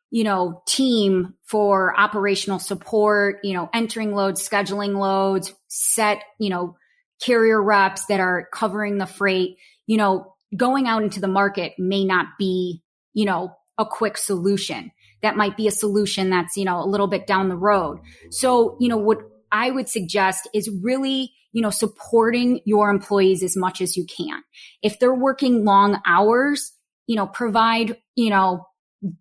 you 0.09 0.23
know, 0.23 0.61
team 0.65 1.33
for 1.43 1.97
operational 1.99 2.59
support, 2.59 3.39
you 3.43 3.53
know, 3.53 3.69
entering 3.73 4.13
loads, 4.13 4.47
scheduling 4.47 4.97
loads, 4.97 5.53
set, 5.67 6.23
you 6.39 6.49
know, 6.49 6.75
carrier 7.21 7.61
reps 7.61 8.05
that 8.05 8.19
are 8.19 8.47
covering 8.53 8.97
the 8.97 9.05
freight, 9.05 9.57
you 9.85 9.97
know, 9.97 10.33
going 10.55 10.87
out 10.87 11.03
into 11.03 11.19
the 11.19 11.27
market 11.27 11.73
may 11.77 12.05
not 12.05 12.27
be, 12.37 12.81
you 13.13 13.25
know, 13.25 13.51
a 13.77 13.85
quick 13.85 14.17
solution 14.17 14.91
that 15.21 15.35
might 15.35 15.57
be 15.57 15.67
a 15.67 15.71
solution 15.71 16.29
that's, 16.29 16.55
you 16.57 16.65
know, 16.65 16.81
a 16.81 16.85
little 16.85 17.07
bit 17.07 17.27
down 17.27 17.49
the 17.49 17.57
road. 17.57 17.99
So, 18.31 18.77
you 18.79 18.87
know, 18.87 18.97
what 18.97 19.19
I 19.51 19.71
would 19.71 19.89
suggest 19.89 20.47
is 20.53 20.69
really, 20.81 21.33
you 21.51 21.61
know, 21.61 21.69
supporting 21.69 22.61
your 22.65 22.89
employees 22.89 23.43
as 23.43 23.57
much 23.57 23.81
as 23.81 23.97
you 23.97 24.05
can. 24.05 24.43
If 24.83 24.99
they're 24.99 25.13
working 25.13 25.65
long 25.65 25.99
hours, 26.05 26.73
you 27.07 27.15
know, 27.15 27.25
provide, 27.25 27.97
you 28.15 28.29
know, 28.29 28.67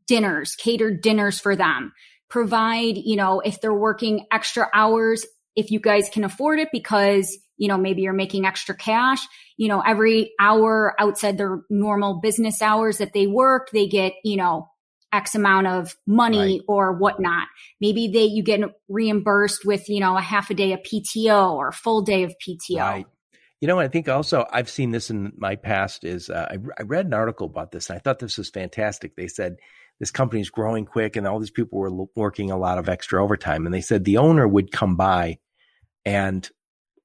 dinners, 0.07 0.55
catered 0.57 1.03
dinners 1.03 1.39
for 1.41 1.57
them. 1.57 1.93
Provide, 2.29 2.97
you 2.97 3.17
know, 3.17 3.41
if 3.41 3.61
they're 3.61 3.73
working 3.73 4.27
extra 4.33 4.69
hours, 4.75 5.25
if 5.55 5.71
you 5.71 5.81
guys 5.81 6.09
can 6.09 6.25
afford 6.25 6.59
it 6.59 6.69
because, 6.73 7.37
you 7.57 7.69
know, 7.69 7.79
maybe 7.79 8.03
you're 8.03 8.13
making 8.13 8.47
extra 8.47 8.77
cash, 8.77 9.21
you 9.57 9.69
know, 9.69 9.81
every 9.81 10.33
hour 10.41 10.95
outside 10.99 11.39
their 11.39 11.63
normal 11.71 12.21
business 12.21 12.61
hours 12.61 12.99
that 12.99 13.13
they 13.13 13.27
work, 13.27 13.71
they 13.73 13.87
get, 13.87 14.13
you 14.25 14.37
know, 14.37 14.69
X 15.13 15.35
amount 15.35 15.67
of 15.67 15.97
money 16.07 16.39
right. 16.39 16.61
or 16.69 16.93
whatnot. 16.93 17.47
Maybe 17.81 18.09
they, 18.09 18.25
you 18.25 18.43
get 18.43 18.61
reimbursed 18.89 19.65
with, 19.65 19.89
you 19.89 20.01
know, 20.01 20.17
a 20.17 20.21
half 20.21 20.51
a 20.51 20.55
day 20.55 20.73
of 20.73 20.81
PTO 20.81 21.53
or 21.53 21.69
a 21.69 21.73
full 21.73 22.03
day 22.03 22.25
of 22.25 22.35
PTO. 22.47 22.79
Right. 22.79 23.07
You 23.61 23.69
know, 23.69 23.79
I 23.79 23.89
think 23.89 24.09
also 24.09 24.47
I've 24.53 24.69
seen 24.69 24.91
this 24.91 25.11
in 25.11 25.33
my 25.37 25.57
past 25.57 26.05
is 26.05 26.29
uh, 26.29 26.47
I, 26.51 26.59
I 26.79 26.83
read 26.83 27.07
an 27.07 27.15
article 27.15 27.47
about 27.47 27.73
this 27.73 27.89
and 27.89 27.97
I 27.97 28.01
thought 28.01 28.19
this 28.19 28.39
was 28.39 28.51
fantastic. 28.51 29.17
They 29.17 29.29
said 29.29 29.57
this 29.99 30.11
company 30.11 30.43
is 30.43 30.51
growing 30.51 30.85
quick 30.85 31.17
and 31.17 31.27
all 31.27 31.39
these 31.39 31.51
people 31.51 31.79
were 31.79 32.07
working 32.15 32.51
a 32.51 32.59
lot 32.59 32.79
of 32.79 32.89
extra 32.89 33.23
overtime. 33.23 33.65
And 33.65 33.75
they 33.75 33.81
said 33.81 34.05
the 34.05 34.19
owner 34.19 34.47
would 34.47 34.73
come 34.73 34.97
by 34.97 35.39
and 36.05 36.49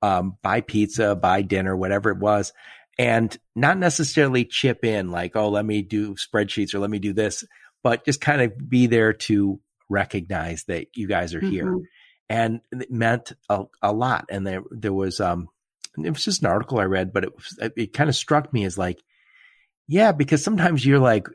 um, 0.02 0.38
buy 0.42 0.62
pizza, 0.62 1.16
buy 1.16 1.42
dinner, 1.42 1.76
whatever 1.76 2.10
it 2.10 2.18
was, 2.18 2.52
and 2.98 3.36
not 3.56 3.78
necessarily 3.78 4.44
chip 4.44 4.84
in 4.84 5.10
like, 5.10 5.36
oh, 5.36 5.50
let 5.50 5.66
me 5.66 5.82
do 5.82 6.16
spreadsheets 6.16 6.74
or 6.74 6.80
let 6.80 6.90
me 6.90 7.00
do 7.00 7.14
this 7.14 7.46
but 7.84 8.06
just 8.06 8.22
kind 8.22 8.42
of 8.42 8.70
be 8.70 8.88
there 8.88 9.14
to 9.14 9.60
recognize 9.90 10.64
that 10.66 10.88
you 10.96 11.08
guys 11.08 11.34
are 11.34 11.40
mm-hmm. 11.40 11.50
here. 11.50 11.78
And 12.30 12.62
it 12.72 12.92
meant 12.92 13.34
a, 13.50 13.66
a, 13.82 13.92
lot. 13.92 14.26
And 14.30 14.48
there, 14.48 14.62
there 14.72 14.94
was, 14.94 15.20
um, 15.20 15.50
it 15.98 16.10
was 16.10 16.24
just 16.24 16.42
an 16.42 16.48
article 16.48 16.80
I 16.80 16.86
read, 16.86 17.14
but 17.14 17.24
it 17.24 17.36
was, 17.36 17.72
it, 17.76 17.94
kind 17.94 18.10
of 18.10 18.16
struck 18.16 18.54
me 18.54 18.64
as 18.66 18.78
like, 18.78 19.02
yeah, 19.88 20.12
because 20.12 20.44
sometimes 20.44 20.86
you're 20.86 21.00
like, 21.00 21.28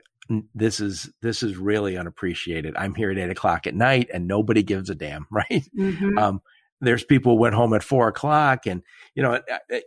this 0.55 0.81
is 0.81 1.11
this 1.23 1.43
is 1.43 1.57
really 1.57 1.97
unappreciated. 1.97 2.75
I'm 2.77 2.95
here 2.95 3.11
at 3.11 3.19
eight 3.19 3.31
o'clock 3.31 3.67
at 3.67 3.75
night 3.75 4.09
and 4.13 4.27
nobody 4.27 4.63
gives 4.63 4.91
a 4.91 4.95
damn, 4.95 5.27
right? 5.31 5.65
Mm-hmm. 5.79 6.19
Um, 6.19 6.41
there's 6.81 7.05
people 7.05 7.35
who 7.35 7.41
went 7.41 7.55
home 7.55 7.73
at 7.75 7.83
four 7.83 8.09
o'clock, 8.09 8.67
and 8.67 8.83
you 9.15 9.23
know, 9.23 9.41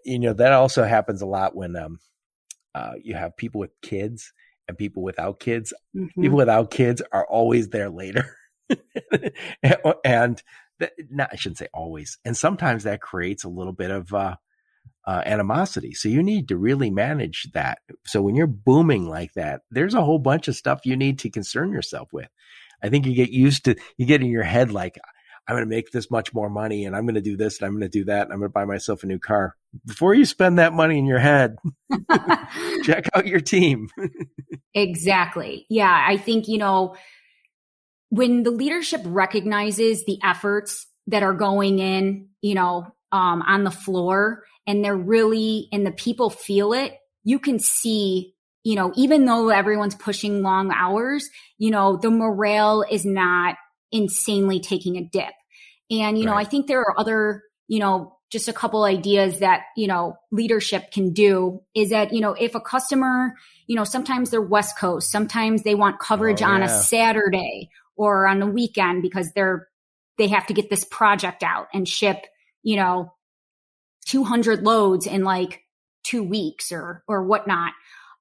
you 0.03 0.19
know 0.19 0.33
that 0.33 0.53
also 0.53 0.83
happens 0.83 1.21
a 1.21 1.27
lot 1.27 1.55
when 1.55 1.75
um, 1.75 1.99
uh, 2.73 2.93
you 3.01 3.15
have 3.15 3.37
people 3.37 3.59
with 3.59 3.71
kids 3.81 4.33
and 4.67 4.77
people 4.77 5.03
without 5.03 5.39
kids. 5.39 5.73
Mm-hmm. 5.95 6.21
People 6.21 6.37
without 6.37 6.71
kids 6.71 7.01
are 7.11 7.27
always 7.27 7.69
there 7.69 7.89
later. 7.89 8.35
and 10.03 10.41
that, 10.79 10.93
not, 11.09 11.29
I 11.31 11.35
shouldn't 11.35 11.57
say 11.57 11.67
always. 11.73 12.17
And 12.23 12.37
sometimes 12.37 12.83
that 12.83 13.01
creates 13.01 13.43
a 13.43 13.49
little 13.49 13.73
bit 13.73 13.91
of 13.91 14.13
uh, 14.13 14.35
uh, 15.05 15.21
animosity. 15.25 15.93
So 15.93 16.09
you 16.09 16.21
need 16.21 16.47
to 16.49 16.57
really 16.57 16.89
manage 16.89 17.47
that. 17.53 17.79
So 18.05 18.21
when 18.21 18.35
you're 18.35 18.47
booming 18.47 19.07
like 19.07 19.33
that, 19.33 19.61
there's 19.71 19.93
a 19.93 20.03
whole 20.03 20.19
bunch 20.19 20.47
of 20.47 20.55
stuff 20.55 20.81
you 20.85 20.95
need 20.95 21.19
to 21.19 21.29
concern 21.29 21.71
yourself 21.71 22.09
with. 22.11 22.29
I 22.83 22.89
think 22.89 23.05
you 23.05 23.13
get 23.13 23.31
used 23.31 23.65
to, 23.65 23.75
you 23.97 24.05
get 24.05 24.21
in 24.21 24.29
your 24.29 24.43
head 24.43 24.71
like, 24.71 24.99
I'm 25.47 25.55
going 25.55 25.65
to 25.65 25.75
make 25.75 25.91
this 25.91 26.11
much 26.11 26.31
more 26.31 26.49
money 26.49 26.85
and 26.85 26.95
I'm 26.95 27.05
going 27.05 27.15
to 27.15 27.21
do 27.21 27.35
this 27.35 27.57
and 27.57 27.65
I'm 27.65 27.71
going 27.71 27.81
to 27.81 27.89
do 27.89 28.05
that. 28.05 28.23
And 28.23 28.31
I'm 28.31 28.37
going 28.37 28.49
to 28.49 28.53
buy 28.53 28.65
myself 28.65 29.03
a 29.03 29.07
new 29.07 29.17
car. 29.17 29.55
Before 29.83 30.13
you 30.13 30.25
spend 30.25 30.59
that 30.59 30.73
money 30.73 30.99
in 30.99 31.05
your 31.05 31.17
head, 31.17 31.55
check 32.83 33.09
out 33.15 33.25
your 33.25 33.39
team. 33.39 33.89
exactly. 34.75 35.65
Yeah. 35.67 36.05
I 36.07 36.17
think, 36.17 36.47
you 36.47 36.59
know, 36.59 36.95
when 38.09 38.43
the 38.43 38.51
leadership 38.51 39.01
recognizes 39.05 40.05
the 40.05 40.19
efforts 40.23 40.85
that 41.07 41.23
are 41.23 41.33
going 41.33 41.79
in, 41.79 42.29
you 42.41 42.53
know, 42.53 42.87
um, 43.11 43.41
on 43.41 43.63
the 43.63 43.71
floor 43.71 44.43
and 44.67 44.83
they're 44.83 44.95
really, 44.95 45.67
and 45.71 45.85
the 45.85 45.91
people 45.91 46.29
feel 46.29 46.73
it, 46.73 46.97
you 47.23 47.39
can 47.39 47.59
see 47.59 48.35
you 48.63 48.75
know, 48.75 48.91
even 48.95 49.25
though 49.25 49.49
everyone's 49.49 49.95
pushing 49.95 50.41
long 50.41 50.71
hours, 50.71 51.27
you 51.57 51.71
know, 51.71 51.97
the 51.97 52.09
morale 52.09 52.83
is 52.89 53.05
not 53.05 53.55
insanely 53.91 54.59
taking 54.59 54.97
a 54.97 55.03
dip. 55.03 55.33
And, 55.89 56.17
you 56.17 56.25
right. 56.25 56.31
know, 56.31 56.37
I 56.37 56.43
think 56.43 56.67
there 56.67 56.81
are 56.81 56.99
other, 56.99 57.43
you 57.67 57.79
know, 57.79 58.17
just 58.31 58.47
a 58.47 58.53
couple 58.53 58.83
ideas 58.83 59.39
that, 59.39 59.61
you 59.75 59.87
know, 59.87 60.17
leadership 60.31 60.91
can 60.91 61.13
do 61.13 61.61
is 61.73 61.89
that, 61.89 62.13
you 62.13 62.21
know, 62.21 62.33
if 62.33 62.53
a 62.53 62.59
customer, 62.59 63.33
you 63.65 63.75
know, 63.75 63.83
sometimes 63.83 64.29
they're 64.29 64.41
West 64.41 64.77
Coast, 64.77 65.09
sometimes 65.09 65.63
they 65.63 65.73
want 65.73 65.99
coverage 65.99 66.43
oh, 66.43 66.45
on 66.45 66.59
yeah. 66.59 66.67
a 66.67 66.69
Saturday 66.69 67.69
or 67.95 68.27
on 68.27 68.39
the 68.39 68.45
weekend 68.45 69.01
because 69.01 69.31
they're, 69.33 69.67
they 70.19 70.27
have 70.27 70.45
to 70.47 70.53
get 70.53 70.69
this 70.69 70.83
project 70.83 71.41
out 71.41 71.67
and 71.73 71.87
ship, 71.87 72.25
you 72.63 72.75
know, 72.75 73.13
200 74.07 74.63
loads 74.63 75.05
in 75.05 75.23
like 75.23 75.61
two 76.03 76.23
weeks 76.23 76.71
or, 76.71 77.03
or 77.07 77.23
whatnot. 77.23 77.73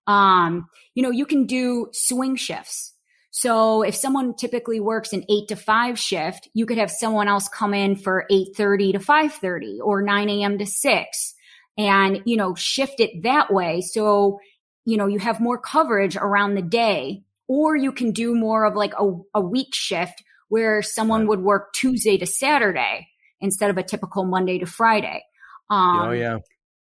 Um, 0.06 0.68
you 0.94 1.02
know, 1.02 1.10
you 1.10 1.26
can 1.26 1.46
do 1.46 1.88
swing 1.92 2.36
shifts. 2.36 2.94
So 3.30 3.82
if 3.82 3.94
someone 3.94 4.34
typically 4.34 4.80
works 4.80 5.12
an 5.12 5.24
eight 5.28 5.48
to 5.48 5.56
five 5.56 5.98
shift, 5.98 6.48
you 6.54 6.66
could 6.66 6.78
have 6.78 6.90
someone 6.90 7.28
else 7.28 7.48
come 7.48 7.74
in 7.74 7.94
for 7.94 8.26
8.30 8.30 8.92
to 8.92 8.98
5.30 8.98 9.78
or 9.82 10.02
9 10.02 10.30
a.m. 10.30 10.58
to 10.58 10.66
6 10.66 11.34
and, 11.76 12.22
you 12.24 12.36
know, 12.36 12.54
shift 12.54 13.00
it 13.00 13.22
that 13.22 13.52
way. 13.52 13.80
So, 13.80 14.40
you 14.84 14.96
know, 14.96 15.06
you 15.06 15.18
have 15.18 15.40
more 15.40 15.58
coverage 15.58 16.16
around 16.16 16.54
the 16.54 16.62
day 16.62 17.22
or 17.46 17.76
you 17.76 17.92
can 17.92 18.12
do 18.12 18.34
more 18.34 18.64
of 18.64 18.74
like 18.74 18.94
a, 18.98 19.12
a 19.34 19.40
week 19.40 19.74
shift 19.74 20.22
where 20.48 20.82
someone 20.82 21.26
would 21.28 21.40
work 21.40 21.72
Tuesday 21.74 22.16
to 22.18 22.26
Saturday 22.26 23.06
instead 23.40 23.70
of 23.70 23.78
a 23.78 23.82
typical 23.82 24.24
Monday 24.24 24.58
to 24.58 24.66
Friday. 24.66 25.22
Um, 25.70 26.00
oh, 26.00 26.10
yeah. 26.12 26.38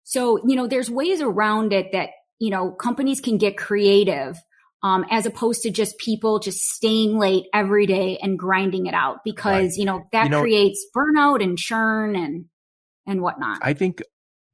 So, 0.05 0.41
you 0.47 0.57
know, 0.57 0.67
there's 0.67 0.91
ways 0.91 1.21
around 1.21 1.73
it 1.73 1.93
that, 1.93 2.11
you 2.39 2.51
know, 2.51 2.73
companies 2.73 3.21
can 3.21 3.39
get 3.39 3.57
creative 3.57 4.37
um, 4.83 5.05
as 5.11 5.27
opposed 5.27 5.63
to 5.63 5.71
just 5.71 5.99
people 5.99 6.39
just 6.39 6.59
staying 6.59 7.19
late 7.19 7.45
every 7.55 7.87
day 7.87 8.19
and 8.21 8.39
grinding 8.39 8.87
it 8.87 8.95
out 8.95 9.19
because 9.25 9.63
right. 9.63 9.77
you 9.77 9.85
know 9.85 10.05
that 10.13 10.25
you 10.25 10.31
know, 10.31 10.41
creates 10.41 10.85
burnout 10.95 11.43
and 11.43 11.57
churn 11.57 12.17
and 12.17 12.47
and 13.07 13.23
whatnot. 13.23 13.59
I 13.63 13.75
think 13.75 14.03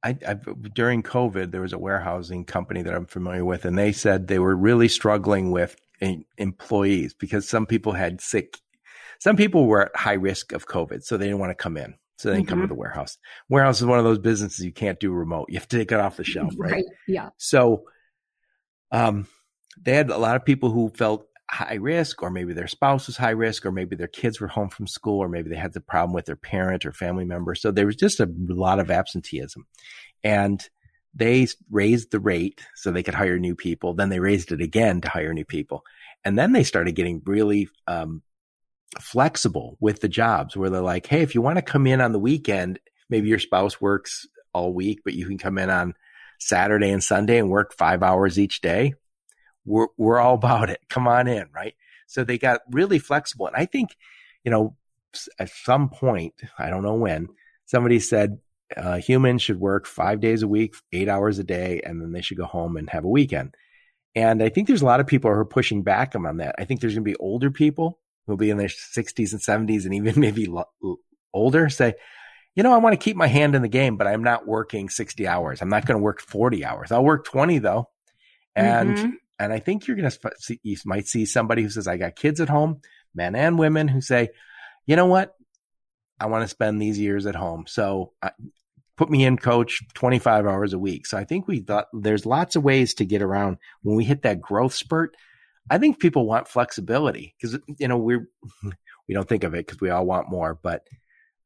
I, 0.03 0.15
I, 0.27 0.35
during 0.73 1.03
COVID 1.03 1.51
there 1.51 1.61
was 1.61 1.73
a 1.73 1.79
warehousing 1.79 2.45
company 2.45 2.81
that 2.83 2.93
I'm 2.93 3.05
familiar 3.05 3.43
with, 3.43 3.65
and 3.65 3.77
they 3.77 3.91
said 3.91 4.27
they 4.27 4.39
were 4.39 4.55
really 4.55 4.87
struggling 4.87 5.51
with 5.51 5.75
employees 6.37 7.13
because 7.13 7.49
some 7.49 7.65
people 7.65 7.93
had 7.93 8.21
sick, 8.21 8.57
some 9.19 9.35
people 9.35 9.65
were 9.65 9.83
at 9.83 9.95
high 9.95 10.13
risk 10.13 10.51
of 10.53 10.67
COVID, 10.67 11.03
so 11.03 11.17
they 11.17 11.25
didn't 11.25 11.39
want 11.39 11.51
to 11.51 11.55
come 11.55 11.77
in. 11.77 11.95
So 12.17 12.31
they 12.31 12.39
mm-hmm. 12.39 12.47
come 12.47 12.61
to 12.61 12.67
the 12.67 12.75
warehouse. 12.75 13.17
Warehouse 13.47 13.79
is 13.79 13.85
one 13.85 13.99
of 13.99 14.03
those 14.03 14.19
businesses 14.19 14.65
you 14.65 14.73
can't 14.73 14.99
do 14.99 15.11
remote. 15.11 15.45
You 15.49 15.57
have 15.57 15.67
to 15.69 15.77
take 15.77 15.91
it 15.91 15.99
off 15.99 16.17
the 16.17 16.23
shelf, 16.25 16.53
right? 16.57 16.73
right. 16.73 16.85
Yeah. 17.07 17.29
So, 17.37 17.83
um, 18.91 19.27
they 19.81 19.93
had 19.93 20.09
a 20.09 20.17
lot 20.17 20.35
of 20.35 20.43
people 20.43 20.71
who 20.71 20.89
felt 20.89 21.27
high 21.49 21.75
risk, 21.75 22.21
or 22.21 22.29
maybe 22.29 22.53
their 22.53 22.67
spouse 22.67 23.07
was 23.07 23.17
high 23.17 23.29
risk, 23.29 23.65
or 23.65 23.71
maybe 23.71 23.95
their 23.95 24.07
kids 24.07 24.39
were 24.39 24.47
home 24.47 24.69
from 24.69 24.87
school, 24.87 25.19
or 25.19 25.29
maybe 25.29 25.49
they 25.49 25.55
had 25.55 25.73
the 25.73 25.81
problem 25.81 26.13
with 26.13 26.25
their 26.25 26.35
parent 26.35 26.85
or 26.85 26.91
family 26.91 27.25
member. 27.25 27.55
So 27.55 27.71
there 27.71 27.85
was 27.85 27.95
just 27.95 28.19
a 28.19 28.29
lot 28.49 28.79
of 28.79 28.91
absenteeism. 28.91 29.65
And 30.23 30.67
they 31.15 31.47
raised 31.71 32.11
the 32.11 32.19
rate 32.19 32.61
so 32.75 32.91
they 32.91 33.03
could 33.03 33.15
hire 33.15 33.39
new 33.39 33.55
people. 33.55 33.93
Then 33.93 34.09
they 34.09 34.19
raised 34.19 34.51
it 34.51 34.61
again 34.61 35.01
to 35.01 35.09
hire 35.09 35.33
new 35.33 35.45
people. 35.45 35.83
And 36.23 36.37
then 36.37 36.51
they 36.51 36.63
started 36.63 36.95
getting 36.95 37.21
really 37.25 37.69
um, 37.87 38.21
flexible 38.99 39.77
with 39.79 40.01
the 40.01 40.09
jobs 40.09 40.57
where 40.57 40.69
they're 40.69 40.81
like, 40.81 41.07
hey, 41.07 41.21
if 41.21 41.35
you 41.35 41.41
want 41.41 41.57
to 41.57 41.61
come 41.61 41.85
in 41.85 42.01
on 42.01 42.11
the 42.11 42.19
weekend, 42.19 42.79
maybe 43.09 43.29
your 43.29 43.39
spouse 43.39 43.79
works 43.79 44.27
all 44.53 44.73
week, 44.73 45.01
but 45.03 45.13
you 45.13 45.27
can 45.27 45.37
come 45.37 45.57
in 45.57 45.69
on 45.69 45.93
Saturday 46.39 46.89
and 46.89 47.03
Sunday 47.03 47.37
and 47.37 47.49
work 47.49 47.73
five 47.77 48.01
hours 48.01 48.39
each 48.39 48.61
day 48.61 48.93
we're, 49.69 49.87
we're 49.97 50.19
all 50.19 50.33
about 50.35 50.69
it. 50.69 50.81
Come 50.89 51.07
on 51.07 51.27
in. 51.27 51.47
Right. 51.53 51.75
So 52.07 52.23
they 52.23 52.37
got 52.37 52.61
really 52.71 52.99
flexible. 52.99 53.47
And 53.47 53.55
I 53.55 53.65
think, 53.65 53.95
you 54.43 54.51
know, 54.51 54.75
at 55.39 55.49
some 55.49 55.89
point, 55.89 56.33
I 56.57 56.69
don't 56.69 56.83
know 56.83 56.95
when, 56.95 57.29
somebody 57.65 57.99
said 57.99 58.39
uh, 58.75 58.97
humans 58.97 59.41
should 59.41 59.59
work 59.59 59.85
five 59.85 60.19
days 60.19 60.43
a 60.43 60.47
week, 60.47 60.75
eight 60.91 61.07
hours 61.07 61.39
a 61.39 61.43
day, 61.43 61.81
and 61.83 62.01
then 62.01 62.11
they 62.11 62.21
should 62.21 62.37
go 62.37 62.45
home 62.45 62.77
and 62.77 62.89
have 62.89 63.03
a 63.03 63.09
weekend. 63.09 63.55
And 64.15 64.41
I 64.41 64.49
think 64.49 64.67
there's 64.67 64.81
a 64.81 64.87
lot 64.87 64.99
of 64.99 65.07
people 65.07 65.31
who 65.31 65.37
are 65.37 65.45
pushing 65.45 65.83
back 65.83 66.15
on 66.15 66.37
that. 66.37 66.55
I 66.57 66.65
think 66.65 66.81
there's 66.81 66.93
going 66.93 67.05
to 67.05 67.11
be 67.11 67.17
older 67.17 67.51
people 67.51 67.98
who'll 68.29 68.37
be 68.37 68.49
in 68.49 68.57
their 68.57 68.67
60s 68.67 69.33
and 69.33 69.41
70s 69.41 69.85
and 69.85 69.93
even 69.93 70.13
maybe 70.19 70.45
lo- 70.45 70.99
older 71.33 71.69
say, 71.69 71.93
you 72.55 72.63
know, 72.63 72.73
I 72.73 72.77
want 72.77 72.93
to 72.93 73.03
keep 73.03 73.15
my 73.15 73.27
hand 73.27 73.55
in 73.55 73.61
the 73.61 73.67
game, 73.67 73.97
but 73.97 74.07
I'm 74.07 74.23
not 74.23 74.47
working 74.47 74.89
60 74.89 75.27
hours. 75.27 75.61
I'm 75.61 75.69
not 75.69 75.85
going 75.85 75.97
to 75.97 76.03
work 76.03 76.21
40 76.21 76.65
hours. 76.65 76.91
I'll 76.91 77.03
work 77.03 77.25
20 77.25 77.59
though. 77.59 77.89
And 78.55 78.97
mm-hmm. 78.97 79.09
And 79.39 79.53
I 79.53 79.59
think 79.59 79.87
you're 79.87 79.95
going 79.95 80.09
to 80.09 80.31
see, 80.37 80.59
you 80.63 80.75
might 80.85 81.07
see 81.07 81.25
somebody 81.25 81.63
who 81.63 81.69
says, 81.69 81.87
I 81.87 81.95
got 81.95 82.17
kids 82.17 82.41
at 82.41 82.49
home, 82.49 82.81
men 83.15 83.35
and 83.35 83.57
women 83.57 83.87
who 83.87 84.01
say, 84.01 84.29
you 84.85 84.97
know 84.97 85.05
what? 85.05 85.33
I 86.19 86.25
want 86.25 86.43
to 86.43 86.49
spend 86.49 86.81
these 86.81 86.99
years 86.99 87.25
at 87.25 87.35
home. 87.35 87.63
So 87.65 88.11
uh, 88.21 88.31
put 88.97 89.09
me 89.09 89.23
in 89.23 89.37
coach 89.37 89.81
25 89.93 90.45
hours 90.45 90.73
a 90.73 90.79
week. 90.79 91.07
So 91.07 91.17
I 91.17 91.23
think 91.23 91.47
we 91.47 91.61
thought 91.61 91.87
there's 91.93 92.25
lots 92.25 92.57
of 92.57 92.63
ways 92.65 92.95
to 92.95 93.05
get 93.05 93.21
around 93.21 93.57
when 93.81 93.95
we 93.95 94.03
hit 94.03 94.23
that 94.23 94.41
growth 94.41 94.73
spurt. 94.73 95.15
I 95.69 95.77
think 95.77 95.99
people 95.99 96.25
want 96.25 96.47
flexibility 96.47 97.35
because, 97.39 97.59
you 97.77 97.87
know, 97.87 97.97
we're, 97.97 98.27
we 99.07 99.13
don't 99.13 99.27
think 99.27 99.43
of 99.43 99.53
it 99.53 99.65
because 99.65 99.81
we 99.81 99.89
all 99.89 100.05
want 100.05 100.29
more, 100.29 100.59
but 100.61 100.83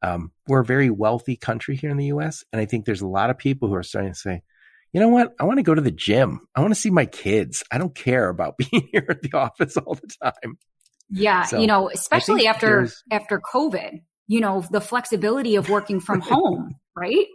um, 0.02 0.32
we're 0.48 0.62
a 0.62 0.66
very 0.66 0.90
wealthy 0.90 1.36
country 1.36 1.76
here 1.76 1.90
in 1.90 1.98
the 1.98 2.08
U.S., 2.08 2.44
and 2.52 2.62
I 2.62 2.66
think 2.66 2.86
there's 2.86 3.02
a 3.02 3.08
lot 3.08 3.30
of 3.30 3.38
people 3.38 3.70
who 3.70 3.76
are 3.76 3.84
starting 3.84 4.12
to 4.12 4.20
say, 4.20 4.44
you 4.92 5.00
know 5.00 5.08
what? 5.08 5.34
I 5.40 5.46
want 5.46 5.58
to 5.58 5.64
go 5.64 5.74
to 5.74 5.82
the 5.82 5.92
gym. 5.92 6.42
I 6.56 6.62
want 6.62 6.74
to 6.74 6.80
see 6.80 6.92
my 6.92 7.06
kids. 7.06 7.64
I 7.72 7.78
don't 7.78 7.96
care 7.96 8.30
about 8.30 8.58
being 8.72 8.90
here 8.92 9.06
at 9.10 9.22
the 9.22 9.34
office 9.34 9.78
all 9.78 9.96
the 9.96 10.10
time. 10.22 10.58
Yeah, 11.10 11.44
so 11.44 11.60
you 11.60 11.68
know, 11.68 11.90
especially 11.90 12.48
after 12.48 12.90
after 13.12 13.42
COVID, 13.54 14.02
you 14.28 14.40
know, 14.40 14.64
the 14.72 14.82
flexibility 14.82 15.56
of 15.56 15.70
working 15.70 16.00
from 16.00 16.22
home, 16.22 16.76
right? 16.96 17.28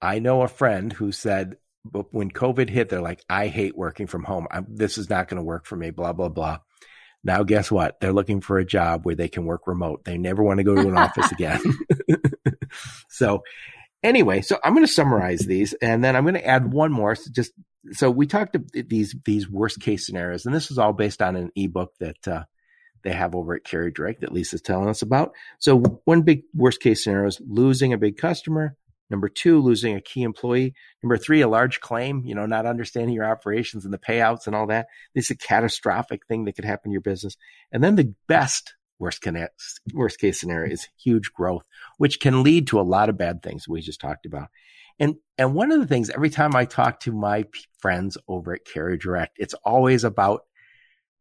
I 0.00 0.20
know 0.20 0.42
a 0.42 0.48
friend 0.48 0.92
who 0.92 1.10
said 1.12 1.56
but 1.84 2.12
when 2.12 2.30
COVID 2.30 2.68
hit, 2.68 2.88
they're 2.88 3.00
like, 3.00 3.24
I 3.28 3.48
hate 3.48 3.76
working 3.76 4.06
from 4.06 4.24
home. 4.24 4.46
I'm, 4.50 4.66
this 4.68 4.98
is 4.98 5.08
not 5.08 5.28
going 5.28 5.36
to 5.36 5.42
work 5.42 5.66
for 5.66 5.76
me, 5.76 5.90
blah, 5.90 6.12
blah, 6.12 6.28
blah. 6.28 6.58
Now, 7.24 7.42
guess 7.42 7.70
what? 7.70 8.00
They're 8.00 8.12
looking 8.12 8.40
for 8.40 8.58
a 8.58 8.64
job 8.64 9.04
where 9.04 9.14
they 9.14 9.28
can 9.28 9.44
work 9.44 9.66
remote. 9.66 10.04
They 10.04 10.18
never 10.18 10.42
want 10.42 10.58
to 10.58 10.64
go 10.64 10.74
to 10.74 10.88
an 10.88 10.96
office 10.96 11.32
again. 11.32 11.60
so, 13.08 13.42
anyway, 14.02 14.40
so 14.42 14.58
I'm 14.62 14.74
going 14.74 14.86
to 14.86 14.92
summarize 14.92 15.40
these 15.40 15.72
and 15.74 16.02
then 16.02 16.16
I'm 16.16 16.24
going 16.24 16.34
to 16.34 16.46
add 16.46 16.72
one 16.72 16.92
more. 16.92 17.14
So 17.14 17.30
just 17.32 17.52
so 17.92 18.10
we 18.10 18.26
talked 18.26 18.56
these 18.72 19.14
these 19.24 19.48
worst 19.48 19.80
case 19.80 20.06
scenarios, 20.06 20.46
and 20.46 20.54
this 20.54 20.70
is 20.70 20.78
all 20.78 20.92
based 20.92 21.22
on 21.22 21.36
an 21.36 21.50
ebook 21.56 21.92
that 22.00 22.28
uh, 22.28 22.44
they 23.02 23.12
have 23.12 23.34
over 23.34 23.54
at 23.54 23.64
Carrier 23.64 23.90
Direct 23.90 24.20
that 24.20 24.32
Lisa's 24.32 24.62
telling 24.62 24.88
us 24.88 25.02
about. 25.02 25.32
So 25.58 25.78
one 26.04 26.22
big 26.22 26.42
worst 26.54 26.80
case 26.80 27.04
scenario 27.04 27.28
is 27.28 27.40
losing 27.46 27.92
a 27.92 27.98
big 27.98 28.16
customer. 28.16 28.76
Number 29.10 29.28
two, 29.28 29.60
losing 29.60 29.96
a 29.96 30.00
key 30.00 30.22
employee. 30.22 30.74
Number 31.02 31.16
three, 31.16 31.40
a 31.40 31.48
large 31.48 31.80
claim, 31.80 32.22
you 32.24 32.34
know, 32.34 32.46
not 32.46 32.66
understanding 32.66 33.14
your 33.14 33.24
operations 33.24 33.84
and 33.84 33.94
the 33.94 33.98
payouts 33.98 34.46
and 34.46 34.54
all 34.54 34.66
that. 34.66 34.86
This 35.14 35.26
is 35.26 35.30
a 35.32 35.36
catastrophic 35.36 36.26
thing 36.26 36.44
that 36.44 36.54
could 36.54 36.64
happen 36.64 36.90
to 36.90 36.92
your 36.92 37.00
business. 37.00 37.36
And 37.72 37.82
then 37.82 37.96
the 37.96 38.14
best 38.26 38.74
worst, 38.98 39.26
worst 39.94 40.18
case 40.18 40.40
scenario 40.40 40.72
is 40.72 40.88
huge 41.02 41.32
growth, 41.32 41.64
which 41.96 42.20
can 42.20 42.42
lead 42.42 42.66
to 42.68 42.80
a 42.80 42.82
lot 42.82 43.08
of 43.08 43.16
bad 43.16 43.42
things 43.42 43.68
we 43.68 43.80
just 43.80 44.00
talked 44.00 44.26
about. 44.26 44.48
And, 44.98 45.16
and 45.38 45.54
one 45.54 45.70
of 45.70 45.80
the 45.80 45.86
things 45.86 46.10
every 46.10 46.30
time 46.30 46.54
I 46.56 46.64
talk 46.64 47.00
to 47.00 47.12
my 47.12 47.44
friends 47.78 48.18
over 48.26 48.54
at 48.54 48.64
Carrier 48.64 48.96
Direct, 48.96 49.36
it's 49.38 49.54
always 49.54 50.04
about 50.04 50.42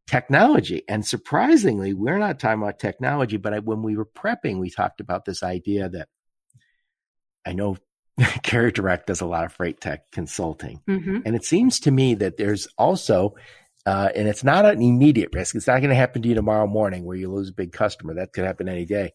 technology. 0.07 0.83
And 0.87 1.05
surprisingly, 1.05 1.93
we're 1.93 2.17
not 2.17 2.39
talking 2.39 2.63
about 2.63 2.79
technology, 2.79 3.37
but 3.37 3.63
when 3.65 3.83
we 3.83 3.95
were 3.95 4.05
prepping, 4.05 4.59
we 4.59 4.71
talked 4.71 4.99
about 4.99 5.25
this 5.25 5.43
idea 5.43 5.89
that 5.89 6.07
I 7.47 7.53
know 7.53 7.77
Carrier 8.43 8.71
Direct 8.71 9.07
does 9.07 9.21
a 9.21 9.25
lot 9.25 9.45
of 9.45 9.53
freight 9.53 9.79
tech 9.79 10.11
consulting. 10.11 10.81
Mm-hmm. 10.87 11.19
And 11.25 11.35
it 11.35 11.45
seems 11.45 11.79
to 11.81 11.91
me 11.91 12.15
that 12.15 12.37
there's 12.37 12.67
also, 12.77 13.35
uh, 13.85 14.09
and 14.15 14.27
it's 14.27 14.43
not 14.43 14.65
an 14.65 14.81
immediate 14.81 15.29
risk. 15.33 15.55
It's 15.55 15.67
not 15.67 15.79
going 15.79 15.89
to 15.89 15.95
happen 15.95 16.21
to 16.21 16.29
you 16.29 16.35
tomorrow 16.35 16.67
morning 16.67 17.05
where 17.05 17.15
you 17.15 17.31
lose 17.31 17.49
a 17.49 17.53
big 17.53 17.71
customer. 17.71 18.15
That 18.15 18.33
could 18.33 18.43
happen 18.43 18.67
any 18.67 18.85
day. 18.85 19.13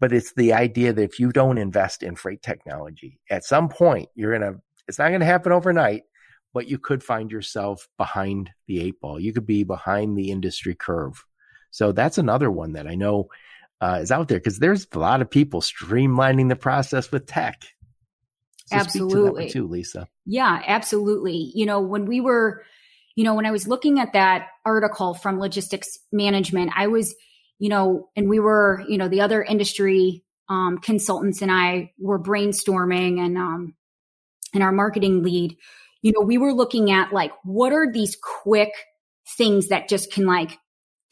But 0.00 0.12
it's 0.12 0.34
the 0.34 0.52
idea 0.52 0.92
that 0.92 1.02
if 1.02 1.20
you 1.20 1.30
don't 1.30 1.58
invest 1.58 2.02
in 2.02 2.16
freight 2.16 2.42
technology, 2.42 3.20
at 3.30 3.44
some 3.44 3.68
point 3.68 4.08
you're 4.14 4.36
going 4.36 4.52
to, 4.52 4.60
it's 4.88 4.98
not 4.98 5.08
going 5.08 5.20
to 5.20 5.26
happen 5.26 5.52
overnight, 5.52 6.02
but 6.52 6.68
you 6.68 6.78
could 6.78 7.04
find 7.04 7.30
yourself 7.30 7.88
behind 7.96 8.50
the 8.66 8.80
eight 8.82 9.00
ball. 9.00 9.20
You 9.20 9.32
could 9.32 9.46
be 9.46 9.62
behind 9.62 10.18
the 10.18 10.30
industry 10.30 10.74
curve. 10.74 11.24
So 11.70 11.92
that's 11.92 12.18
another 12.18 12.50
one 12.50 12.72
that 12.72 12.88
I 12.88 12.96
know 12.96 13.28
uh, 13.82 13.98
is 14.00 14.12
out 14.12 14.28
there 14.28 14.38
because 14.38 14.60
there's 14.60 14.86
a 14.92 14.98
lot 14.98 15.20
of 15.20 15.28
people 15.28 15.60
streamlining 15.60 16.48
the 16.48 16.56
process 16.56 17.10
with 17.10 17.26
tech. 17.26 17.64
So 18.66 18.76
absolutely. 18.76 19.48
To 19.48 19.52
too, 19.52 19.66
Lisa. 19.66 20.06
Yeah, 20.24 20.62
absolutely. 20.64 21.50
You 21.52 21.66
know, 21.66 21.80
when 21.80 22.06
we 22.06 22.20
were, 22.20 22.62
you 23.16 23.24
know, 23.24 23.34
when 23.34 23.44
I 23.44 23.50
was 23.50 23.66
looking 23.66 23.98
at 23.98 24.12
that 24.12 24.46
article 24.64 25.14
from 25.14 25.40
logistics 25.40 25.98
management, 26.12 26.70
I 26.76 26.86
was, 26.86 27.12
you 27.58 27.68
know, 27.68 28.08
and 28.14 28.28
we 28.28 28.38
were, 28.38 28.84
you 28.88 28.98
know, 28.98 29.08
the 29.08 29.20
other 29.20 29.42
industry 29.42 30.22
um, 30.48 30.78
consultants 30.78 31.42
and 31.42 31.50
I 31.50 31.90
were 31.98 32.22
brainstorming 32.22 33.18
and, 33.18 33.36
um, 33.36 33.74
and 34.54 34.62
our 34.62 34.72
marketing 34.72 35.24
lead, 35.24 35.56
you 36.02 36.12
know, 36.12 36.24
we 36.24 36.38
were 36.38 36.52
looking 36.54 36.92
at 36.92 37.12
like, 37.12 37.32
what 37.42 37.72
are 37.72 37.90
these 37.90 38.16
quick 38.42 38.72
things 39.36 39.68
that 39.68 39.88
just 39.88 40.12
can 40.12 40.24
like 40.24 40.58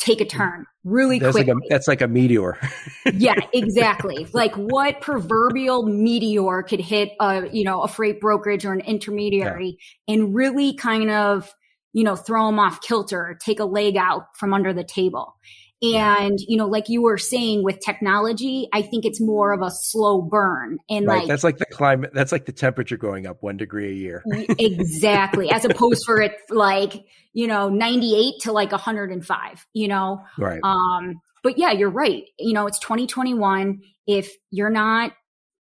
take 0.00 0.20
a 0.20 0.24
turn 0.24 0.64
really 0.82 1.18
that's 1.18 1.32
quickly. 1.32 1.52
Like 1.52 1.62
a, 1.64 1.68
that's 1.68 1.86
like 1.86 2.00
a 2.00 2.08
meteor. 2.08 2.58
yeah, 3.14 3.34
exactly. 3.52 4.26
like 4.32 4.54
what 4.54 5.00
proverbial 5.00 5.84
meteor 5.84 6.62
could 6.62 6.80
hit 6.80 7.10
a, 7.20 7.48
you 7.52 7.64
know, 7.64 7.82
a 7.82 7.88
freight 7.88 8.20
brokerage 8.20 8.64
or 8.64 8.72
an 8.72 8.80
intermediary 8.80 9.78
yeah. 9.78 10.14
and 10.14 10.34
really 10.34 10.74
kind 10.74 11.10
of, 11.10 11.54
you 11.92 12.02
know, 12.02 12.16
throw 12.16 12.46
them 12.46 12.58
off 12.58 12.80
kilter, 12.80 13.20
or 13.20 13.34
take 13.34 13.60
a 13.60 13.64
leg 13.64 13.96
out 13.96 14.26
from 14.36 14.54
under 14.54 14.72
the 14.72 14.84
table. 14.84 15.34
And, 15.82 16.38
you 16.46 16.58
know, 16.58 16.66
like 16.66 16.90
you 16.90 17.00
were 17.00 17.16
saying 17.16 17.62
with 17.64 17.80
technology, 17.80 18.68
I 18.72 18.82
think 18.82 19.06
it's 19.06 19.20
more 19.20 19.52
of 19.52 19.62
a 19.62 19.70
slow 19.70 20.20
burn. 20.20 20.78
And 20.90 21.06
right. 21.06 21.20
like, 21.20 21.28
that's 21.28 21.42
like 21.42 21.56
the 21.56 21.64
climate, 21.64 22.10
that's 22.12 22.32
like 22.32 22.44
the 22.44 22.52
temperature 22.52 22.98
going 22.98 23.26
up 23.26 23.42
one 23.42 23.56
degree 23.56 23.88
a 23.88 23.94
year. 23.94 24.22
exactly. 24.58 25.50
As 25.50 25.64
opposed 25.64 26.04
for 26.04 26.20
it 26.20 26.34
like, 26.50 27.02
you 27.32 27.46
know, 27.46 27.70
98 27.70 28.42
to 28.42 28.52
like 28.52 28.72
105, 28.72 29.66
you 29.72 29.88
know? 29.88 30.22
Right. 30.36 30.60
Um, 30.62 31.20
but 31.42 31.56
yeah, 31.56 31.72
you're 31.72 31.90
right. 31.90 32.24
You 32.38 32.52
know, 32.52 32.66
it's 32.66 32.78
2021. 32.80 33.80
If 34.06 34.34
you're 34.50 34.68
not, 34.68 35.12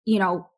you 0.04 0.20
know, 0.20 0.50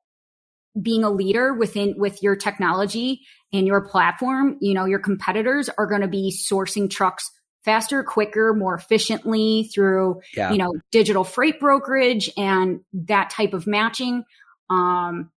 being 0.82 1.04
a 1.04 1.10
leader 1.12 1.54
within 1.54 1.96
with 1.98 2.24
your 2.24 2.36
technology 2.36 3.22
and 3.54 3.68
your 3.68 3.82
platform, 3.82 4.58
you 4.60 4.74
know, 4.74 4.86
your 4.86 5.00
competitors 5.00 5.70
are 5.78 5.86
going 5.86 6.02
to 6.02 6.08
be 6.08 6.34
sourcing 6.36 6.90
trucks 6.90 7.30
faster, 7.64 8.04
quicker, 8.04 8.54
more 8.54 8.76
efficiently 8.76 9.70
through, 9.74 10.22
yeah. 10.36 10.52
you 10.52 10.58
know, 10.58 10.74
digital 10.92 11.24
freight 11.24 11.60
brokerage 11.60 12.30
and 12.38 12.82
that 12.94 13.30
type 13.30 13.54
of 13.54 13.68
matching. 13.68 14.24
Um, 14.70 15.32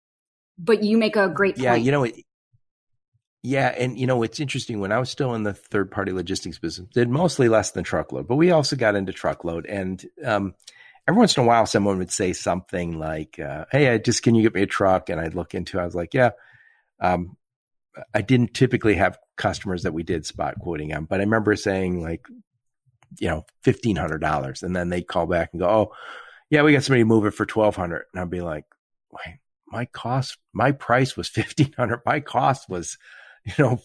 but 0.57 0.83
you 0.83 0.97
make 0.97 1.15
a 1.15 1.27
great 1.27 1.55
point. 1.55 1.63
Yeah, 1.63 1.75
you 1.75 1.91
know, 1.91 2.03
it, 2.03 2.15
yeah, 3.41 3.67
and 3.77 3.99
you 3.99 4.07
know, 4.07 4.23
it's 4.23 4.39
interesting. 4.39 4.79
When 4.79 4.91
I 4.91 4.99
was 4.99 5.09
still 5.09 5.33
in 5.33 5.43
the 5.43 5.53
third 5.53 5.91
party 5.91 6.11
logistics 6.13 6.59
business, 6.59 6.87
did 6.93 7.09
mostly 7.09 7.49
less 7.49 7.71
than 7.71 7.83
truckload, 7.83 8.27
but 8.27 8.37
we 8.37 8.51
also 8.51 8.75
got 8.75 8.95
into 8.95 9.11
truckload. 9.11 9.65
And 9.65 10.03
um, 10.23 10.55
every 11.07 11.19
once 11.19 11.35
in 11.35 11.43
a 11.43 11.47
while, 11.47 11.65
someone 11.65 11.97
would 11.97 12.11
say 12.11 12.31
something 12.31 12.97
like, 12.97 13.39
uh, 13.39 13.65
"Hey, 13.71 13.89
I 13.89 13.97
just 13.97 14.23
can 14.23 14.35
you 14.35 14.43
get 14.43 14.55
me 14.55 14.61
a 14.61 14.67
truck?" 14.67 15.09
And 15.09 15.19
I'd 15.19 15.35
look 15.35 15.53
into. 15.53 15.77
it. 15.77 15.81
I 15.81 15.85
was 15.85 15.95
like, 15.95 16.13
"Yeah." 16.13 16.31
Um, 17.01 17.35
I 18.13 18.21
didn't 18.21 18.53
typically 18.53 18.95
have 18.95 19.17
customers 19.37 19.83
that 19.83 19.93
we 19.93 20.03
did 20.03 20.25
spot 20.25 20.55
quoting 20.59 20.93
on, 20.93 21.05
but 21.05 21.19
I 21.19 21.23
remember 21.23 21.55
saying 21.55 22.01
like, 22.01 22.25
you 23.19 23.27
know, 23.27 23.45
fifteen 23.63 23.95
hundred 23.95 24.19
dollars, 24.19 24.63
and 24.63 24.75
then 24.75 24.89
they'd 24.89 25.07
call 25.07 25.27
back 25.27 25.49
and 25.53 25.61
go, 25.61 25.69
"Oh, 25.69 25.91
yeah, 26.49 26.63
we 26.63 26.73
got 26.73 26.83
somebody 26.83 27.01
to 27.01 27.05
move 27.05 27.25
it 27.25 27.33
for 27.33 27.45
twelve 27.45 27.75
hundred. 27.75 28.05
And 28.13 28.21
I'd 28.21 28.29
be 28.29 28.41
like, 28.41 28.65
"Wait, 29.11 29.39
my 29.67 29.85
cost, 29.85 30.37
my 30.53 30.71
price 30.71 31.17
was 31.17 31.27
fifteen 31.27 31.73
hundred. 31.77 32.01
My 32.05 32.19
cost 32.19 32.69
was, 32.69 32.97
you 33.45 33.53
know, 33.59 33.81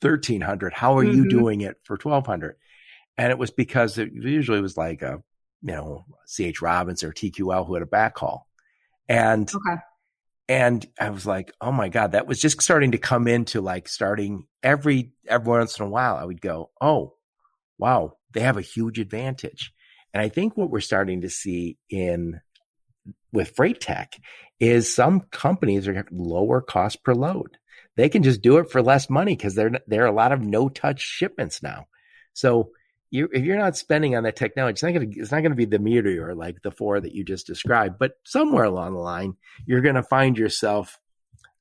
thirteen 0.00 0.40
hundred. 0.40 0.72
How 0.72 0.96
are 0.98 1.04
mm-hmm. 1.04 1.24
you 1.24 1.28
doing 1.28 1.60
it 1.62 1.76
for 1.84 1.96
twelve 1.96 2.26
hundred? 2.26 2.56
And 3.16 3.30
it 3.30 3.38
was 3.38 3.50
because 3.50 3.98
it 3.98 4.12
usually 4.12 4.60
was 4.60 4.76
like 4.76 5.02
a, 5.02 5.22
you 5.62 5.72
know, 5.72 6.04
CH 6.26 6.62
Robinson 6.62 7.08
or 7.08 7.12
TQL 7.12 7.66
who 7.66 7.74
had 7.74 7.82
a 7.82 7.86
backhaul, 7.86 8.42
and 9.08 9.48
okay. 9.52 9.80
And 10.48 10.84
I 10.98 11.10
was 11.10 11.26
like, 11.26 11.52
oh 11.60 11.72
my 11.72 11.90
God, 11.90 12.12
that 12.12 12.26
was 12.26 12.40
just 12.40 12.62
starting 12.62 12.92
to 12.92 12.98
come 12.98 13.28
into 13.28 13.60
like 13.60 13.86
starting 13.88 14.46
every, 14.62 15.12
every 15.26 15.48
once 15.48 15.78
in 15.78 15.84
a 15.84 15.90
while, 15.90 16.16
I 16.16 16.24
would 16.24 16.40
go, 16.40 16.70
oh, 16.80 17.14
wow, 17.76 18.14
they 18.32 18.40
have 18.40 18.56
a 18.56 18.62
huge 18.62 18.98
advantage. 18.98 19.72
And 20.14 20.22
I 20.22 20.30
think 20.30 20.56
what 20.56 20.70
we're 20.70 20.80
starting 20.80 21.20
to 21.20 21.30
see 21.30 21.76
in 21.90 22.40
with 23.30 23.54
freight 23.56 23.80
tech 23.80 24.14
is 24.58 24.92
some 24.92 25.20
companies 25.30 25.86
are 25.86 26.06
lower 26.10 26.62
cost 26.62 27.04
per 27.04 27.14
load. 27.14 27.58
They 27.96 28.08
can 28.08 28.22
just 28.22 28.40
do 28.42 28.58
it 28.58 28.70
for 28.70 28.80
less 28.80 29.10
money 29.10 29.36
because 29.36 29.54
there, 29.54 29.72
there 29.86 30.04
are 30.04 30.08
a 30.08 30.12
lot 30.12 30.32
of 30.32 30.40
no 30.40 30.68
touch 30.68 31.00
shipments 31.00 31.62
now. 31.62 31.86
So 32.32 32.70
you 33.10 33.28
if 33.32 33.42
you're 33.44 33.58
not 33.58 33.76
spending 33.76 34.16
on 34.16 34.24
that 34.24 34.36
technology, 34.36 34.72
it's 34.72 34.82
not 34.82 34.92
to 34.92 35.20
it's 35.20 35.32
not 35.32 35.42
to 35.42 35.50
be 35.50 35.64
the 35.64 35.78
meteor 35.78 36.34
like 36.34 36.62
the 36.62 36.70
four 36.70 37.00
that 37.00 37.14
you 37.14 37.24
just 37.24 37.46
described. 37.46 37.98
But 37.98 38.12
somewhere 38.24 38.64
along 38.64 38.92
the 38.92 39.00
line, 39.00 39.36
you're 39.66 39.80
going 39.80 39.94
to 39.94 40.02
find 40.02 40.36
yourself 40.36 40.98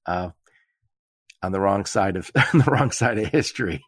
uh, 0.05 0.29
on 1.41 1.51
the 1.51 1.59
wrong 1.59 1.85
side 1.85 2.17
of 2.17 2.29
on 2.53 2.59
the 2.59 2.71
wrong 2.71 2.91
side 2.91 3.17
of 3.17 3.27
history. 3.27 3.83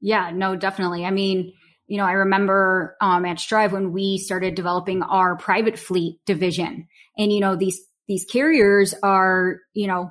yeah, 0.00 0.30
no, 0.32 0.56
definitely. 0.56 1.04
I 1.04 1.10
mean, 1.10 1.52
you 1.86 1.98
know, 1.98 2.04
I 2.04 2.12
remember 2.12 2.96
um, 3.00 3.24
at 3.24 3.40
Strive 3.40 3.72
when 3.72 3.92
we 3.92 4.18
started 4.18 4.54
developing 4.54 5.02
our 5.02 5.36
private 5.36 5.78
fleet 5.78 6.20
division, 6.26 6.88
and 7.16 7.32
you 7.32 7.40
know 7.40 7.56
these 7.56 7.80
these 8.06 8.24
carriers 8.24 8.94
are 9.02 9.58
you 9.74 9.86
know 9.86 10.10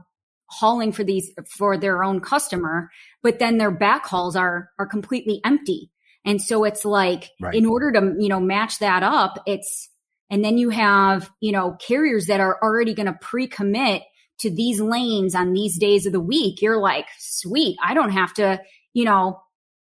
hauling 0.49 0.91
for 0.91 1.03
these 1.03 1.32
for 1.57 1.78
their 1.78 2.03
own 2.03 2.19
customer, 2.19 2.91
but 3.23 3.39
then 3.39 3.57
their 3.57 3.75
backhauls 3.75 4.36
are 4.36 4.69
are 4.78 4.86
completely 4.86 5.41
empty 5.43 5.91
and 6.28 6.41
so 6.41 6.65
it's 6.65 6.84
like, 6.84 7.32
right. 7.39 7.55
in 7.55 7.65
order 7.65 7.91
to, 7.93 8.15
you 8.19 8.28
know, 8.28 8.41
match 8.41 8.80
that 8.80 9.01
up, 9.01 9.41
it's, 9.45 9.89
and 10.30 10.43
then 10.43 10.57
you 10.57 10.69
have, 10.69 11.32
you 11.39 11.53
know, 11.53 11.78
carriers 11.80 12.25
that 12.25 12.41
are 12.41 12.59
already 12.61 12.93
going 12.93 13.05
to 13.05 13.17
pre 13.21 13.47
commit 13.47 14.03
to 14.39 14.53
these 14.53 14.82
lanes 14.82 15.34
on 15.36 15.53
these 15.53 15.80
days 15.80 16.05
of 16.05 16.11
the 16.11 16.19
week. 16.19 16.61
You're 16.61 16.82
like, 16.82 17.07
sweet. 17.17 17.78
I 17.82 17.93
don't 17.93 18.11
have 18.11 18.34
to, 18.36 18.61
you 18.93 19.05
know, 19.05 19.41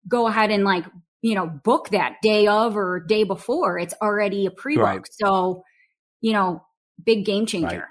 go 0.08 0.26
ahead 0.28 0.50
and 0.50 0.64
like, 0.64 0.86
you 1.20 1.34
know, 1.34 1.46
book 1.46 1.90
that 1.90 2.16
day 2.22 2.46
of 2.46 2.74
or 2.74 3.00
day 3.00 3.24
before. 3.24 3.78
It's 3.78 3.94
already 4.00 4.46
a 4.46 4.50
pre 4.50 4.76
book. 4.76 4.84
Right. 4.84 5.08
So, 5.20 5.62
you 6.22 6.32
know, 6.32 6.64
big 7.04 7.26
game 7.26 7.44
changer. 7.44 7.68
Right. 7.68 7.84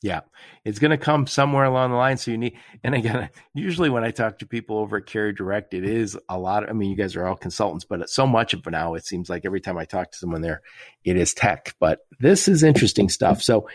Yeah, 0.00 0.20
it's 0.64 0.78
going 0.78 0.92
to 0.92 0.98
come 0.98 1.26
somewhere 1.26 1.64
along 1.64 1.90
the 1.90 1.96
line. 1.96 2.18
So 2.18 2.30
you 2.30 2.38
need, 2.38 2.56
and 2.84 2.94
again, 2.94 3.30
usually 3.54 3.90
when 3.90 4.04
I 4.04 4.10
talk 4.12 4.38
to 4.38 4.46
people 4.46 4.78
over 4.78 4.98
at 4.98 5.06
Carrier 5.06 5.32
Direct, 5.32 5.74
it 5.74 5.84
is 5.84 6.16
a 6.28 6.38
lot. 6.38 6.62
Of, 6.62 6.70
I 6.70 6.72
mean, 6.72 6.90
you 6.90 6.96
guys 6.96 7.16
are 7.16 7.26
all 7.26 7.36
consultants, 7.36 7.84
but 7.84 8.08
so 8.08 8.26
much 8.26 8.54
of 8.54 8.64
now, 8.66 8.94
it 8.94 9.04
seems 9.04 9.28
like 9.28 9.44
every 9.44 9.60
time 9.60 9.76
I 9.76 9.84
talk 9.84 10.12
to 10.12 10.18
someone 10.18 10.40
there, 10.40 10.62
it 11.04 11.16
is 11.16 11.34
tech. 11.34 11.74
But 11.80 12.00
this 12.20 12.46
is 12.46 12.62
interesting 12.62 13.08
stuff. 13.08 13.42
So, 13.42 13.68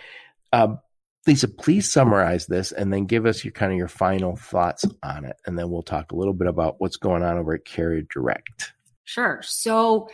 um, 0.53 0.79
Lisa, 1.27 1.47
please 1.47 1.91
summarize 1.91 2.47
this 2.47 2.71
and 2.71 2.91
then 2.91 3.05
give 3.05 3.25
us 3.25 3.43
your 3.43 3.53
kind 3.53 3.71
of 3.71 3.77
your 3.77 3.87
final 3.87 4.35
thoughts 4.35 4.85
on 5.03 5.25
it, 5.25 5.35
and 5.45 5.57
then 5.57 5.69
we'll 5.69 5.83
talk 5.83 6.11
a 6.11 6.15
little 6.15 6.33
bit 6.33 6.47
about 6.47 6.75
what's 6.79 6.97
going 6.97 7.23
on 7.23 7.37
over 7.37 7.53
at 7.53 7.65
Carrier 7.65 8.03
Direct. 8.09 8.73
Sure. 9.05 9.41
So 9.43 10.09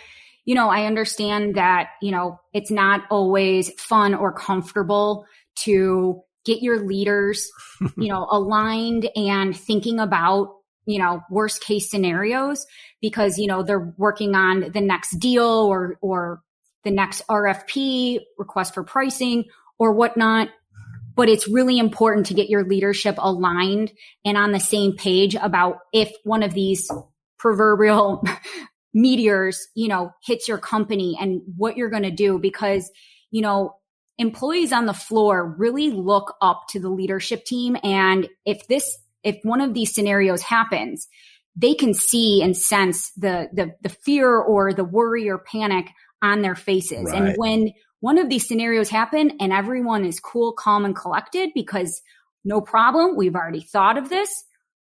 you 0.50 0.56
know, 0.56 0.70
I 0.70 0.86
understand 0.86 1.54
that, 1.56 1.90
you 2.02 2.10
know, 2.10 2.40
it's 2.54 2.72
not 2.72 3.04
always 3.12 3.72
fun 3.80 4.16
or 4.16 4.34
comfortable 4.34 5.28
to 5.64 6.22
get 6.46 6.62
your 6.62 6.80
leaders, 6.80 7.50
you 7.98 8.10
know, 8.10 8.28
aligned 8.32 9.10
and 9.16 9.56
thinking 9.56 10.00
about, 10.00 10.56
you 10.86 11.00
know, 11.00 11.22
worst 11.30 11.62
case 11.62 11.90
scenarios 11.90 12.66
because, 13.02 13.38
you 13.38 13.48
know, 13.48 13.64
they're 13.64 13.94
working 13.98 14.36
on 14.36 14.72
the 14.72 14.82
next 14.82 15.18
deal 15.20 15.46
or, 15.46 15.98
or 16.02 16.42
the 16.84 16.92
next 16.92 17.22
RFP 17.28 18.20
request 18.38 18.74
for 18.74 18.84
pricing 18.84 19.46
or 19.78 19.94
whatnot. 19.94 20.50
But 21.16 21.30
it's 21.30 21.50
really 21.50 21.80
important 21.80 22.28
to 22.28 22.34
get 22.34 22.50
your 22.50 22.64
leadership 22.64 23.16
aligned 23.18 23.92
and 24.24 24.38
on 24.38 24.52
the 24.52 24.60
same 24.60 24.96
page 24.96 25.36
about 25.36 25.80
if 25.94 26.12
one 26.24 26.44
of 26.44 26.54
these 26.54 26.90
proverbial 27.38 28.24
meteors, 28.94 29.68
you 29.76 29.90
know, 29.90 30.12
hits 30.24 30.48
your 30.48 30.58
company 30.58 31.18
and 31.20 31.42
what 31.58 31.76
you're 31.76 31.90
going 31.90 32.04
to 32.04 32.12
do 32.12 32.40
because, 32.40 32.90
you 33.32 33.42
know, 33.42 33.76
employees 34.20 34.72
on 34.72 34.86
the 34.86 34.94
floor 34.94 35.56
really 35.58 35.90
look 35.90 36.36
up 36.42 36.68
to 36.70 36.80
the 36.80 36.90
leadership 36.90 37.46
team. 37.46 37.78
And 37.84 38.28
if 38.46 38.68
this, 38.68 38.98
if 39.24 39.40
one 39.44 39.62
of 39.62 39.74
these 39.74 39.96
scenarios 39.96 40.42
happens, 40.42 41.08
they 41.56 41.74
can 41.74 41.94
see 41.94 42.44
and 42.44 42.56
sense 42.56 43.12
the, 43.18 43.50
the, 43.54 43.74
the 43.82 43.90
fear 43.90 44.38
or 44.38 44.74
the 44.74 44.84
worry 44.84 45.30
or 45.30 45.40
panic 45.40 45.88
on 46.22 46.42
their 46.42 46.56
faces. 46.56 47.10
Right. 47.10 47.22
And 47.22 47.36
when 47.38 47.72
one 48.02 48.18
of 48.18 48.30
these 48.30 48.48
scenarios 48.48 48.90
happen 48.90 49.32
and 49.40 49.52
everyone 49.52 50.06
is 50.06 50.20
cool, 50.20 50.54
calm 50.54 50.86
and 50.86 50.96
collected 50.96 51.52
because 51.56 52.02
no 52.44 52.62
problem. 52.62 53.16
We've 53.16 53.36
already 53.36 53.62
thought 53.62 53.98
of 53.98 54.10
this. 54.10 54.30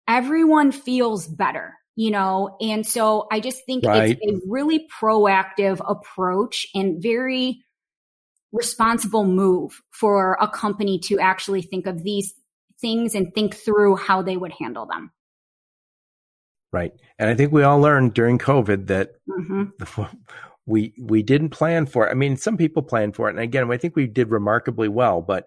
Everyone 0.08 0.72
feels 0.72 1.26
better 1.26 1.74
you 1.96 2.10
know 2.10 2.56
and 2.60 2.86
so 2.86 3.26
i 3.32 3.40
just 3.40 3.66
think 3.66 3.84
right. 3.84 4.16
it's 4.20 4.32
a 4.32 4.46
really 4.48 4.86
proactive 5.00 5.80
approach 5.88 6.66
and 6.72 7.02
very 7.02 7.64
responsible 8.52 9.24
move 9.24 9.80
for 9.90 10.36
a 10.40 10.48
company 10.48 10.98
to 10.98 11.18
actually 11.18 11.62
think 11.62 11.86
of 11.86 12.02
these 12.02 12.34
things 12.80 13.14
and 13.14 13.32
think 13.34 13.54
through 13.54 13.96
how 13.96 14.22
they 14.22 14.36
would 14.36 14.52
handle 14.58 14.86
them 14.86 15.10
right 16.72 16.92
and 17.18 17.28
i 17.28 17.34
think 17.34 17.52
we 17.52 17.62
all 17.62 17.80
learned 17.80 18.14
during 18.14 18.38
covid 18.38 18.86
that 18.86 19.12
mm-hmm. 19.28 20.02
we 20.66 20.94
we 21.00 21.22
didn't 21.22 21.50
plan 21.50 21.86
for 21.86 22.06
it 22.06 22.10
i 22.10 22.14
mean 22.14 22.36
some 22.36 22.56
people 22.56 22.82
planned 22.82 23.14
for 23.14 23.28
it 23.28 23.32
and 23.32 23.40
again 23.40 23.70
i 23.70 23.76
think 23.76 23.94
we 23.94 24.06
did 24.06 24.30
remarkably 24.30 24.88
well 24.88 25.20
but 25.20 25.46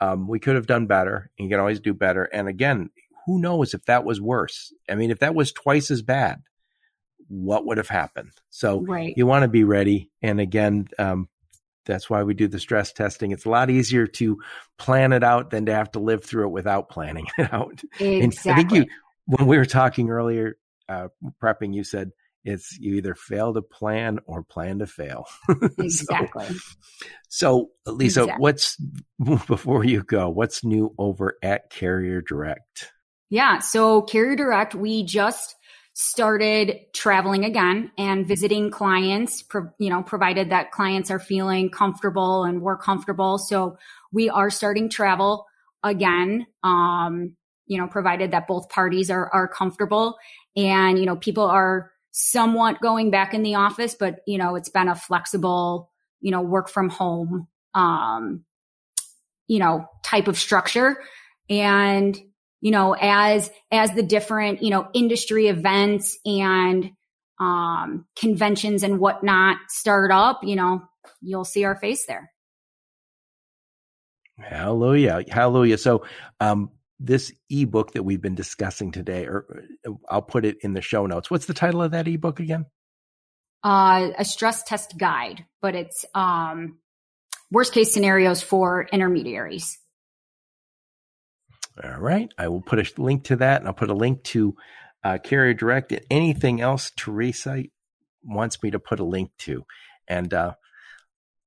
um, 0.00 0.26
we 0.26 0.40
could 0.40 0.56
have 0.56 0.66
done 0.66 0.86
better 0.86 1.30
and 1.38 1.46
you 1.46 1.50
can 1.50 1.60
always 1.60 1.80
do 1.80 1.94
better 1.94 2.24
and 2.24 2.48
again 2.48 2.90
who 3.26 3.40
knows 3.40 3.74
if 3.74 3.84
that 3.86 4.04
was 4.04 4.20
worse? 4.20 4.72
I 4.88 4.94
mean, 4.94 5.10
if 5.10 5.20
that 5.20 5.34
was 5.34 5.52
twice 5.52 5.90
as 5.90 6.02
bad, 6.02 6.42
what 7.28 7.64
would 7.66 7.78
have 7.78 7.88
happened? 7.88 8.32
So 8.50 8.82
right. 8.82 9.14
you 9.16 9.26
want 9.26 9.42
to 9.42 9.48
be 9.48 9.64
ready. 9.64 10.10
And 10.22 10.40
again, 10.40 10.88
um, 10.98 11.28
that's 11.84 12.08
why 12.08 12.22
we 12.22 12.34
do 12.34 12.48
the 12.48 12.58
stress 12.58 12.92
testing. 12.92 13.32
It's 13.32 13.44
a 13.44 13.50
lot 13.50 13.70
easier 13.70 14.06
to 14.06 14.38
plan 14.78 15.12
it 15.12 15.22
out 15.22 15.50
than 15.50 15.66
to 15.66 15.74
have 15.74 15.92
to 15.92 15.98
live 15.98 16.24
through 16.24 16.46
it 16.46 16.52
without 16.52 16.88
planning 16.88 17.26
it 17.38 17.52
out. 17.52 17.82
Exactly. 18.00 18.52
I 18.52 18.56
think 18.56 18.72
you, 18.72 18.86
when 19.26 19.46
we 19.46 19.56
were 19.56 19.64
talking 19.64 20.10
earlier, 20.10 20.56
uh, 20.88 21.08
prepping, 21.42 21.74
you 21.74 21.84
said 21.84 22.12
it's 22.44 22.76
you 22.78 22.96
either 22.96 23.14
fail 23.14 23.54
to 23.54 23.62
plan 23.62 24.18
or 24.26 24.42
plan 24.42 24.80
to 24.80 24.86
fail. 24.86 25.26
exactly. 25.78 26.46
so, 27.28 27.70
so, 27.86 27.92
Lisa, 27.92 28.22
exactly. 28.22 28.42
what's 28.42 28.76
before 29.46 29.84
you 29.84 30.02
go? 30.02 30.28
What's 30.28 30.64
new 30.64 30.94
over 30.98 31.36
at 31.42 31.70
Carrier 31.70 32.20
Direct? 32.20 32.92
Yeah. 33.30 33.60
So 33.60 34.02
Carrier 34.02 34.36
Direct, 34.36 34.74
we 34.74 35.04
just 35.04 35.56
started 35.94 36.80
traveling 36.92 37.44
again 37.44 37.90
and 37.96 38.26
visiting 38.26 38.70
clients, 38.70 39.44
you 39.78 39.90
know, 39.90 40.02
provided 40.02 40.50
that 40.50 40.72
clients 40.72 41.10
are 41.10 41.20
feeling 41.20 41.70
comfortable 41.70 42.44
and 42.44 42.60
we're 42.60 42.76
comfortable. 42.76 43.38
So 43.38 43.78
we 44.12 44.28
are 44.28 44.50
starting 44.50 44.90
travel 44.90 45.46
again. 45.82 46.46
Um, 46.62 47.36
you 47.66 47.78
know, 47.78 47.86
provided 47.86 48.32
that 48.32 48.46
both 48.46 48.68
parties 48.68 49.10
are, 49.10 49.30
are 49.32 49.48
comfortable 49.48 50.16
and, 50.54 50.98
you 50.98 51.06
know, 51.06 51.16
people 51.16 51.44
are 51.44 51.90
somewhat 52.10 52.80
going 52.80 53.10
back 53.10 53.32
in 53.32 53.42
the 53.42 53.54
office, 53.54 53.96
but, 53.98 54.18
you 54.26 54.36
know, 54.36 54.54
it's 54.54 54.68
been 54.68 54.88
a 54.88 54.94
flexible, 54.94 55.90
you 56.20 56.30
know, 56.30 56.42
work 56.42 56.68
from 56.68 56.90
home, 56.90 57.48
um, 57.74 58.44
you 59.46 59.58
know, 59.58 59.86
type 60.02 60.28
of 60.28 60.38
structure. 60.38 61.02
And 61.48 62.18
you 62.64 62.70
know, 62.70 62.96
as, 62.98 63.50
as 63.70 63.92
the 63.92 64.02
different, 64.02 64.62
you 64.62 64.70
know, 64.70 64.88
industry 64.94 65.48
events 65.48 66.18
and, 66.24 66.90
um, 67.38 68.06
conventions 68.16 68.82
and 68.82 68.98
whatnot 68.98 69.58
start 69.68 70.10
up, 70.10 70.40
you 70.42 70.56
know, 70.56 70.80
you'll 71.20 71.44
see 71.44 71.64
our 71.64 71.76
face 71.76 72.06
there. 72.06 72.32
Hallelujah. 74.38 75.24
Hallelujah. 75.28 75.76
So, 75.76 76.06
um, 76.40 76.70
this 76.98 77.34
ebook 77.50 77.92
that 77.92 78.02
we've 78.02 78.22
been 78.22 78.34
discussing 78.34 78.92
today, 78.92 79.26
or 79.26 79.66
I'll 80.08 80.22
put 80.22 80.46
it 80.46 80.56
in 80.62 80.72
the 80.72 80.80
show 80.80 81.04
notes. 81.04 81.30
What's 81.30 81.44
the 81.44 81.52
title 81.52 81.82
of 81.82 81.90
that 81.90 82.08
ebook 82.08 82.40
again? 82.40 82.64
Uh, 83.62 84.12
a 84.16 84.24
stress 84.24 84.62
test 84.62 84.96
guide, 84.96 85.44
but 85.60 85.74
it's 85.74 86.06
um, 86.14 86.78
worst 87.50 87.74
case 87.74 87.92
scenarios 87.92 88.42
for 88.42 88.88
intermediaries. 88.90 89.78
All 91.82 91.98
right. 91.98 92.32
I 92.38 92.48
will 92.48 92.60
put 92.60 92.78
a 92.78 93.02
link 93.02 93.24
to 93.24 93.36
that 93.36 93.60
and 93.60 93.68
I'll 93.68 93.74
put 93.74 93.90
a 93.90 93.94
link 93.94 94.22
to 94.24 94.56
uh, 95.02 95.18
Carrier 95.22 95.54
Direct 95.54 95.92
and 95.92 96.02
anything 96.10 96.60
else 96.60 96.92
Teresa 96.96 97.64
wants 98.22 98.62
me 98.62 98.70
to 98.70 98.78
put 98.78 99.00
a 99.00 99.04
link 99.04 99.30
to. 99.38 99.64
And 100.06 100.32
uh, 100.32 100.54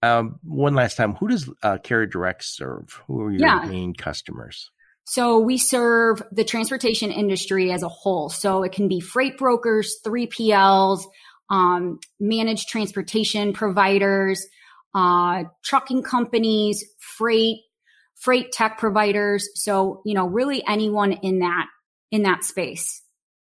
um, 0.04 0.40
one 0.44 0.76
last 0.76 0.96
time, 0.96 1.16
who 1.16 1.30
does 1.30 1.50
uh, 1.64 1.78
Carrier 1.78 2.08
Direct 2.08 2.44
serve? 2.44 3.02
Who 3.08 3.22
are 3.22 3.32
your 3.32 3.42
yeah. 3.42 3.66
main 3.66 3.94
customers? 3.94 4.70
So 5.06 5.40
we 5.40 5.58
serve 5.58 6.22
the 6.34 6.44
transportation 6.44 7.12
industry 7.12 7.72
as 7.72 7.82
a 7.82 7.88
whole. 7.88 8.30
So 8.30 8.64
it 8.64 8.74
can 8.74 8.90
be 8.90 9.00
freight 9.00 9.38
brokers, 9.38 9.96
3PLs, 10.06 11.04
um, 11.50 12.00
managed 12.20 12.68
transportation 12.68 13.54
providers, 13.54 14.46
uh, 14.94 15.46
trucking 15.64 16.04
companies, 16.04 16.84
freight 17.00 17.60
freight 18.20 18.52
tech 18.52 18.78
providers. 18.78 19.50
So, 19.56 20.02
you 20.06 20.14
know, 20.14 20.28
really 20.28 20.64
anyone 20.68 21.14
in 21.14 21.40
that, 21.40 21.68
in 22.12 22.24
that 22.24 22.44
space. 22.44 23.02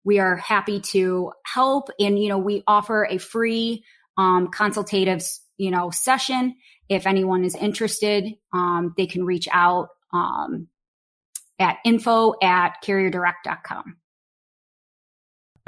We 0.03 0.19
are 0.19 0.37
happy 0.37 0.79
to 0.79 1.31
help 1.45 1.89
and, 1.99 2.17
you 2.17 2.29
know, 2.29 2.37
we 2.37 2.63
offer 2.67 3.05
a 3.05 3.17
free, 3.17 3.83
um, 4.17 4.49
consultative, 4.49 5.23
you 5.57 5.71
know, 5.71 5.91
session. 5.91 6.55
If 6.87 7.05
anyone 7.05 7.43
is 7.43 7.55
interested, 7.55 8.35
um, 8.53 8.93
they 8.97 9.05
can 9.05 9.25
reach 9.25 9.47
out, 9.51 9.89
um, 10.13 10.67
at 11.59 11.77
info 11.83 12.33
at 12.41 12.75
carrierdirect.com. 12.83 13.98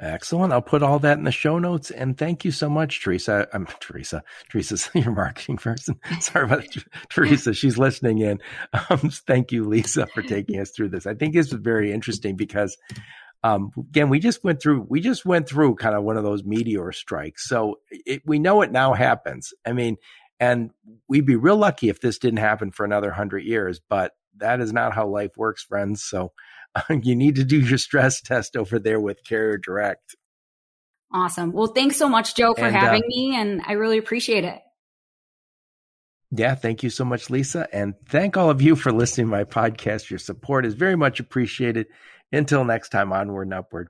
Excellent. 0.02 0.52
I'll 0.52 0.64
put 0.64 0.82
all 0.82 0.98
that 1.00 1.20
in 1.20 1.26
the 1.26 1.32
show 1.32 1.60
notes. 1.60 1.92
And 1.92 2.18
thank 2.18 2.44
you 2.44 2.52
so 2.52 2.68
much, 2.70 3.04
Teresa. 3.04 3.48
I'm 3.54 3.68
Teresa. 3.80 4.24
Teresa's 4.50 4.90
your 4.96 5.12
marketing 5.12 5.58
person. 5.58 6.00
Sorry 6.20 6.46
about 6.46 6.64
that. 6.64 6.84
Teresa. 7.10 7.54
She's 7.54 7.78
listening 7.78 8.18
in. 8.18 8.40
Um, 8.90 9.12
thank 9.28 9.52
you, 9.52 9.64
Lisa, 9.64 10.08
for 10.08 10.24
taking 10.24 10.60
us 10.60 10.72
through 10.72 10.90
this. 10.90 11.06
I 11.06 11.14
think 11.14 11.36
this 11.36 11.52
very 11.52 11.92
interesting 11.92 12.36
because, 12.36 12.76
um, 13.44 13.72
again, 13.78 14.10
we 14.10 14.20
just 14.20 14.44
went 14.44 14.60
through, 14.60 14.88
we 14.90 15.02
just 15.02 15.24
went 15.24 15.48
through 15.48 15.76
kind 15.76 15.96
of 15.96 16.04
one 16.04 16.18
of 16.18 16.24
those 16.24 16.44
meteor 16.44 16.92
strikes. 16.92 17.48
So 17.48 17.80
it, 17.92 18.24
we 18.26 18.40
know 18.40 18.64
it 18.64 18.72
now 18.72 18.94
happens. 18.94 19.54
I 19.68 19.74
mean, 19.74 19.98
and 20.40 20.72
we'd 21.08 21.28
be 21.28 21.36
real 21.36 21.58
lucky 21.58 21.90
if 21.90 22.02
this 22.02 22.18
didn't 22.18 22.40
happen 22.40 22.72
for 22.72 22.84
another 22.84 23.12
hundred 23.12 23.44
years, 23.44 23.80
but 23.88 24.14
that 24.38 24.60
is 24.62 24.74
not 24.74 24.96
how 24.96 25.08
life 25.08 25.38
works, 25.38 25.62
friends. 25.64 26.04
So, 26.04 26.32
you 26.90 27.16
need 27.16 27.36
to 27.36 27.44
do 27.44 27.60
your 27.60 27.78
stress 27.78 28.22
test 28.22 28.56
over 28.56 28.80
there 28.80 29.00
with 29.00 29.24
Carrier 29.26 29.58
Direct. 29.58 30.16
Awesome. 31.14 31.52
Well, 31.52 31.68
thanks 31.68 31.98
so 31.98 32.08
much, 32.08 32.36
Joe, 32.36 32.54
for 32.54 32.66
and, 32.66 32.76
having 32.76 33.04
uh, 33.04 33.08
me, 33.08 33.36
and 33.36 33.62
I 33.66 33.74
really 33.74 33.98
appreciate 33.98 34.46
it. 34.46 34.60
Yeah, 36.32 36.56
thank 36.56 36.84
you 36.84 36.90
so 36.90 37.04
much, 37.04 37.30
Lisa. 37.30 37.68
And 37.74 37.96
thank 38.08 38.38
all 38.38 38.50
of 38.50 38.62
you 38.62 38.78
for 38.78 38.94
listening 38.94 39.28
to 39.28 39.32
my 39.32 39.44
podcast. 39.44 40.10
Your 40.10 40.20
support 40.20 40.66
is 40.66 40.74
very 40.74 40.96
much 40.96 41.20
appreciated. 41.20 41.88
Until 42.32 42.64
next 42.64 42.90
time, 42.90 43.12
onward 43.12 43.48
and 43.48 43.54
upward. 43.54 43.90